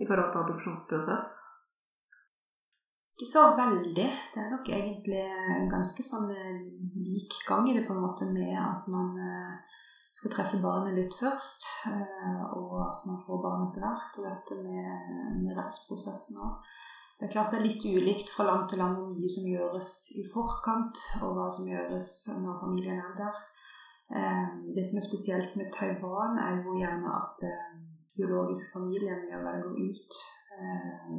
i 0.00 0.06
forhold 0.08 0.30
til 0.32 0.40
adopsjonsprosess? 0.40 1.26
Ikke 3.10 3.28
så 3.28 3.42
veldig. 3.58 4.06
Det 4.32 4.40
er 4.40 4.48
nok 4.54 4.70
egentlig 4.72 5.26
ganske 5.74 6.06
sånn 6.06 6.30
lik 7.04 7.36
gang 7.50 7.68
i 7.68 7.74
det, 7.76 7.84
på 7.84 7.92
en 7.92 8.00
måte, 8.06 8.30
med 8.32 8.56
at 8.62 8.88
man 8.94 9.12
skal 10.14 10.30
treffe 10.30 10.60
barnet 10.62 10.94
litt 10.94 11.14
først, 11.18 11.64
eh, 11.90 12.42
og 12.54 12.74
at 12.84 13.06
man 13.08 13.18
får 13.26 13.40
barnet 13.42 13.72
etter 13.72 13.86
hvert. 13.86 14.18
Og 14.18 14.28
dette 14.28 14.58
med, 14.62 15.08
med 15.42 15.56
rettsprosessen 15.58 16.38
òg. 16.44 16.68
Det 17.18 17.26
er 17.26 17.32
klart 17.32 17.52
det 17.54 17.60
er 17.60 17.66
litt 17.66 17.86
ulikt 17.86 18.30
fra 18.30 18.46
land 18.48 18.68
til 18.70 18.80
land 18.82 18.98
hvor 18.98 19.10
mye 19.14 19.30
som 19.30 19.48
gjøres 19.48 19.90
i 20.20 20.24
forkant, 20.30 21.02
og 21.22 21.34
hva 21.38 21.48
som 21.56 21.66
gjøres 21.70 22.12
når 22.44 22.62
familien 22.62 23.02
er 23.02 23.18
der. 23.18 23.42
Eh, 24.14 24.46
det 24.76 24.86
som 24.86 25.00
er 25.00 25.08
spesielt 25.08 25.58
med 25.58 25.72
Taiwan, 25.74 26.38
er 26.38 26.62
jo 26.62 26.78
gjerne 26.78 27.18
at 27.18 27.46
eh, 27.50 27.68
biologisk 28.14 28.76
familie 28.76 29.18
med 29.24 29.34
å 29.40 29.44
velge 29.48 29.88
ut 29.90 30.18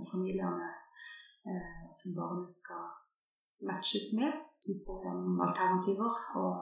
familiene 0.07 0.69
som 1.91 2.13
barnet 2.15 2.53
skal 2.53 2.85
matches 3.67 4.13
med. 4.15 4.37
De 4.65 4.73
får 4.85 5.03
noen 5.05 5.41
alternativer 5.45 6.19
og 6.41 6.53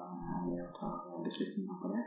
er 0.53 0.65
å 0.65 0.71
ta 0.75 0.89
beslutninger 1.23 1.79
på 1.81 1.91
det. 1.93 2.03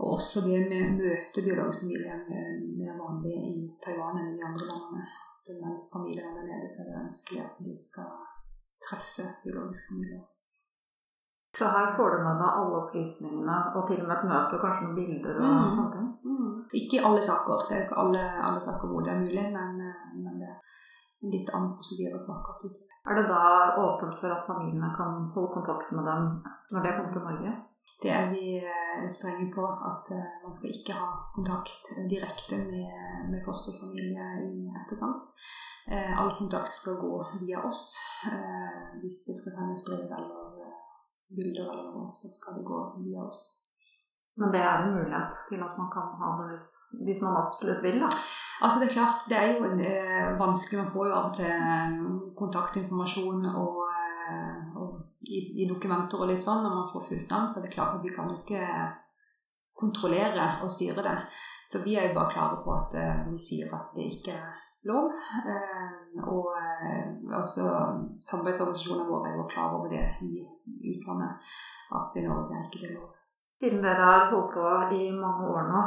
Og 0.00 0.16
også 0.16 0.46
det 0.46 0.60
med 0.70 0.86
å 0.86 0.94
møte 0.96 1.44
biologisk 1.44 1.84
familie 1.84 2.16
mer 2.24 2.96
vanlig 2.96 3.34
i 3.36 3.52
Taiwan 3.84 4.18
enn 4.22 4.38
i 4.38 4.46
andre 4.48 4.68
landene. 4.70 5.04
At 5.42 5.50
mens 5.60 5.88
familien 5.92 6.38
er 6.38 6.46
nede, 6.46 6.68
så 6.70 6.84
er 6.84 6.88
det 6.88 7.02
ønskelig 7.02 7.42
at 7.44 7.58
de 7.66 7.74
skal 7.78 8.12
treffe 8.86 9.26
biologisk 9.44 9.90
familie. 9.90 10.22
Så 11.52 11.68
her 11.68 11.90
får 11.96 12.14
du 12.14 12.22
med 12.24 12.38
deg 12.40 12.58
alle 12.58 12.78
opplysningene, 12.78 13.56
og 13.76 13.82
til 13.88 14.00
og 14.00 14.06
med 14.08 14.14
et 14.16 14.28
møte 14.30 14.56
og 14.56 14.62
kanskje 14.64 14.86
noen 14.86 14.96
bilder 14.96 15.40
og 15.42 15.50
mm. 15.50 15.74
sånne 15.76 15.90
ting? 15.96 16.06
Mm. 16.30 16.54
Ikke 16.80 16.98
i 16.98 17.04
alle 17.08 17.24
saker. 17.26 17.66
Det 17.68 17.76
er 17.76 17.84
ikke 17.84 18.00
alle, 18.02 18.22
alle 18.48 18.62
saker 18.68 18.92
hvor 18.92 19.04
det 19.04 19.12
er 19.12 19.20
mulig, 19.26 19.44
men, 19.58 19.82
men 20.24 20.40
det 20.40 20.48
er 20.48 21.34
litt 21.34 21.52
annen 21.52 21.74
prosedyre 21.76 22.22
på 22.24 22.38
akkurat 22.38 22.64
det. 22.80 22.91
Er 23.08 23.14
det 23.18 23.26
da 23.28 23.42
åpent 23.82 24.20
for 24.20 24.30
at 24.30 24.46
familiene 24.46 24.90
kan 24.98 25.30
holde 25.34 25.54
kontakt 25.56 25.90
med 25.96 26.04
dem 26.06 26.26
når 26.72 26.84
det 26.84 26.92
kommer 26.96 27.12
til 27.14 27.24
Norge? 27.28 27.52
Det 28.02 28.10
er 28.10 28.30
vi 28.30 28.44
eh, 28.58 29.08
strenge 29.16 29.48
på, 29.56 29.64
at 29.90 30.04
eh, 30.16 30.28
man 30.44 30.54
skal 30.54 30.70
ikke 30.76 30.94
ha 31.00 31.08
kontakt 31.36 31.82
direkte 32.12 32.58
med, 32.72 32.92
med 33.30 33.42
fosterfamilie 33.46 34.26
i 34.46 34.70
etterkant. 34.82 35.26
Eh, 35.90 36.12
all 36.20 36.30
kontakt 36.38 36.72
skal 36.74 37.00
gå 37.02 37.14
via 37.42 37.64
oss. 37.70 37.82
Hvis 39.02 39.18
det 39.26 39.34
skal 39.38 39.56
sendes 39.56 39.82
brev 39.86 40.06
eller 40.18 40.70
bilder 41.36 41.66
eller 41.72 41.90
noe, 41.90 42.06
så 42.14 42.30
skal 42.30 42.60
det 42.60 42.68
gå 42.70 42.80
via 43.02 43.26
oss. 43.26 43.42
Men 44.38 44.54
det 44.54 44.62
er 44.62 44.76
en 44.78 44.94
mulighet 44.96 45.42
til 45.48 45.60
at 45.66 45.74
man 45.80 45.90
kan 45.94 46.14
ha 46.22 46.30
det 46.38 46.52
hvis, 46.52 46.68
hvis 47.06 47.22
man 47.24 47.40
absolutt 47.42 47.82
vil, 47.84 47.98
da? 48.04 48.10
Altså 48.62 48.78
Det 48.78 48.88
er 48.88 48.96
klart, 48.98 49.24
det 49.30 49.38
er 49.38 49.48
jo 49.52 49.64
eh, 49.66 50.38
vanskelig. 50.38 50.78
Man 50.82 50.92
får 50.94 51.06
jo 51.08 51.14
av 51.18 51.30
og 51.30 51.34
til 51.34 51.50
eh, 51.50 51.94
kontaktinformasjon 52.38 53.46
og, 53.50 53.78
eh, 54.30 54.76
og 54.78 54.90
i, 55.26 55.38
i, 55.62 55.68
dokumenter 55.70 56.22
og 56.22 56.30
litt 56.30 56.44
sånn 56.44 56.62
når 56.62 56.76
man 56.76 56.90
får 56.92 57.08
fulgt 57.08 57.32
navn, 57.34 57.48
så 57.50 57.62
det 57.62 57.72
er 57.72 57.78
klart 57.78 57.96
at 57.96 58.04
vi 58.06 58.14
kan 58.14 58.30
jo 58.30 58.38
ikke 58.38 58.62
kontrollere 59.82 60.46
og 60.62 60.70
styre 60.70 61.02
det. 61.02 61.18
Så 61.64 61.82
vi 61.84 61.96
er 61.96 62.08
jo 62.08 62.18
bare 62.18 62.34
klare 62.34 62.58
på 62.64 62.74
at 62.74 62.94
eh, 62.98 63.22
vi 63.30 63.38
sier 63.40 63.72
at 63.74 63.90
det 63.96 64.08
ikke 64.14 64.34
er 64.36 64.52
lov. 64.90 65.10
Eh, 65.54 65.88
og 66.34 66.52
eh, 66.58 67.08
også 67.38 67.66
samarbeidsorganisasjonene 68.28 69.08
våre 69.08 69.32
er 69.32 69.40
jo 69.40 69.48
klar 69.54 69.74
over 69.78 69.90
det 69.90 70.04
i 70.26 70.44
utlandet, 70.92 71.52
at 71.98 72.18
i 72.18 72.26
Norge 72.26 72.58
er 72.58 72.68
ikke 72.68 72.84
det 72.86 72.94
lov. 72.94 73.10
Siden 73.62 73.82
dere 73.84 74.06
har 74.06 74.30
holdt 74.30 74.54
på 74.54 74.70
i 74.98 75.04
mange 75.14 75.50
år 75.54 75.68
nå, 75.70 75.82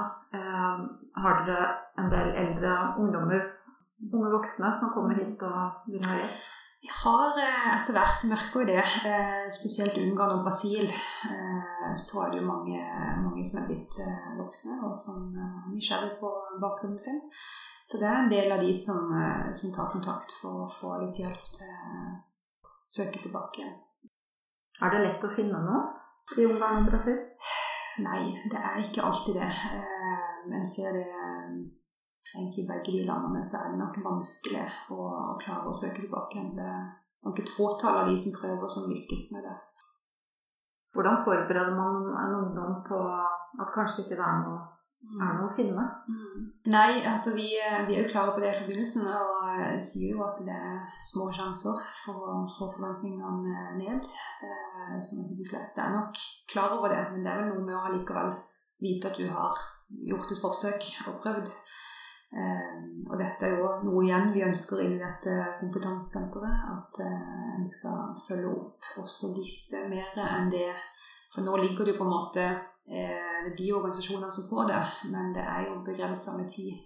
har 1.19 1.41
dere 1.43 1.65
en 2.01 2.11
del 2.11 2.33
eldre 2.43 2.75
ungdommer, 3.01 3.47
unge 4.11 4.31
voksne, 4.35 4.71
som 4.73 4.91
kommer 4.95 5.17
hit 5.19 5.41
og 5.47 5.87
vil 5.91 6.03
ha 6.09 6.19
hjelp? 6.19 6.43
Vi 6.85 6.91
har 6.93 7.37
eh, 7.41 7.69
etter 7.73 7.95
hvert 7.95 8.23
merker 8.29 8.61
vi 8.61 8.65
det, 8.69 8.81
eh, 9.09 9.45
spesielt 9.57 9.95
Ungarn 9.97 10.35
og 10.35 10.43
Brasil. 10.45 10.85
Eh, 10.85 11.87
så 11.97 12.19
er 12.21 12.29
det 12.29 12.41
jo 12.43 12.49
mange, 12.51 12.77
mange 13.23 13.45
som 13.47 13.63
er 13.63 13.65
blitt 13.71 13.97
voksne, 14.37 14.75
og 14.85 14.93
som 14.93 15.31
er 15.33 15.71
nysgjerrige 15.71 16.19
på 16.19 16.29
bakgrunnen 16.61 16.99
sin. 17.01 17.17
Så 17.81 17.97
det 17.97 18.05
er 18.09 18.19
en 18.19 18.29
del 18.29 18.53
av 18.53 18.61
de 18.61 18.69
som, 18.73 19.09
som 19.57 19.73
tar 19.73 19.89
kontakt 19.95 20.37
for 20.41 20.61
å 20.61 20.69
få 20.69 20.93
litt 21.01 21.17
hjelp 21.23 21.49
til 21.57 21.73
å 21.73 22.69
søke 22.97 23.23
tilbake. 23.23 23.65
Er 24.85 24.93
det 24.93 25.03
lett 25.07 25.25
å 25.25 25.33
finne 25.33 25.65
noe 25.65 25.81
i 26.37 26.45
Ungarn 26.45 26.83
og 26.83 26.91
Brasil? 26.91 27.17
Nei, 28.05 28.29
det 28.51 28.61
er 28.61 28.81
ikke 28.83 29.09
alltid 29.09 29.41
det. 29.41 29.49
Men 30.45 30.61
jeg 30.61 30.73
ser 30.75 30.97
det 31.01 31.09
egentlig 32.33 32.65
begge 32.69 32.93
de 32.95 33.05
landene, 33.07 33.43
så 33.45 33.61
er 33.61 33.73
det 33.73 33.81
nok 33.81 33.97
vanskelig 34.05 34.65
å, 34.93 34.99
å 35.33 35.35
klare 35.41 35.69
å 35.69 35.77
søke 35.77 36.01
tilbake 36.03 36.39
igjen. 36.39 36.53
Det 36.57 36.65
er 36.65 36.85
nok 37.27 37.41
et 37.41 37.55
fåtall 37.57 38.01
av 38.01 38.09
de 38.09 38.17
som 38.17 38.37
prøver, 38.39 38.67
som 38.71 38.89
lykkes 38.91 39.27
med 39.35 39.49
det. 39.49 39.57
Hvordan 40.95 41.19
forbereder 41.25 41.75
man 41.75 42.07
en 42.23 42.37
ungdom 42.39 42.79
på 42.87 43.01
at 43.11 43.75
kanskje 43.75 44.05
ikke 44.05 44.17
det 44.17 44.25
er 44.25 44.41
noe 44.45 44.63
er 45.05 45.35
noe 45.37 45.47
å 45.47 45.53
finne? 45.53 45.83
Mm. 46.09 46.45
Nei, 46.73 47.03
altså 47.05 47.35
vi, 47.35 47.49
vi, 47.87 47.95
er 47.95 48.01
jo 48.01 48.09
klare 48.09 48.33
på 48.33 48.41
det 48.41 48.51
i 48.51 48.57
forbindelsen 48.57 49.05
og 49.11 49.51
eh, 49.53 49.75
sier 49.83 50.15
jo 50.15 50.23
at 50.25 50.39
det 50.47 50.55
er 50.55 50.81
små 51.11 51.27
sjanser 51.35 51.83
for 52.01 52.25
å 52.31 52.37
få 52.49 52.69
forventningene 52.73 53.77
ned. 53.77 54.09
Eh, 54.45 54.97
sånn 55.05 55.29
de 55.37 55.47
fleste 55.49 55.83
er 55.83 55.93
nok 55.95 56.19
klar 56.51 56.75
over 56.77 56.93
det, 56.93 57.03
men 57.13 57.25
det 57.25 57.31
er 57.31 57.43
vel 57.43 57.53
noe 57.53 57.67
med 57.67 57.77
å 57.77 57.93
likevel 57.93 58.33
vite 58.81 59.11
at 59.11 59.19
du 59.21 59.29
har 59.29 59.61
gjort 60.09 60.33
et 60.33 60.41
forsøk 60.41 60.89
og 61.11 61.21
prøvd. 61.23 61.53
Eh, 62.31 62.77
og 63.09 63.17
dette 63.19 63.47
er 63.47 63.59
jo 63.59 63.71
noe 63.85 64.05
igjen 64.05 64.31
vi 64.33 64.43
ønsker 64.45 64.81
inn 64.83 64.97
i 64.97 65.03
dette 65.03 65.35
kompetansesenteret. 65.59 66.69
At 66.75 67.01
en 67.05 67.67
skal 67.69 68.15
følge 68.27 68.53
opp 68.53 68.93
også 69.03 69.33
disse 69.37 69.85
mer 69.91 70.15
enn 70.25 70.49
det. 70.53 70.71
For 71.33 71.45
nå 71.45 71.57
ligger 71.59 71.85
det 71.85 71.95
jo 71.95 72.01
på 72.03 72.07
en 72.07 72.15
måte 72.15 72.47
Eh, 72.87 73.43
det 73.45 73.55
blir 73.55 73.75
organisasjonene 73.75 74.31
som 74.31 74.49
får 74.49 74.67
det, 74.67 74.81
men 75.09 75.33
det 75.33 75.41
er 75.41 75.63
jo 75.65 75.79
begrensa 75.85 76.35
med 76.37 76.49
tid 76.49 76.77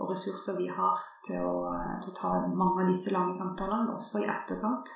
og 0.00 0.08
ressurser 0.10 0.56
vi 0.56 0.68
har 0.72 1.00
til 1.26 1.44
å, 1.44 1.56
til 2.00 2.08
å, 2.08 2.14
ta 2.16 2.30
mange 2.48 2.86
av 2.86 2.88
disse 2.88 3.12
lange 3.12 3.34
samtalene, 3.36 3.92
også 3.92 4.22
i 4.22 4.30
etterkant. 4.32 4.94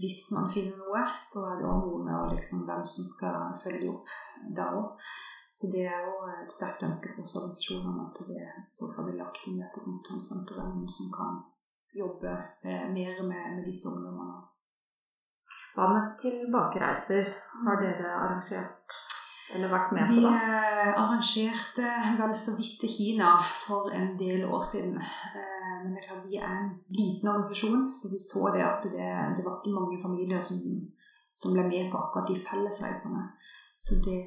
Hvis 0.00 0.30
man 0.32 0.48
finner 0.48 0.78
noe, 0.80 1.02
så 1.20 1.44
er 1.50 1.58
det 1.60 1.68
òg 1.68 1.84
noe 1.84 2.06
med 2.06 2.32
liksom, 2.32 2.64
hvem 2.64 2.86
som 2.88 3.08
skal 3.10 3.52
følge 3.60 3.90
opp 3.92 4.14
da 4.56 4.70
òg. 4.78 5.10
Så 5.50 5.70
det 5.72 5.86
er 5.90 6.04
jo 6.06 6.28
et 6.30 6.52
sterkt 6.54 6.84
ønske 6.86 7.10
for 7.14 7.26
oss 7.26 7.36
organisasjonene 7.40 8.04
at 8.06 8.20
det 8.28 8.44
så 8.70 8.86
fall 8.94 9.08
blir 9.08 9.18
lagt 9.18 9.42
inn 9.46 9.58
i 9.58 9.64
dette 9.64 9.82
kompetansesenteret 9.82 10.70
noen 10.70 10.92
som 10.94 11.10
kan 11.16 11.40
jobbe 11.94 12.34
eh, 12.62 12.86
mer 12.94 13.18
med, 13.26 13.56
med 13.56 13.64
disse 13.66 13.90
ungdommene. 13.90 14.38
Hva 15.74 15.88
med 15.90 16.14
tilbakereiser? 16.22 17.32
Har 17.64 17.82
dere 17.82 18.12
arrangert 18.14 19.00
eller 19.54 19.72
vært 19.72 19.92
med 19.94 20.06
på 20.06 20.14
Vi 20.14 20.24
eh, 20.28 20.90
arrangerte 20.94 21.90
vel 22.20 22.34
så 22.38 22.54
vidt 22.58 22.78
til 22.82 22.92
Kina 22.94 23.32
for 23.64 23.90
en 23.94 24.14
del 24.18 24.44
år 24.46 24.62
siden. 24.70 24.96
Eh, 25.00 25.74
men 25.82 25.94
det 25.94 26.02
er 26.02 26.08
klart 26.08 26.28
vi 26.28 26.38
er 26.38 26.54
en 26.60 26.72
liten 26.94 27.30
organisasjon, 27.32 27.88
så 27.90 28.12
vi 28.12 28.20
så 28.22 28.50
det 28.54 28.62
at 28.66 28.86
det, 28.86 29.10
det 29.36 29.44
var 29.46 29.58
ikke 29.58 29.74
mange 29.74 29.98
familier 30.02 30.42
som, 30.44 30.62
som, 31.34 31.54
ble 31.56 31.66
med 31.66 31.90
på 31.90 31.98
akkurat 31.98 32.30
de 32.30 32.38
fellesreisene. 32.38 33.26
Så 33.74 33.98
det, 34.04 34.20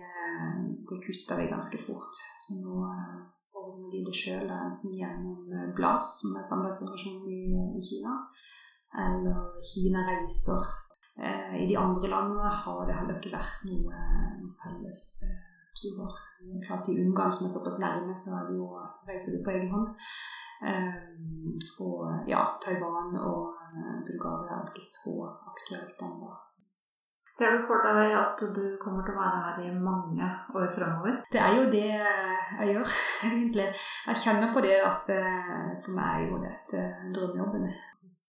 det 0.89 0.99
kutta 1.05 1.39
vi 1.39 1.49
ganske 1.51 1.79
fort. 1.81 2.21
Så 2.43 2.59
nå 2.61 2.83
eh, 2.89 3.17
ordner 3.63 3.89
de 3.93 4.05
det 4.07 4.15
sjøl, 4.17 4.47
enten 4.49 4.97
gjennom 4.99 5.73
BLAS, 5.77 6.19
som 6.21 6.37
er 6.37 6.47
samarbeidsorganisasjonen 6.47 7.27
i, 7.31 7.41
i 7.79 7.83
Kina, 7.89 8.15
eller 9.07 9.61
Kina 9.71 10.05
reiser 10.09 10.71
Eh, 11.19 11.63
I 11.63 11.67
de 11.67 11.75
andre 11.75 12.07
landene 12.07 12.49
har 12.65 12.85
det 12.87 12.95
heller 12.97 13.17
ikke 13.19 13.35
vært 13.35 13.65
noe, 13.69 13.97
noe 14.41 14.53
felles 14.61 15.01
eh, 15.27 15.41
turer. 15.77 16.15
Klart 16.65 16.89
I 16.89 16.97
Ungarn, 17.03 17.31
som 17.31 17.45
er 17.45 17.53
såpass 17.53 17.77
nærme, 17.81 18.15
så 18.17 18.39
er 18.39 18.47
det 18.49 18.57
jo, 18.57 18.69
reiser 19.07 19.35
du 19.35 19.43
på 19.45 19.53
egen 19.53 19.69
hånd. 19.73 19.93
Eh, 20.65 20.97
og 21.85 22.29
ja, 22.29 22.41
Taiwan 22.63 23.13
og 23.19 23.53
Bulgaria 24.07 24.57
er 24.57 24.71
ikke 24.71 24.85
så 24.85 25.13
aktuelt 25.51 26.01
ennå. 26.07 26.33
Ser 27.33 27.55
du 27.55 27.63
for 27.65 27.81
deg 27.81 28.11
at 28.13 28.41
du 28.55 28.65
kommer 28.81 29.01
til 29.05 29.15
å 29.15 29.21
være 29.21 29.39
her 29.45 29.61
i 29.65 29.71
mange 29.73 30.27
år 30.53 30.67
fremover? 30.75 31.15
Det 31.33 31.39
er 31.41 31.55
jo 31.57 31.63
det 31.71 31.87
jeg 31.89 32.75
gjør, 32.75 32.93
egentlig. 33.29 33.65
Jeg 34.11 34.21
kjenner 34.25 34.53
på 34.53 34.61
det 34.65 34.75
at 34.85 35.09
for 35.81 35.97
meg 35.97 36.11
er 36.13 36.27
jo 36.27 36.43
dette 36.43 36.83
drømmejobben 37.15 37.65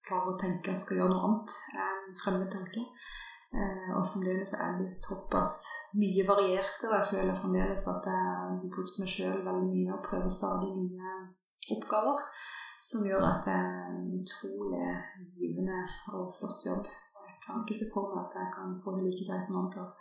klarer 0.05 0.33
å 0.35 0.41
tenke 0.41 0.73
jeg 0.73 0.81
skal 0.81 1.01
gjøre 1.01 1.13
noe 1.13 1.29
annet 1.29 1.61
enn 1.85 2.17
fremmed 2.21 2.51
tanke. 2.53 2.89
Eh, 3.55 3.91
og 3.95 4.03
fremdeles 4.09 4.57
er 4.59 4.75
det 4.81 4.89
såpass 4.91 5.61
mye 6.01 6.25
variert, 6.27 6.75
og 6.89 6.97
jeg 6.97 7.11
føler 7.13 7.39
fremdeles 7.39 7.87
at 7.93 8.09
jeg 8.11 8.25
har 8.27 8.57
brukt 8.75 8.99
meg 8.99 9.13
sjøl 9.13 9.45
veldig 9.47 9.69
mye 9.71 9.95
og 9.95 10.03
prøver 10.09 10.33
stadig 10.33 10.73
nye 10.75 11.13
oppgaver. 11.77 12.25
Som 12.89 13.07
gjør 13.09 13.23
at 13.25 13.47
det 13.47 13.55
er 13.55 13.87
en 13.95 14.11
utrolig 14.21 14.89
givende 15.31 15.79
og 16.13 16.35
flott 16.37 16.67
jobb. 16.69 16.85
Så 17.01 17.25
jeg 17.29 17.39
kan 17.47 17.63
ikke 17.63 17.79
se 17.81 17.89
for 17.95 18.13
meg 18.13 18.27
at 18.27 18.37
jeg 18.41 18.51
kan 18.57 18.77
få 18.83 18.97
det 18.97 19.07
like 19.07 19.25
greit 19.29 19.49
noen 19.55 19.73
plass. 19.73 19.97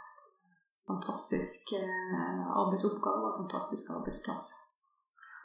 Fantastisk 0.91 1.71
eh, 1.79 2.43
arbeidsoppgave 2.59 3.29
og 3.29 3.39
fantastisk 3.39 3.93
arbeidsplass. 3.97 4.45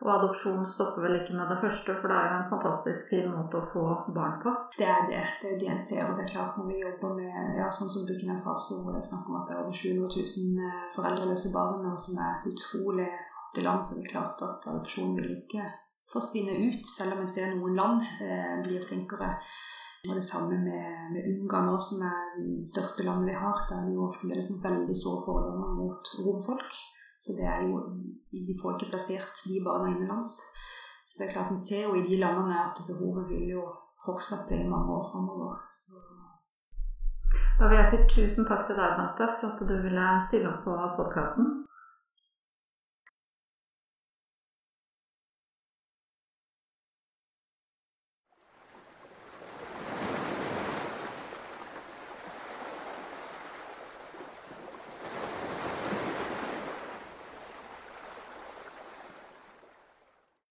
Og 0.02 0.10
adopsjon 0.14 0.66
stopper 0.66 1.02
vel 1.02 1.16
ikke 1.18 1.34
med 1.38 1.48
det 1.50 1.58
første, 1.62 1.94
for 1.98 2.10
det 2.10 2.18
er 2.18 2.28
jo 2.30 2.34
en 2.40 2.52
fantastisk 2.52 3.08
fin 3.10 3.30
måte 3.34 3.58
å 3.58 3.70
få 3.72 3.86
barn 4.18 4.36
på. 4.44 4.52
Det 4.78 4.86
er 4.86 5.08
det. 5.10 5.24
Det 5.42 5.48
er 5.52 5.58
det 5.62 5.72
en 5.74 5.82
ser. 5.82 6.04
Og 6.06 6.14
det 6.14 6.26
er 6.26 6.34
klart 6.34 6.58
når 6.58 6.68
vi 6.70 6.84
jobber 6.84 7.16
med 7.18 7.58
ja, 7.58 7.66
sånn 7.78 7.90
som 7.94 8.06
Burkina 8.06 8.38
Faso, 8.44 8.78
hvor 8.82 8.94
det 8.94 9.02
er 9.02 9.08
snakk 9.10 9.26
om 9.30 9.40
at 9.40 9.50
det 9.50 9.56
er 9.56 9.64
over 9.64 9.74
700 9.80 10.10
000 10.14 10.68
eh, 10.68 10.86
foreldreløse 10.94 11.50
barn, 11.54 11.90
og 11.90 11.98
som 12.02 12.22
er 12.22 12.30
et 12.36 12.48
utrolig 12.52 13.10
fattig 13.34 13.66
land, 13.66 13.82
så 13.82 13.96
er 13.96 14.02
det 14.02 14.12
klart 14.14 14.46
at 14.46 14.70
adopsjon 14.74 15.18
vil 15.18 15.34
ikke 15.40 15.66
forsvinne 16.12 16.54
ut, 16.66 16.84
selv 16.86 17.16
om 17.16 17.24
en 17.24 17.30
ser 17.30 17.54
noen 17.54 17.76
land 17.78 18.04
eh, 18.24 18.54
blir 18.64 18.84
flinkere. 18.84 19.34
Og 20.08 20.14
det 20.14 20.24
samme 20.24 20.54
med, 20.62 20.84
med 21.12 21.26
Ungarn, 21.32 21.72
også, 21.74 21.96
som 21.96 22.04
er 22.06 22.20
det 22.38 22.68
største 22.70 23.04
landet 23.06 23.32
vi 23.32 23.40
har. 23.42 23.64
Der 23.68 23.80
er 23.80 23.88
det 23.88 23.96
jo 23.96 24.12
fremdeles 24.14 24.52
veldig 24.62 24.96
store 24.96 25.24
fordommer 25.26 25.74
mot 25.80 26.12
romfolk 26.26 26.76
Så 27.18 27.34
det 27.38 27.46
er 27.54 27.64
jo 27.66 27.80
Vi 28.30 28.54
får 28.60 28.76
ikke 28.76 28.92
plassert 28.92 29.42
de 29.42 29.58
barna 29.66 29.90
innenlands. 29.90 30.30
Så 31.02 31.12
det 31.18 31.26
er 31.26 31.34
klart 31.34 31.52
vi 31.52 31.60
ser 31.68 31.82
jo 31.88 31.96
i 31.98 32.06
de 32.06 32.16
landene 32.24 32.62
at 32.62 32.78
behovet 32.88 33.28
vil 33.32 33.46
jo 33.56 33.64
fortsette 34.04 34.54
i 34.54 34.70
mange 34.72 34.88
år 34.96 35.04
framover. 35.10 35.54
Da 37.58 37.68
vil 37.68 37.80
jeg 37.80 37.90
si 37.90 37.98
tusen 38.14 38.46
takk 38.46 38.68
til 38.68 38.78
deg, 38.78 38.98
Bente, 38.98 39.26
for 39.40 39.50
at 39.50 39.62
du 39.70 39.76
ville 39.86 40.06
stille 40.28 40.50
opp 40.52 40.62
på 40.66 40.76
podkasten. 41.00 41.48